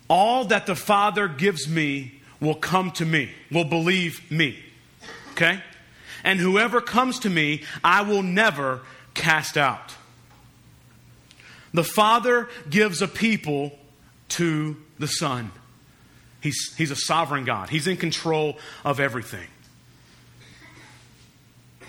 All 0.09 0.45
that 0.47 0.67
the 0.67 0.77
Father 0.77 1.29
gives 1.29 1.67
me 1.67 2.21
will 2.41 2.55
come 2.55 2.91
to 2.93 3.07
me, 3.07 3.31
will 3.51 3.65
believe 3.65 4.31
me. 4.31 4.59
Okay? 5.33 5.63
And 6.25 6.41
whoever 6.41 6.81
comes 6.83 7.21
to 7.21 7.31
me, 7.31 7.63
I 7.83 8.03
will 8.03 8.23
never 8.23 8.83
cast 9.19 9.59
out. 9.59 9.95
The 11.75 11.85
Father 11.85 12.49
gives 12.71 13.03
a 13.03 13.09
people 13.09 13.79
to 14.31 14.77
the 14.99 15.07
Son. 15.07 15.51
He's, 16.41 16.75
he's 16.79 16.91
a 16.91 16.97
sovereign 16.97 17.45
God, 17.45 17.69
He's 17.69 17.87
in 17.87 17.97
control 17.97 18.57
of 18.85 19.01
everything. 19.01 19.47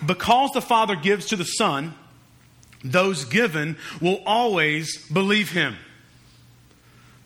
Because 0.05 0.51
the 0.51 0.61
Father 0.61 0.95
gives 0.95 1.27
to 1.27 1.36
the 1.36 1.45
Son, 1.45 1.93
those 2.84 3.25
given 3.25 3.77
will 4.01 4.21
always 4.25 5.07
believe 5.09 5.51
Him 5.51 5.75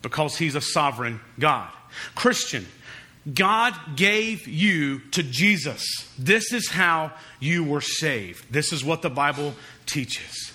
because 0.02 0.36
He's 0.36 0.54
a 0.54 0.60
sovereign 0.60 1.20
God. 1.38 1.70
Christian, 2.14 2.66
God 3.32 3.74
gave 3.96 4.46
you 4.46 5.00
to 5.12 5.22
Jesus. 5.22 5.84
This 6.18 6.52
is 6.52 6.68
how 6.68 7.12
you 7.40 7.64
were 7.64 7.80
saved. 7.80 8.52
This 8.52 8.72
is 8.72 8.84
what 8.84 9.02
the 9.02 9.10
Bible 9.10 9.54
teaches. 9.86 10.52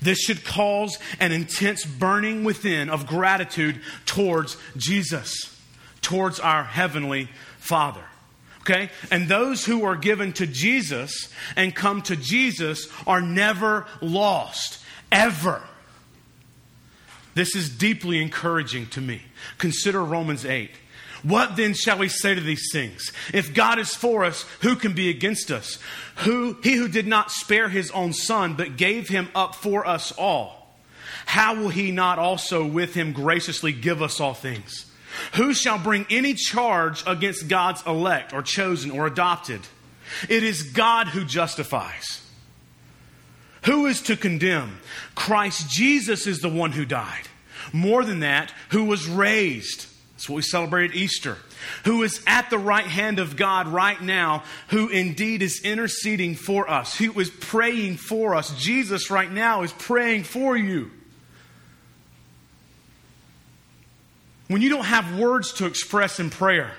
This 0.00 0.18
should 0.18 0.44
cause 0.44 0.98
an 1.20 1.32
intense 1.32 1.84
burning 1.84 2.44
within 2.44 2.88
of 2.88 3.06
gratitude 3.06 3.80
towards 4.06 4.56
Jesus, 4.76 5.34
towards 6.00 6.40
our 6.40 6.64
Heavenly 6.64 7.28
Father. 7.58 8.04
Okay? 8.62 8.90
And 9.10 9.28
those 9.28 9.64
who 9.64 9.84
are 9.84 9.94
given 9.94 10.32
to 10.34 10.46
Jesus 10.46 11.28
and 11.54 11.74
come 11.74 12.02
to 12.02 12.16
Jesus 12.16 12.88
are 13.06 13.20
never 13.20 13.86
lost, 14.00 14.82
ever. 15.12 15.62
This 17.34 17.54
is 17.54 17.68
deeply 17.68 18.20
encouraging 18.20 18.86
to 18.88 19.00
me. 19.00 19.22
Consider 19.58 20.02
Romans 20.02 20.44
8. 20.44 20.70
What 21.26 21.56
then 21.56 21.74
shall 21.74 21.98
we 21.98 22.08
say 22.08 22.36
to 22.36 22.40
these 22.40 22.68
things? 22.70 23.12
If 23.34 23.52
God 23.52 23.80
is 23.80 23.92
for 23.92 24.24
us, 24.24 24.42
who 24.60 24.76
can 24.76 24.92
be 24.92 25.10
against 25.10 25.50
us? 25.50 25.80
Who, 26.18 26.56
he 26.62 26.74
who 26.74 26.86
did 26.86 27.08
not 27.08 27.32
spare 27.32 27.68
his 27.68 27.90
own 27.90 28.12
son, 28.12 28.54
but 28.54 28.76
gave 28.76 29.08
him 29.08 29.28
up 29.34 29.56
for 29.56 29.84
us 29.84 30.12
all, 30.12 30.76
how 31.24 31.56
will 31.56 31.70
he 31.70 31.90
not 31.90 32.20
also 32.20 32.64
with 32.64 32.94
him 32.94 33.12
graciously 33.12 33.72
give 33.72 34.02
us 34.02 34.20
all 34.20 34.34
things? 34.34 34.86
Who 35.34 35.52
shall 35.52 35.78
bring 35.78 36.06
any 36.10 36.34
charge 36.34 37.02
against 37.08 37.48
God's 37.48 37.84
elect 37.84 38.32
or 38.32 38.42
chosen 38.42 38.92
or 38.92 39.08
adopted? 39.08 39.62
It 40.28 40.44
is 40.44 40.62
God 40.62 41.08
who 41.08 41.24
justifies. 41.24 42.24
Who 43.64 43.86
is 43.86 44.00
to 44.02 44.16
condemn? 44.16 44.78
Christ 45.16 45.68
Jesus 45.70 46.28
is 46.28 46.38
the 46.38 46.48
one 46.48 46.70
who 46.70 46.84
died. 46.84 47.26
More 47.72 48.04
than 48.04 48.20
that, 48.20 48.52
who 48.68 48.84
was 48.84 49.08
raised 49.08 49.88
what 50.28 50.36
we 50.36 50.42
celebrated 50.42 50.96
Easter. 50.96 51.36
Who 51.84 52.02
is 52.02 52.20
at 52.26 52.50
the 52.50 52.58
right 52.58 52.86
hand 52.86 53.18
of 53.18 53.36
God 53.36 53.68
right 53.68 54.00
now, 54.00 54.44
who 54.68 54.88
indeed 54.88 55.42
is 55.42 55.60
interceding 55.62 56.34
for 56.34 56.68
us, 56.70 56.96
who 56.96 57.18
is 57.18 57.30
praying 57.30 57.96
for 57.96 58.34
us. 58.34 58.56
Jesus 58.58 59.10
right 59.10 59.30
now 59.30 59.62
is 59.62 59.72
praying 59.72 60.24
for 60.24 60.56
you. 60.56 60.90
When 64.48 64.62
you 64.62 64.68
don't 64.68 64.84
have 64.84 65.18
words 65.18 65.52
to 65.54 65.66
express 65.66 66.20
in 66.20 66.30
prayer, 66.30 66.72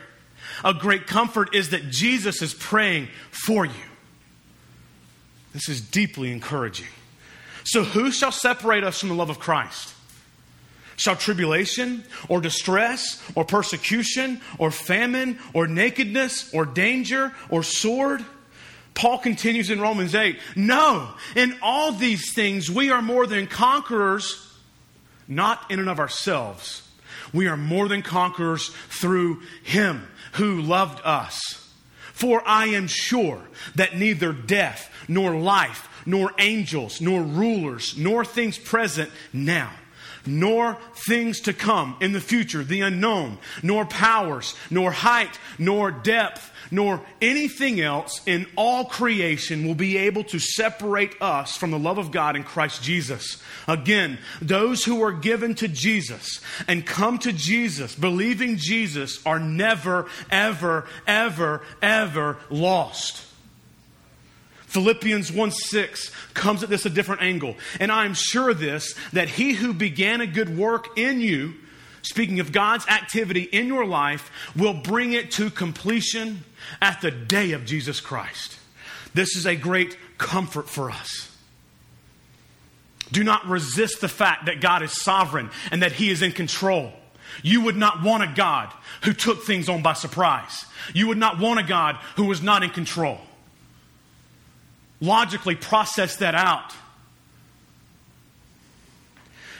a 0.63 0.73
great 0.73 1.07
comfort 1.07 1.53
is 1.53 1.71
that 1.71 1.89
Jesus 1.89 2.41
is 2.41 2.53
praying 2.53 3.09
for 3.29 3.65
you. 3.65 3.73
This 5.53 5.69
is 5.69 5.81
deeply 5.81 6.31
encouraging. 6.31 6.87
So, 7.63 7.83
who 7.83 8.11
shall 8.11 8.31
separate 8.31 8.83
us 8.83 8.99
from 8.99 9.09
the 9.09 9.15
love 9.15 9.29
of 9.29 9.39
Christ? 9.39 9.93
Shall 10.97 11.15
tribulation 11.15 12.03
or 12.27 12.41
distress 12.41 13.23
or 13.35 13.45
persecution 13.45 14.41
or 14.57 14.71
famine 14.71 15.37
or 15.53 15.67
nakedness 15.67 16.51
or 16.55 16.65
danger 16.65 17.33
or 17.49 17.61
sword? 17.61 18.25
Paul 18.95 19.19
continues 19.19 19.69
in 19.69 19.79
Romans 19.79 20.15
8 20.15 20.39
No, 20.55 21.13
in 21.35 21.55
all 21.61 21.91
these 21.91 22.33
things 22.33 22.69
we 22.69 22.89
are 22.89 23.03
more 23.03 23.27
than 23.27 23.45
conquerors, 23.45 24.43
not 25.27 25.69
in 25.69 25.79
and 25.79 25.87
of 25.87 25.99
ourselves. 25.99 26.81
We 27.31 27.47
are 27.47 27.57
more 27.57 27.87
than 27.87 28.01
conquerors 28.01 28.69
through 28.89 29.41
him 29.63 30.07
who 30.33 30.61
loved 30.61 30.99
us. 31.05 31.39
For 32.13 32.41
I 32.47 32.67
am 32.67 32.87
sure 32.87 33.41
that 33.75 33.95
neither 33.95 34.33
death, 34.33 34.91
nor 35.07 35.35
life, 35.35 35.87
nor 36.07 36.31
angels, 36.39 37.01
nor 37.01 37.21
rulers, 37.21 37.95
nor 37.95 38.25
things 38.25 38.57
present 38.57 39.11
now 39.31 39.69
nor 40.27 40.77
things 41.07 41.41
to 41.41 41.53
come 41.53 41.95
in 42.01 42.13
the 42.13 42.21
future, 42.21 42.63
the 42.63 42.81
unknown, 42.81 43.37
nor 43.63 43.85
powers, 43.85 44.55
nor 44.69 44.91
height, 44.91 45.39
nor 45.57 45.91
depth, 45.91 46.51
nor 46.71 47.01
anything 47.21 47.79
else 47.79 48.21
in 48.25 48.45
all 48.55 48.85
creation 48.85 49.65
will 49.65 49.75
be 49.75 49.97
able 49.97 50.23
to 50.25 50.39
separate 50.39 51.15
us 51.21 51.55
from 51.55 51.71
the 51.71 51.79
love 51.79 51.97
of 51.97 52.11
God 52.11 52.35
in 52.35 52.43
Christ 52.43 52.83
Jesus. 52.83 53.41
Again, 53.67 54.17
those 54.41 54.83
who 54.83 55.01
are 55.03 55.11
given 55.11 55.55
to 55.55 55.67
Jesus 55.67 56.41
and 56.67 56.85
come 56.85 57.17
to 57.19 57.31
Jesus, 57.31 57.95
believing 57.95 58.57
Jesus, 58.57 59.25
are 59.25 59.39
never, 59.39 60.07
ever, 60.29 60.85
ever, 61.05 61.61
ever 61.81 62.37
lost. 62.49 63.26
Philippians 64.67 65.31
1 65.31 65.51
6 65.51 66.11
comes 66.33 66.61
at 66.61 66.69
this 66.69 66.85
a 66.85 66.89
different 66.89 67.21
angle. 67.21 67.55
And 67.79 67.91
I 67.91 68.05
am 68.05 68.13
sure 68.13 68.53
this, 68.53 68.93
that 69.13 69.29
he 69.29 69.53
who 69.53 69.73
began 69.73 70.21
a 70.21 70.27
good 70.27 70.55
work 70.55 70.97
in 70.97 71.21
you, 71.21 71.55
speaking 72.01 72.41
of 72.41 72.51
God's 72.51 72.85
activity 72.87 73.43
in 73.43 73.67
your 73.67 73.85
life, 73.85 74.29
will 74.55 74.73
bring 74.73 75.13
it 75.13 75.31
to 75.31 75.49
completion 75.49 76.43
at 76.81 77.01
the 77.01 77.11
day 77.11 77.53
of 77.53 77.65
Jesus 77.65 78.01
Christ. 78.01 78.59
This 79.13 79.37
is 79.37 79.45
a 79.45 79.55
great 79.55 79.97
comfort 80.17 80.69
for 80.69 80.91
us. 80.91 81.31
Do 83.09 83.23
not 83.23 83.47
resist 83.47 84.01
the 84.01 84.09
fact 84.09 84.47
that 84.47 84.59
God 84.59 84.83
is 84.83 85.01
sovereign 85.01 85.49
and 85.71 85.81
that 85.81 85.93
he 85.93 86.09
is 86.09 86.21
in 86.21 86.33
control. 86.33 86.91
You 87.41 87.61
would 87.61 87.77
not 87.77 88.03
want 88.03 88.23
a 88.23 88.33
God 88.35 88.69
who 89.03 89.13
took 89.13 89.43
things 89.43 89.69
on 89.69 89.81
by 89.81 89.93
surprise. 89.93 90.65
You 90.93 91.07
would 91.07 91.17
not 91.17 91.39
want 91.39 91.61
a 91.61 91.63
God 91.63 91.95
who 92.17 92.25
was 92.25 92.41
not 92.41 92.63
in 92.63 92.69
control 92.69 93.21
logically 94.99 95.55
process 95.55 96.17
that 96.17 96.35
out. 96.35 96.73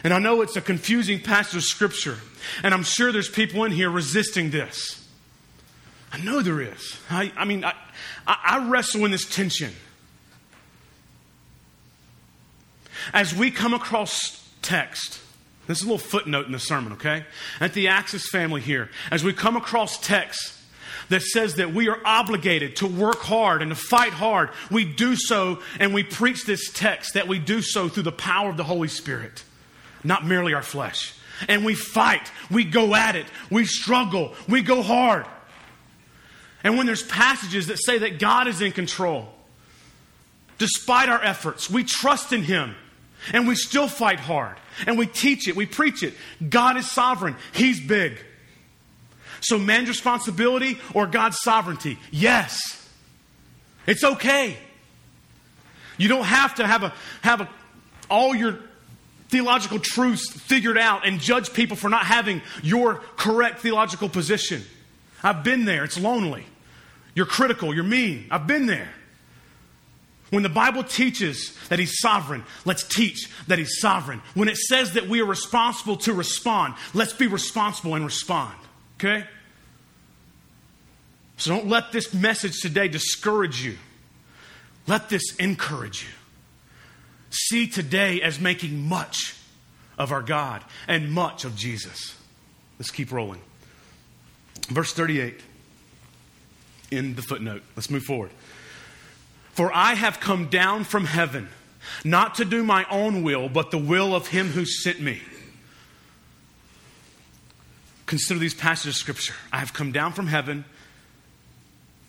And 0.04 0.14
I 0.14 0.20
know 0.20 0.42
it's 0.42 0.56
a 0.56 0.62
confusing 0.62 1.20
passage 1.20 1.58
of 1.58 1.64
Scripture, 1.64 2.18
and 2.64 2.74
I'm 2.74 2.84
sure 2.84 3.12
there's 3.12 3.30
people 3.30 3.64
in 3.66 3.72
here 3.72 3.90
resisting 3.90 4.52
this. 4.52 5.06
I 6.12 6.20
know 6.20 6.42
there 6.42 6.62
is. 6.62 6.98
I, 7.10 7.32
I 7.36 7.46
mean, 7.46 7.66
I, 7.66 7.74
I 8.26 8.68
wrestle 8.70 9.06
in 9.06 9.12
this 9.12 9.26
tension. 9.26 9.74
As 13.14 13.36
we 13.36 13.52
come 13.52 13.74
across 13.74 14.50
text, 14.62 15.20
this 15.68 15.80
is 15.80 15.84
a 15.84 15.88
little 15.88 15.98
footnote 15.98 16.46
in 16.46 16.52
the 16.52 16.60
sermon, 16.60 16.94
okay? 16.94 17.26
At 17.60 17.74
the 17.74 17.90
Axis 17.90 18.30
family 18.30 18.62
here, 18.62 18.90
as 19.12 19.24
we 19.24 19.34
come 19.34 19.58
across 19.58 20.00
text 20.00 20.57
that 21.10 21.22
says 21.22 21.55
that 21.55 21.74
we 21.74 21.89
are 21.89 21.99
obligated 22.05 22.76
to 22.78 22.88
work 22.88 23.20
hard 23.20 23.62
and 23.62 23.72
to 23.72 23.76
fight 23.76 24.14
hard, 24.14 24.49
we 24.70 24.86
do 24.86 25.16
so 25.16 25.60
and 25.80 25.93
we 25.93 26.03
preach 26.03 26.45
this 26.45 26.72
text 26.72 27.14
that 27.14 27.28
we 27.28 27.39
do 27.39 27.62
so 27.62 27.88
through 27.88 28.03
the 28.03 28.12
power 28.12 28.49
of 28.49 28.58
the 28.58 28.64
Holy 28.64 28.88
Spirit, 28.88 29.43
not 30.03 30.26
merely 30.26 30.53
our 30.53 30.64
flesh. 30.64 31.14
And 31.47 31.64
we 31.64 31.76
fight, 31.76 32.32
we 32.49 32.64
go 32.64 32.95
at 32.95 33.16
it, 33.16 33.26
we 33.51 33.66
struggle, 33.66 34.34
we 34.49 34.62
go 34.62 34.82
hard. 34.82 35.26
And 36.64 36.78
when 36.78 36.88
there's 36.88 37.03
passages 37.03 37.68
that 37.68 37.78
say 37.78 37.99
that 37.99 38.20
God 38.20 38.47
is 38.47 38.62
in 38.62 38.72
control, 38.72 39.30
despite 40.58 41.10
our 41.10 41.24
efforts, 41.24 41.70
we 41.70 41.84
trust 41.84 42.34
in 42.34 42.43
Him 42.43 42.76
and 43.32 43.47
we 43.47 43.55
still 43.55 43.88
fight 43.88 44.20
hard 44.20 44.58
and 44.86 44.97
we 44.97 45.05
teach 45.05 45.47
it, 45.47 45.55
we 45.55 45.66
preach 45.66 46.03
it. 46.03 46.14
God 46.49 46.78
is 46.78 46.89
sovereign, 46.89 47.36
He's 47.53 47.80
big. 47.80 48.20
So, 49.42 49.58
man's 49.58 49.90
responsibility 49.90 50.80
or 50.94 51.08
God's 51.08 51.40
sovereignty? 51.42 51.98
Yes. 52.12 52.60
It's 53.86 54.04
okay. 54.04 54.58
You 55.98 56.10
don't 56.10 56.26
have 56.26 56.56
to 56.56 56.68
have, 56.68 56.84
a, 56.84 56.94
have 57.22 57.42
a, 57.42 57.50
all 58.10 58.36
your 58.36 58.60
theological 59.30 59.80
truths 59.80 60.32
figured 60.32 60.78
out 60.78 61.06
and 61.06 61.20
judge 61.20 61.54
people 61.54 61.76
for 61.76 61.90
not 61.90 62.06
having 62.06 62.42
your 62.62 62.96
correct 63.18 63.60
theological 63.60 64.10
position. 64.10 64.64
I've 65.24 65.44
been 65.44 65.66
there. 65.66 65.84
It's 65.84 66.00
lonely. 66.00 66.46
You're 67.16 67.26
critical. 67.26 67.74
You're 67.74 67.84
mean. 67.84 68.28
I've 68.30 68.48
been 68.48 68.68
there. 68.68 68.90
When 70.30 70.44
the 70.44 70.50
Bible 70.50 70.84
teaches 70.84 71.58
that 71.70 71.80
He's 71.80 72.00
sovereign, 72.00 72.44
let's 72.66 72.84
teach 72.84 73.30
that 73.48 73.58
He's 73.58 73.80
sovereign. 73.80 74.22
When 74.34 74.50
it 74.50 74.58
says 74.58 74.94
that 74.94 75.08
we 75.08 75.22
are 75.22 75.26
responsible 75.26 75.98
to 75.98 76.14
respond, 76.14 76.76
let's 76.94 77.14
be 77.14 77.28
responsible 77.28 77.96
and 77.96 78.06
respond. 78.06 78.54
Okay? 78.98 79.26
So 81.38 81.52
don't 81.52 81.68
let 81.68 81.91
this 81.91 82.14
message 82.14 82.60
today 82.62 82.88
discourage 82.88 83.64
you. 83.64 83.78
Let 84.88 85.10
this 85.10 85.36
encourage 85.36 86.04
you. 86.04 86.10
See 87.30 87.68
today 87.68 88.22
as 88.22 88.39
making 88.39 88.88
much 88.88 89.36
of 89.98 90.12
our 90.12 90.22
God 90.22 90.64
and 90.88 91.12
much 91.12 91.45
of 91.45 91.56
Jesus. 91.56 92.16
Let's 92.80 92.91
keep 92.91 93.12
rolling. 93.12 93.41
Verse 94.70 94.93
38 94.93 95.41
in 96.89 97.16
the 97.16 97.22
footnote. 97.22 97.64
Let's 97.76 97.89
move 97.89 98.04
forward. 98.04 98.32
For 99.52 99.74
I 99.74 99.93
have 99.95 100.20
come 100.20 100.50
down 100.50 100.84
from 100.84 101.06
heaven, 101.06 101.50
not 102.04 102.36
to 102.36 102.45
do 102.45 102.64
my 102.64 102.86
own 102.89 103.24
will, 103.24 103.50
but 103.50 103.72
the 103.72 103.78
will 103.78 104.16
of 104.16 104.28
him 104.28 104.50
who 104.50 104.66
sent 104.66 105.02
me. 105.02 105.22
Consider 108.08 108.39
these 108.39 108.55
passages 108.55 108.95
of 108.95 108.99
Scripture. 108.99 109.36
I 109.53 109.60
have 109.60 109.74
come 109.74 109.91
down 109.91 110.14
from 110.14 110.28
heaven. 110.28 110.66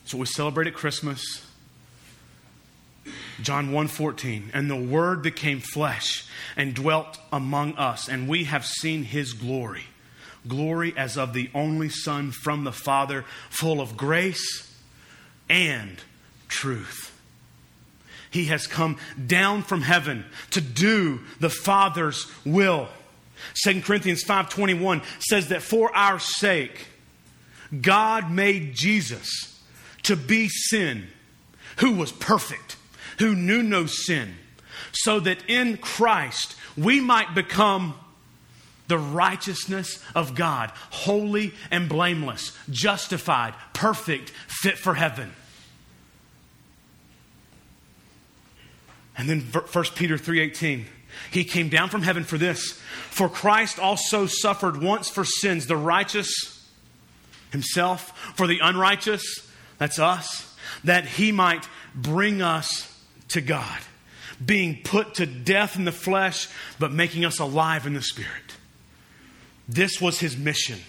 So 0.05 0.17
we 0.17 0.25
celebrate 0.25 0.65
at 0.65 0.73
Christmas. 0.73 1.45
John 3.41 3.71
1:14 3.71 4.49
and 4.53 4.69
the 4.69 4.75
word 4.75 5.21
became 5.21 5.59
flesh 5.61 6.25
and 6.57 6.73
dwelt 6.73 7.19
among 7.31 7.75
us 7.75 8.09
and 8.09 8.27
we 8.27 8.45
have 8.45 8.65
seen 8.65 9.03
his 9.03 9.33
glory 9.33 9.83
glory 10.47 10.93
as 10.97 11.17
of 11.17 11.33
the 11.33 11.49
only 11.55 11.89
son 11.89 12.31
from 12.31 12.65
the 12.65 12.71
father 12.71 13.23
full 13.49 13.79
of 13.79 13.95
grace 13.95 14.73
and 15.49 16.01
truth 16.49 17.17
he 18.29 18.45
has 18.45 18.67
come 18.67 18.97
down 19.25 19.63
from 19.63 19.81
heaven 19.81 20.25
to 20.51 20.61
do 20.61 21.21
the 21.39 21.49
father's 21.49 22.27
will 22.45 22.89
2 23.63 23.81
Corinthians 23.81 24.23
5:21 24.23 25.01
says 25.19 25.49
that 25.49 25.61
for 25.61 25.95
our 25.95 26.19
sake 26.19 26.87
God 27.81 28.31
made 28.31 28.73
Jesus 28.75 29.59
to 30.03 30.15
be 30.15 30.49
sin 30.49 31.07
who 31.77 31.91
was 31.91 32.11
perfect 32.11 32.75
who 33.19 33.35
knew 33.35 33.61
no 33.61 33.85
sin, 33.85 34.35
so 34.91 35.19
that 35.19 35.37
in 35.47 35.77
Christ 35.77 36.55
we 36.75 36.99
might 36.99 37.35
become 37.35 37.93
the 38.87 38.97
righteousness 38.97 40.03
of 40.15 40.33
God, 40.33 40.71
holy 40.89 41.53
and 41.69 41.87
blameless, 41.87 42.57
justified, 42.71 43.53
perfect, 43.73 44.31
fit 44.47 44.79
for 44.79 44.95
heaven. 44.95 45.31
And 49.15 49.29
then 49.29 49.41
1 49.41 49.95
Peter 49.95 50.17
3:18 50.17 50.85
he 51.31 51.43
came 51.43 51.69
down 51.69 51.89
from 51.89 52.01
heaven 52.01 52.23
for 52.23 52.37
this. 52.37 52.73
For 53.09 53.29
Christ 53.29 53.79
also 53.79 54.25
suffered 54.25 54.81
once 54.81 55.09
for 55.09 55.23
sins, 55.23 55.67
the 55.67 55.77
righteous 55.77 56.55
himself, 57.51 58.17
for 58.35 58.47
the 58.47 58.59
unrighteous, 58.61 59.47
that's 59.77 59.99
us, 59.99 60.55
that 60.83 61.05
he 61.05 61.31
might 61.31 61.67
bring 61.95 62.41
us 62.41 62.85
to 63.29 63.41
God, 63.41 63.79
being 64.43 64.81
put 64.83 65.15
to 65.15 65.25
death 65.25 65.75
in 65.75 65.85
the 65.85 65.91
flesh, 65.91 66.47
but 66.77 66.91
making 66.91 67.25
us 67.25 67.39
alive 67.39 67.87
in 67.87 67.93
the 67.93 68.01
spirit. 68.01 68.55
This 69.67 70.01
was 70.01 70.19
his 70.19 70.37
mission. 70.37 70.79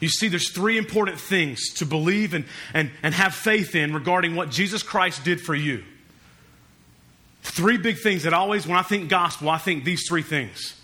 You 0.00 0.08
see, 0.08 0.28
there's 0.28 0.50
three 0.50 0.78
important 0.78 1.20
things 1.20 1.74
to 1.74 1.86
believe 1.86 2.32
and, 2.32 2.46
and, 2.72 2.90
and 3.02 3.14
have 3.14 3.34
faith 3.34 3.74
in 3.74 3.92
regarding 3.92 4.34
what 4.34 4.50
Jesus 4.50 4.82
Christ 4.82 5.24
did 5.24 5.40
for 5.40 5.54
you. 5.54 5.84
Three 7.42 7.78
big 7.78 7.98
things 7.98 8.24
that 8.24 8.34
always, 8.34 8.66
when 8.66 8.76
I 8.76 8.82
think 8.82 9.08
gospel, 9.08 9.48
I 9.48 9.58
think 9.58 9.84
these 9.84 10.06
three 10.08 10.22
things. 10.22 10.74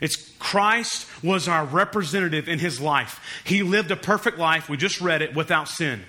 It's 0.00 0.16
Christ 0.38 1.06
was 1.22 1.48
our 1.48 1.64
representative 1.64 2.48
in 2.48 2.58
his 2.58 2.80
life. 2.80 3.20
He 3.44 3.62
lived 3.62 3.90
a 3.90 3.96
perfect 3.96 4.38
life, 4.38 4.68
we 4.68 4.76
just 4.76 5.00
read 5.00 5.22
it, 5.22 5.34
without 5.34 5.68
sin. 5.68 6.02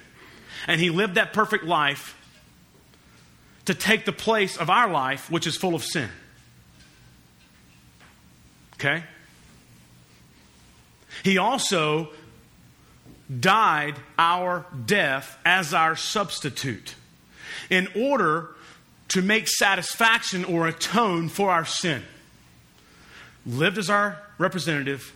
And 0.67 0.79
he 0.79 0.89
lived 0.89 1.15
that 1.15 1.33
perfect 1.33 1.63
life 1.63 2.17
to 3.65 3.73
take 3.73 4.05
the 4.05 4.11
place 4.11 4.57
of 4.57 4.69
our 4.69 4.89
life, 4.89 5.29
which 5.29 5.45
is 5.45 5.57
full 5.57 5.75
of 5.75 5.83
sin. 5.83 6.09
Okay? 8.75 9.03
He 11.23 11.37
also 11.37 12.09
died 13.39 13.95
our 14.17 14.65
death 14.85 15.37
as 15.45 15.73
our 15.73 15.95
substitute 15.95 16.95
in 17.69 17.87
order 17.95 18.49
to 19.11 19.21
make 19.21 19.47
satisfaction 19.47 20.45
or 20.45 20.67
atone 20.67 21.27
for 21.27 21.49
our 21.49 21.65
sin. 21.65 22.01
Lived 23.45 23.77
as 23.77 23.89
our 23.89 24.21
representative, 24.37 25.13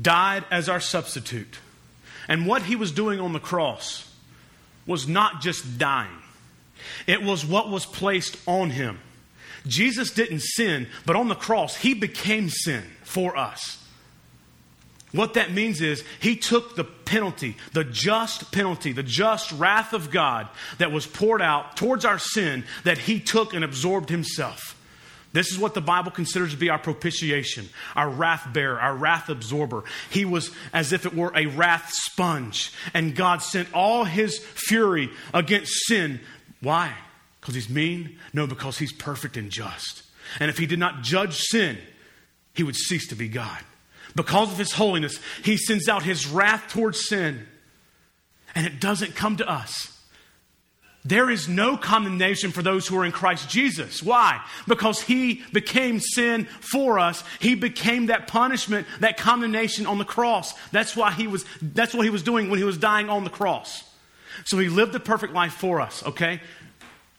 died 0.00 0.44
as 0.50 0.68
our 0.68 0.80
substitute. 0.80 1.58
And 2.28 2.46
what 2.46 2.62
he 2.62 2.74
was 2.74 2.90
doing 2.90 3.20
on 3.20 3.32
the 3.32 3.38
cross 3.38 4.12
was 4.84 5.06
not 5.06 5.40
just 5.40 5.78
dying. 5.78 6.10
It 7.06 7.22
was 7.22 7.46
what 7.46 7.70
was 7.70 7.86
placed 7.86 8.36
on 8.48 8.70
him. 8.70 8.98
Jesus 9.66 10.10
didn't 10.10 10.40
sin, 10.40 10.88
but 11.04 11.14
on 11.16 11.28
the 11.28 11.34
cross, 11.34 11.76
he 11.76 11.94
became 11.94 12.48
sin 12.48 12.82
for 13.04 13.36
us. 13.36 13.82
What 15.16 15.34
that 15.34 15.52
means 15.52 15.80
is 15.80 16.04
he 16.20 16.36
took 16.36 16.76
the 16.76 16.84
penalty, 16.84 17.56
the 17.72 17.84
just 17.84 18.52
penalty, 18.52 18.92
the 18.92 19.02
just 19.02 19.50
wrath 19.52 19.92
of 19.92 20.10
God 20.10 20.48
that 20.78 20.92
was 20.92 21.06
poured 21.06 21.42
out 21.42 21.76
towards 21.76 22.04
our 22.04 22.18
sin 22.18 22.64
that 22.84 22.98
he 22.98 23.18
took 23.18 23.54
and 23.54 23.64
absorbed 23.64 24.08
himself. 24.08 24.74
This 25.32 25.50
is 25.50 25.58
what 25.58 25.74
the 25.74 25.82
Bible 25.82 26.12
considers 26.12 26.52
to 26.52 26.56
be 26.56 26.70
our 26.70 26.78
propitiation, 26.78 27.68
our 27.94 28.08
wrath 28.08 28.48
bearer, 28.52 28.80
our 28.80 28.94
wrath 28.94 29.28
absorber. 29.28 29.84
He 30.08 30.24
was 30.24 30.50
as 30.72 30.92
if 30.92 31.04
it 31.04 31.14
were 31.14 31.32
a 31.34 31.46
wrath 31.46 31.90
sponge, 31.92 32.72
and 32.94 33.14
God 33.14 33.42
sent 33.42 33.68
all 33.74 34.04
his 34.04 34.38
fury 34.38 35.10
against 35.34 35.86
sin 35.86 36.20
why? 36.60 36.92
Because 37.40 37.54
he's 37.54 37.68
mean? 37.68 38.18
No, 38.32 38.46
because 38.46 38.78
he's 38.78 38.92
perfect 38.92 39.36
and 39.36 39.50
just. 39.50 40.02
And 40.40 40.50
if 40.50 40.58
he 40.58 40.66
did 40.66 40.78
not 40.78 41.02
judge 41.02 41.38
sin, 41.38 41.78
he 42.54 42.62
would 42.62 42.76
cease 42.76 43.08
to 43.08 43.14
be 43.14 43.28
God. 43.28 43.62
Because 44.16 44.50
of 44.50 44.58
his 44.58 44.72
holiness, 44.72 45.20
he 45.44 45.58
sends 45.58 45.88
out 45.88 46.02
his 46.02 46.26
wrath 46.26 46.72
towards 46.72 47.06
sin, 47.06 47.46
and 48.54 48.66
it 48.66 48.80
doesn't 48.80 49.14
come 49.14 49.36
to 49.36 49.48
us. 49.48 49.92
There 51.04 51.30
is 51.30 51.48
no 51.48 51.76
condemnation 51.76 52.50
for 52.50 52.62
those 52.62 52.88
who 52.88 52.98
are 52.98 53.04
in 53.04 53.12
Christ 53.12 53.48
Jesus. 53.48 54.02
Why? 54.02 54.42
Because 54.66 55.02
he 55.02 55.44
became 55.52 56.00
sin 56.00 56.46
for 56.46 56.98
us. 56.98 57.22
He 57.40 57.54
became 57.54 58.06
that 58.06 58.26
punishment, 58.26 58.88
that 59.00 59.16
condemnation 59.16 59.86
on 59.86 59.98
the 59.98 60.04
cross. 60.04 60.52
That's 60.72 60.96
why 60.96 61.12
he 61.12 61.28
was 61.28 61.44
that's 61.62 61.94
what 61.94 62.04
he 62.04 62.10
was 62.10 62.24
doing 62.24 62.50
when 62.50 62.58
he 62.58 62.64
was 62.64 62.76
dying 62.76 63.08
on 63.08 63.22
the 63.22 63.30
cross. 63.30 63.84
So 64.46 64.58
he 64.58 64.68
lived 64.68 64.96
a 64.96 65.00
perfect 65.00 65.32
life 65.32 65.52
for 65.52 65.80
us, 65.80 66.04
okay? 66.04 66.40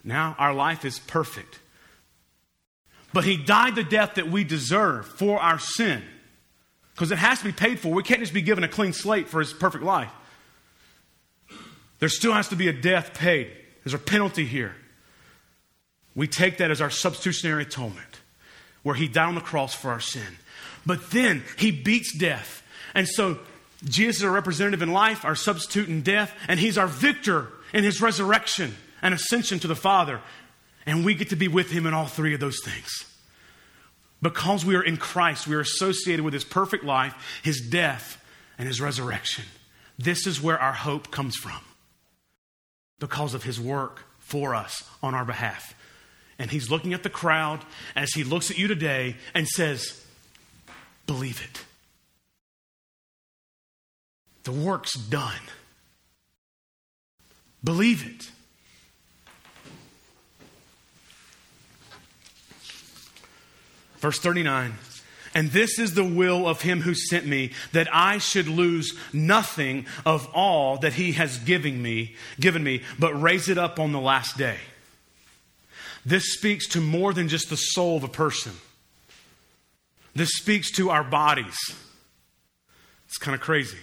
Now 0.03 0.35
our 0.37 0.53
life 0.53 0.83
is 0.83 0.99
perfect. 0.99 1.59
But 3.13 3.23
he 3.23 3.37
died 3.37 3.75
the 3.75 3.83
death 3.83 4.15
that 4.15 4.29
we 4.29 4.43
deserve 4.43 5.05
for 5.05 5.39
our 5.39 5.59
sin. 5.59 6.03
Because 6.97 7.11
it 7.11 7.19
has 7.19 7.37
to 7.37 7.45
be 7.45 7.51
paid 7.51 7.79
for. 7.79 7.89
We 7.89 8.01
can't 8.01 8.21
just 8.21 8.33
be 8.33 8.41
given 8.41 8.63
a 8.63 8.67
clean 8.67 8.91
slate 8.91 9.29
for 9.29 9.39
his 9.39 9.53
perfect 9.53 9.83
life. 9.83 10.09
There 11.99 12.09
still 12.09 12.33
has 12.33 12.47
to 12.47 12.55
be 12.55 12.69
a 12.69 12.73
death 12.73 13.13
paid. 13.13 13.51
There's 13.83 13.93
a 13.93 13.99
penalty 13.99 14.45
here. 14.45 14.75
We 16.15 16.27
take 16.27 16.57
that 16.57 16.71
as 16.71 16.81
our 16.81 16.89
substitutionary 16.89 17.61
atonement, 17.61 18.21
where 18.81 18.95
he 18.95 19.07
died 19.07 19.27
on 19.27 19.35
the 19.35 19.41
cross 19.41 19.75
for 19.75 19.91
our 19.91 19.99
sin. 19.99 20.37
But 20.87 21.11
then 21.11 21.43
he 21.55 21.69
beats 21.69 22.17
death. 22.17 22.63
And 22.95 23.07
so 23.07 23.37
Jesus 23.83 24.17
is 24.17 24.23
our 24.23 24.31
representative 24.31 24.81
in 24.81 24.91
life, 24.91 25.23
our 25.23 25.35
substitute 25.35 25.89
in 25.89 26.01
death, 26.01 26.33
and 26.47 26.59
he's 26.59 26.79
our 26.79 26.87
victor 26.87 27.49
in 27.73 27.83
his 27.83 28.01
resurrection 28.01 28.75
and 29.03 29.13
ascension 29.13 29.59
to 29.59 29.67
the 29.67 29.75
Father. 29.75 30.19
And 30.87 31.05
we 31.05 31.13
get 31.13 31.29
to 31.29 31.35
be 31.35 31.47
with 31.47 31.69
him 31.69 31.85
in 31.85 31.93
all 31.93 32.07
three 32.07 32.33
of 32.33 32.39
those 32.39 32.59
things. 32.63 33.05
Because 34.21 34.65
we 34.65 34.75
are 34.75 34.81
in 34.81 34.97
Christ, 34.97 35.47
we 35.47 35.55
are 35.55 35.61
associated 35.61 36.25
with 36.25 36.33
his 36.33 36.43
perfect 36.43 36.83
life, 36.83 37.13
his 37.43 37.61
death, 37.61 38.23
and 38.57 38.67
his 38.67 38.81
resurrection. 38.81 39.45
This 39.97 40.25
is 40.25 40.41
where 40.41 40.59
our 40.59 40.73
hope 40.73 41.11
comes 41.11 41.35
from. 41.35 41.59
Because 42.99 43.33
of 43.33 43.43
his 43.43 43.59
work 43.59 44.03
for 44.19 44.55
us 44.55 44.83
on 45.03 45.13
our 45.13 45.25
behalf. 45.25 45.75
And 46.39 46.49
he's 46.49 46.71
looking 46.71 46.93
at 46.93 47.03
the 47.03 47.09
crowd 47.09 47.63
as 47.95 48.13
he 48.13 48.23
looks 48.23 48.49
at 48.49 48.57
you 48.57 48.67
today 48.67 49.15
and 49.33 49.47
says, 49.47 50.03
Believe 51.05 51.41
it. 51.41 51.63
The 54.43 54.51
work's 54.51 54.93
done. 54.93 55.41
Believe 57.63 58.05
it. 58.05 58.31
Verse 63.97 64.19
39 64.19 64.73
And 65.33 65.51
this 65.51 65.79
is 65.79 65.93
the 65.93 66.03
will 66.03 66.47
of 66.47 66.61
him 66.61 66.81
who 66.81 66.93
sent 66.93 67.25
me, 67.25 67.51
that 67.73 67.87
I 67.93 68.17
should 68.17 68.47
lose 68.47 68.97
nothing 69.13 69.85
of 70.05 70.27
all 70.33 70.77
that 70.79 70.93
he 70.93 71.13
has 71.13 71.37
given 71.39 71.81
me, 71.81 72.15
given 72.39 72.63
me, 72.63 72.83
but 72.99 73.19
raise 73.19 73.49
it 73.49 73.57
up 73.57 73.79
on 73.79 73.91
the 73.91 73.99
last 73.99 74.37
day. 74.37 74.57
This 76.05 76.33
speaks 76.33 76.67
to 76.69 76.81
more 76.81 77.13
than 77.13 77.27
just 77.27 77.49
the 77.49 77.57
soul 77.57 77.97
of 77.97 78.03
a 78.03 78.07
person. 78.07 78.53
This 80.15 80.29
speaks 80.37 80.71
to 80.71 80.89
our 80.89 81.03
bodies. 81.03 81.57
It's 83.07 83.17
kind 83.17 83.35
of 83.35 83.41
crazy. 83.41 83.77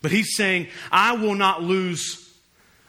But 0.00 0.12
he's 0.12 0.36
saying, 0.36 0.68
I 0.92 1.16
will 1.16 1.34
not 1.34 1.62
lose, 1.62 2.32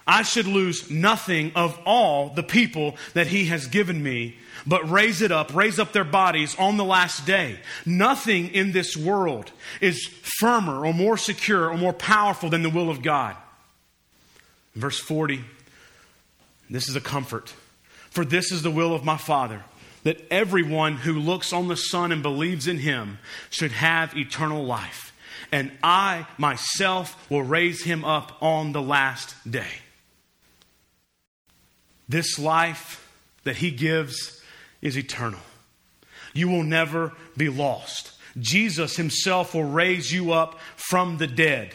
I 0.06 0.22
should 0.24 0.48
lose 0.48 0.92
nothing 0.92 1.54
of 1.56 1.80
all 1.86 2.30
the 2.30 2.44
people 2.44 2.98
that 3.14 3.28
he 3.28 3.46
has 3.46 3.68
given 3.68 4.04
me, 4.04 4.38
but 4.66 4.90
raise 4.90 5.22
it 5.22 5.32
up, 5.32 5.54
raise 5.54 5.80
up 5.80 5.94
their 5.94 6.04
bodies 6.04 6.56
on 6.58 6.78
the 6.78 6.84
last 6.84 7.26
day. 7.26 7.60
Nothing 7.86 8.50
in 8.50 8.72
this 8.72 8.98
world 8.98 9.52
is 9.82 10.08
firmer 10.40 10.86
or 10.86 10.94
more 10.94 11.18
secure 11.18 11.70
or 11.70 11.78
more 11.78 11.94
powerful 11.94 12.50
than 12.50 12.64
the 12.64 12.70
will 12.70 12.90
of 12.90 13.02
God. 13.02 13.36
Verse 14.74 15.00
40, 15.00 15.42
this 16.70 16.90
is 16.90 16.96
a 16.96 17.02
comfort. 17.02 17.54
For 18.10 18.26
this 18.26 18.52
is 18.52 18.62
the 18.62 18.72
will 18.72 18.94
of 18.94 19.04
my 19.04 19.18
Father, 19.18 19.64
that 20.04 20.22
everyone 20.32 20.98
who 20.98 21.14
looks 21.14 21.54
on 21.54 21.68
the 21.68 21.78
Son 21.78 22.12
and 22.12 22.24
believes 22.24 22.68
in 22.68 22.80
him 22.80 23.20
should 23.50 23.72
have 23.72 24.16
eternal 24.16 24.66
life 24.66 25.06
and 25.52 25.72
I 25.84 26.28
myself 26.38 27.30
will 27.30 27.44
raise 27.44 27.84
him 27.84 28.04
up 28.04 28.42
on 28.42 28.72
the 28.72 28.82
last 28.82 29.36
day. 29.50 29.80
This 32.08 32.38
life 32.38 33.10
that 33.44 33.58
he 33.58 33.72
gives 33.72 34.35
is 34.86 34.98
eternal. 34.98 35.40
You 36.34 36.48
will 36.48 36.64
never 36.64 37.14
be 37.36 37.50
lost. 37.50 38.12
Jesus 38.38 38.96
himself 38.96 39.56
will 39.56 39.64
raise 39.64 40.12
you 40.12 40.32
up 40.32 40.60
from 40.76 41.18
the 41.18 41.28
dead. 41.28 41.74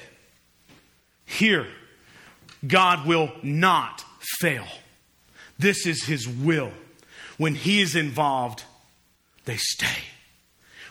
Here, 1.26 1.66
God 2.66 3.06
will 3.06 3.32
not 3.42 4.04
fail. 4.40 4.66
This 5.58 5.86
is 5.86 6.04
his 6.04 6.28
will. 6.28 6.70
When 7.36 7.54
he 7.54 7.80
is 7.80 7.96
involved, 7.96 8.62
they 9.44 9.56
stay. 9.56 10.04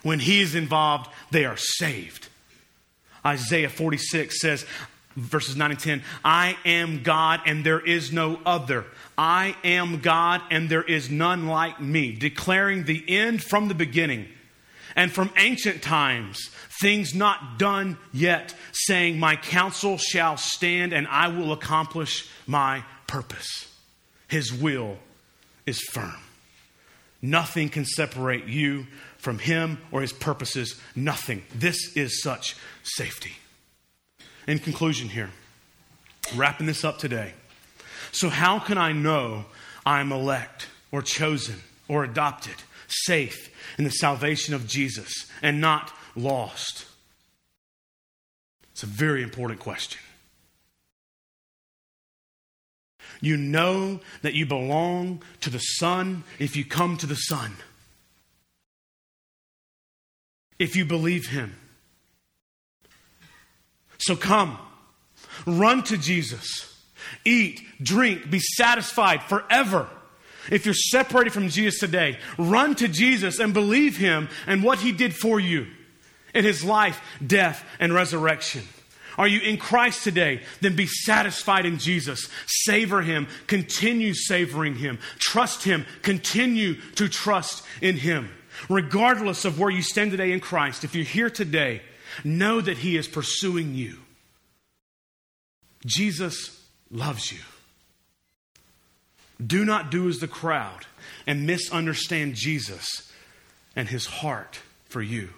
When 0.04 0.20
he 0.20 0.42
is 0.42 0.56
involved, 0.56 1.10
they 1.32 1.46
are 1.46 1.58
saved. 1.58 2.28
Isaiah 3.26 3.70
46 3.70 4.42
says, 4.42 4.66
verses 5.20 5.56
9 5.56 5.72
and 5.72 5.80
10 5.80 6.04
I 6.24 6.58
am 6.66 7.04
God 7.04 7.42
and 7.46 7.66
there 7.66 7.80
is 7.80 8.12
no 8.12 8.40
other. 8.46 8.86
I 9.18 9.56
am 9.64 10.00
God 10.00 10.42
and 10.50 10.70
there 10.70 10.84
is 10.84 11.10
none 11.10 11.48
like 11.48 11.82
me, 11.82 12.14
declaring 12.14 12.86
the 12.86 13.04
end 13.08 13.44
from 13.44 13.68
the 13.68 13.76
beginning 13.76 14.28
and 14.96 15.12
from 15.12 15.30
ancient 15.38 15.82
times, 15.82 16.50
things 16.82 17.14
not 17.14 17.60
done 17.60 17.98
yet, 18.12 18.54
saying, 18.72 19.20
My 19.20 19.36
counsel 19.36 19.98
shall 19.98 20.38
stand 20.38 20.94
and 20.94 21.08
I 21.08 21.28
will 21.28 21.52
accomplish 21.52 22.30
my 22.48 22.84
purpose. 23.08 23.74
His 24.28 24.54
will 24.54 24.98
is 25.66 25.80
firm. 25.80 26.16
Nothing 27.22 27.70
can 27.70 27.86
separate 27.86 28.46
you 28.46 28.88
from 29.18 29.40
him 29.40 29.80
or 29.92 30.02
his 30.02 30.14
purposes. 30.14 30.80
Nothing. 30.96 31.44
This 31.54 31.96
is 31.96 32.22
such 32.22 32.56
safety. 32.84 33.34
In 34.48 34.60
conclusion, 34.60 35.10
here, 35.10 35.30
wrapping 36.36 36.68
this 36.68 36.84
up 36.84 36.98
today. 36.98 37.34
So, 38.12 38.30
how 38.30 38.60
can 38.60 38.78
I 38.78 38.92
know 38.92 39.46
I'm 39.86 40.12
elect 40.12 40.68
or 40.92 41.02
chosen 41.02 41.56
or 41.88 42.04
adopted, 42.04 42.56
safe 42.88 43.50
in 43.78 43.84
the 43.84 43.92
salvation 43.92 44.54
of 44.54 44.68
Jesus 44.68 45.28
and 45.42 45.62
not 45.62 45.92
lost? 46.16 46.86
It's 48.72 48.84
a 48.84 48.88
very 48.88 49.24
important 49.24 49.60
question. 49.60 50.00
You 53.22 53.36
know 53.36 54.00
that 54.22 54.34
you 54.34 54.46
belong 54.46 55.22
to 55.42 55.50
the 55.50 55.60
Son 55.60 56.24
if 56.40 56.56
you 56.56 56.64
come 56.64 56.96
to 56.98 57.06
the 57.06 57.16
Son. 57.16 57.58
If 60.58 60.76
you 60.76 60.86
believe 60.86 61.28
Him. 61.28 61.59
So 64.00 64.16
come, 64.16 64.58
run 65.46 65.84
to 65.84 65.98
Jesus, 65.98 66.82
eat, 67.26 67.62
drink, 67.82 68.30
be 68.30 68.40
satisfied 68.40 69.24
forever. 69.24 69.88
If 70.50 70.66
you're 70.66 70.74
separated 70.74 71.34
from 71.34 71.50
Jesus 71.50 71.80
today, 71.80 72.18
run 72.38 72.76
to 72.76 72.88
Jesus 72.88 73.40
and 73.40 73.54
believe 73.54 73.98
Him 73.98 74.30
and 74.48 74.64
what 74.64 74.80
He 74.80 74.92
did 74.92 75.14
for 75.14 75.40
you 75.40 75.68
in 76.34 76.44
His 76.44 76.64
life, 76.64 77.02
death, 77.26 77.64
and 77.80 77.94
resurrection. 77.94 78.64
Are 79.18 79.28
you 79.28 79.42
in 79.42 79.58
Christ 79.58 80.06
today? 80.06 80.42
Then 80.62 80.78
be 80.78 80.88
satisfied 80.88 81.66
in 81.66 81.78
Jesus. 81.78 82.30
Savor 82.46 83.02
Him. 83.02 83.28
Continue 83.48 84.14
savoring 84.14 84.76
Him. 84.76 84.98
Trust 85.20 85.64
Him. 85.64 85.86
Continue 86.02 86.76
to 86.96 87.10
trust 87.10 87.66
in 87.82 87.98
Him. 87.98 88.30
Regardless 88.70 89.46
of 89.46 89.60
where 89.60 89.70
you 89.70 89.82
stand 89.82 90.12
today 90.12 90.32
in 90.32 90.40
Christ, 90.40 90.86
if 90.86 90.96
you're 90.96 91.04
here 91.04 91.30
today, 91.30 91.82
know 92.24 92.62
that 92.62 92.80
He 92.80 92.98
is 92.98 93.08
pursuing 93.08 93.76
you. 93.76 93.98
Jesus 95.86 96.62
loves 96.92 97.32
you. 97.32 97.40
Do 99.46 99.64
not 99.64 99.90
do 99.90 100.10
as 100.10 100.20
the 100.20 100.28
crowd 100.28 100.86
and 101.26 101.48
misunderstand 101.48 102.36
Jesus 102.36 103.12
and 103.76 103.88
His 103.88 104.06
heart 104.06 104.60
for 104.86 105.02
you, 105.02 105.30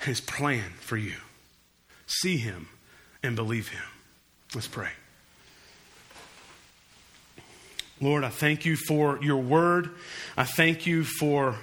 His 0.00 0.20
plan 0.20 0.70
for 0.80 0.96
you. 0.96 1.16
See 2.06 2.38
Him 2.38 2.68
and 3.22 3.36
believe 3.36 3.68
Him. 3.68 3.82
Let's 4.54 4.68
pray. 4.68 4.90
Lord, 8.00 8.24
I 8.24 8.30
thank 8.30 8.64
you 8.64 8.76
for 8.76 9.22
your 9.22 9.36
word. 9.36 9.90
I 10.36 10.44
thank 10.44 10.86
you 10.86 11.04
for, 11.04 11.54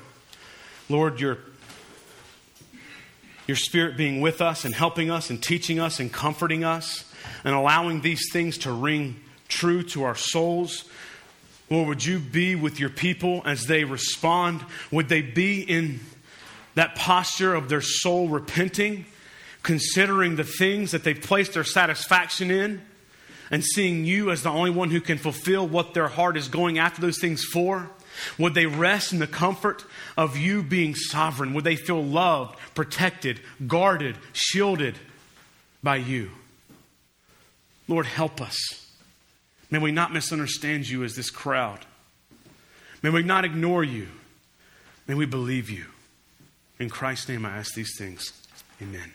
Lord, 0.87 1.19
your, 1.19 1.37
your 3.49 3.57
spirit 3.57 3.97
being 3.97 4.21
with 4.21 4.41
us 4.41 4.63
and 4.63 4.73
helping 4.73 5.11
us 5.11 5.29
and 5.29 5.43
teaching 5.43 5.77
us 5.77 5.99
and 5.99 6.13
comforting 6.13 6.63
us 6.63 7.03
and 7.43 7.53
allowing 7.53 7.99
these 7.99 8.31
things 8.31 8.57
to 8.59 8.71
ring 8.71 9.19
true 9.49 9.83
to 9.83 10.03
our 10.03 10.15
souls. 10.15 10.85
Lord, 11.69 11.89
would 11.89 12.05
you 12.05 12.19
be 12.19 12.55
with 12.55 12.79
your 12.79 12.89
people 12.89 13.41
as 13.45 13.65
they 13.65 13.83
respond? 13.83 14.63
Would 14.91 15.09
they 15.09 15.21
be 15.21 15.61
in 15.61 15.99
that 16.75 16.95
posture 16.95 17.53
of 17.53 17.67
their 17.67 17.81
soul 17.81 18.29
repenting? 18.29 19.05
considering 19.63 20.35
the 20.35 20.43
things 20.43 20.91
that 20.91 21.03
they've 21.03 21.21
placed 21.21 21.53
their 21.53 21.63
satisfaction 21.63 22.51
in 22.51 22.81
and 23.51 23.63
seeing 23.63 24.05
you 24.05 24.31
as 24.31 24.43
the 24.43 24.49
only 24.49 24.71
one 24.71 24.89
who 24.89 25.01
can 25.01 25.17
fulfill 25.17 25.67
what 25.67 25.93
their 25.93 26.07
heart 26.07 26.37
is 26.37 26.47
going 26.47 26.77
after 26.77 27.01
those 27.01 27.19
things 27.19 27.43
for? 27.43 27.89
Would 28.37 28.53
they 28.53 28.65
rest 28.65 29.13
in 29.13 29.19
the 29.19 29.27
comfort 29.27 29.85
of 30.17 30.37
you 30.37 30.63
being 30.63 30.95
sovereign? 30.95 31.53
Would 31.53 31.63
they 31.63 31.75
feel 31.75 32.03
loved, 32.03 32.57
protected, 32.75 33.39
guarded, 33.67 34.17
shielded 34.33 34.95
by 35.83 35.97
you? 35.97 36.31
Lord, 37.87 38.05
help 38.05 38.41
us. 38.41 38.87
May 39.71 39.79
we 39.79 39.91
not 39.91 40.13
misunderstand 40.13 40.87
you 40.87 41.03
as 41.03 41.15
this 41.15 41.29
crowd. 41.29 41.79
May 43.01 43.09
we 43.09 43.23
not 43.23 43.45
ignore 43.45 43.83
you. 43.83 44.07
May 45.07 45.15
we 45.15 45.25
believe 45.25 45.69
you. 45.69 45.85
In 46.79 46.89
Christ's 46.89 47.29
name, 47.29 47.45
I 47.45 47.57
ask 47.57 47.73
these 47.73 47.97
things. 47.97 48.33
Amen. 48.81 49.11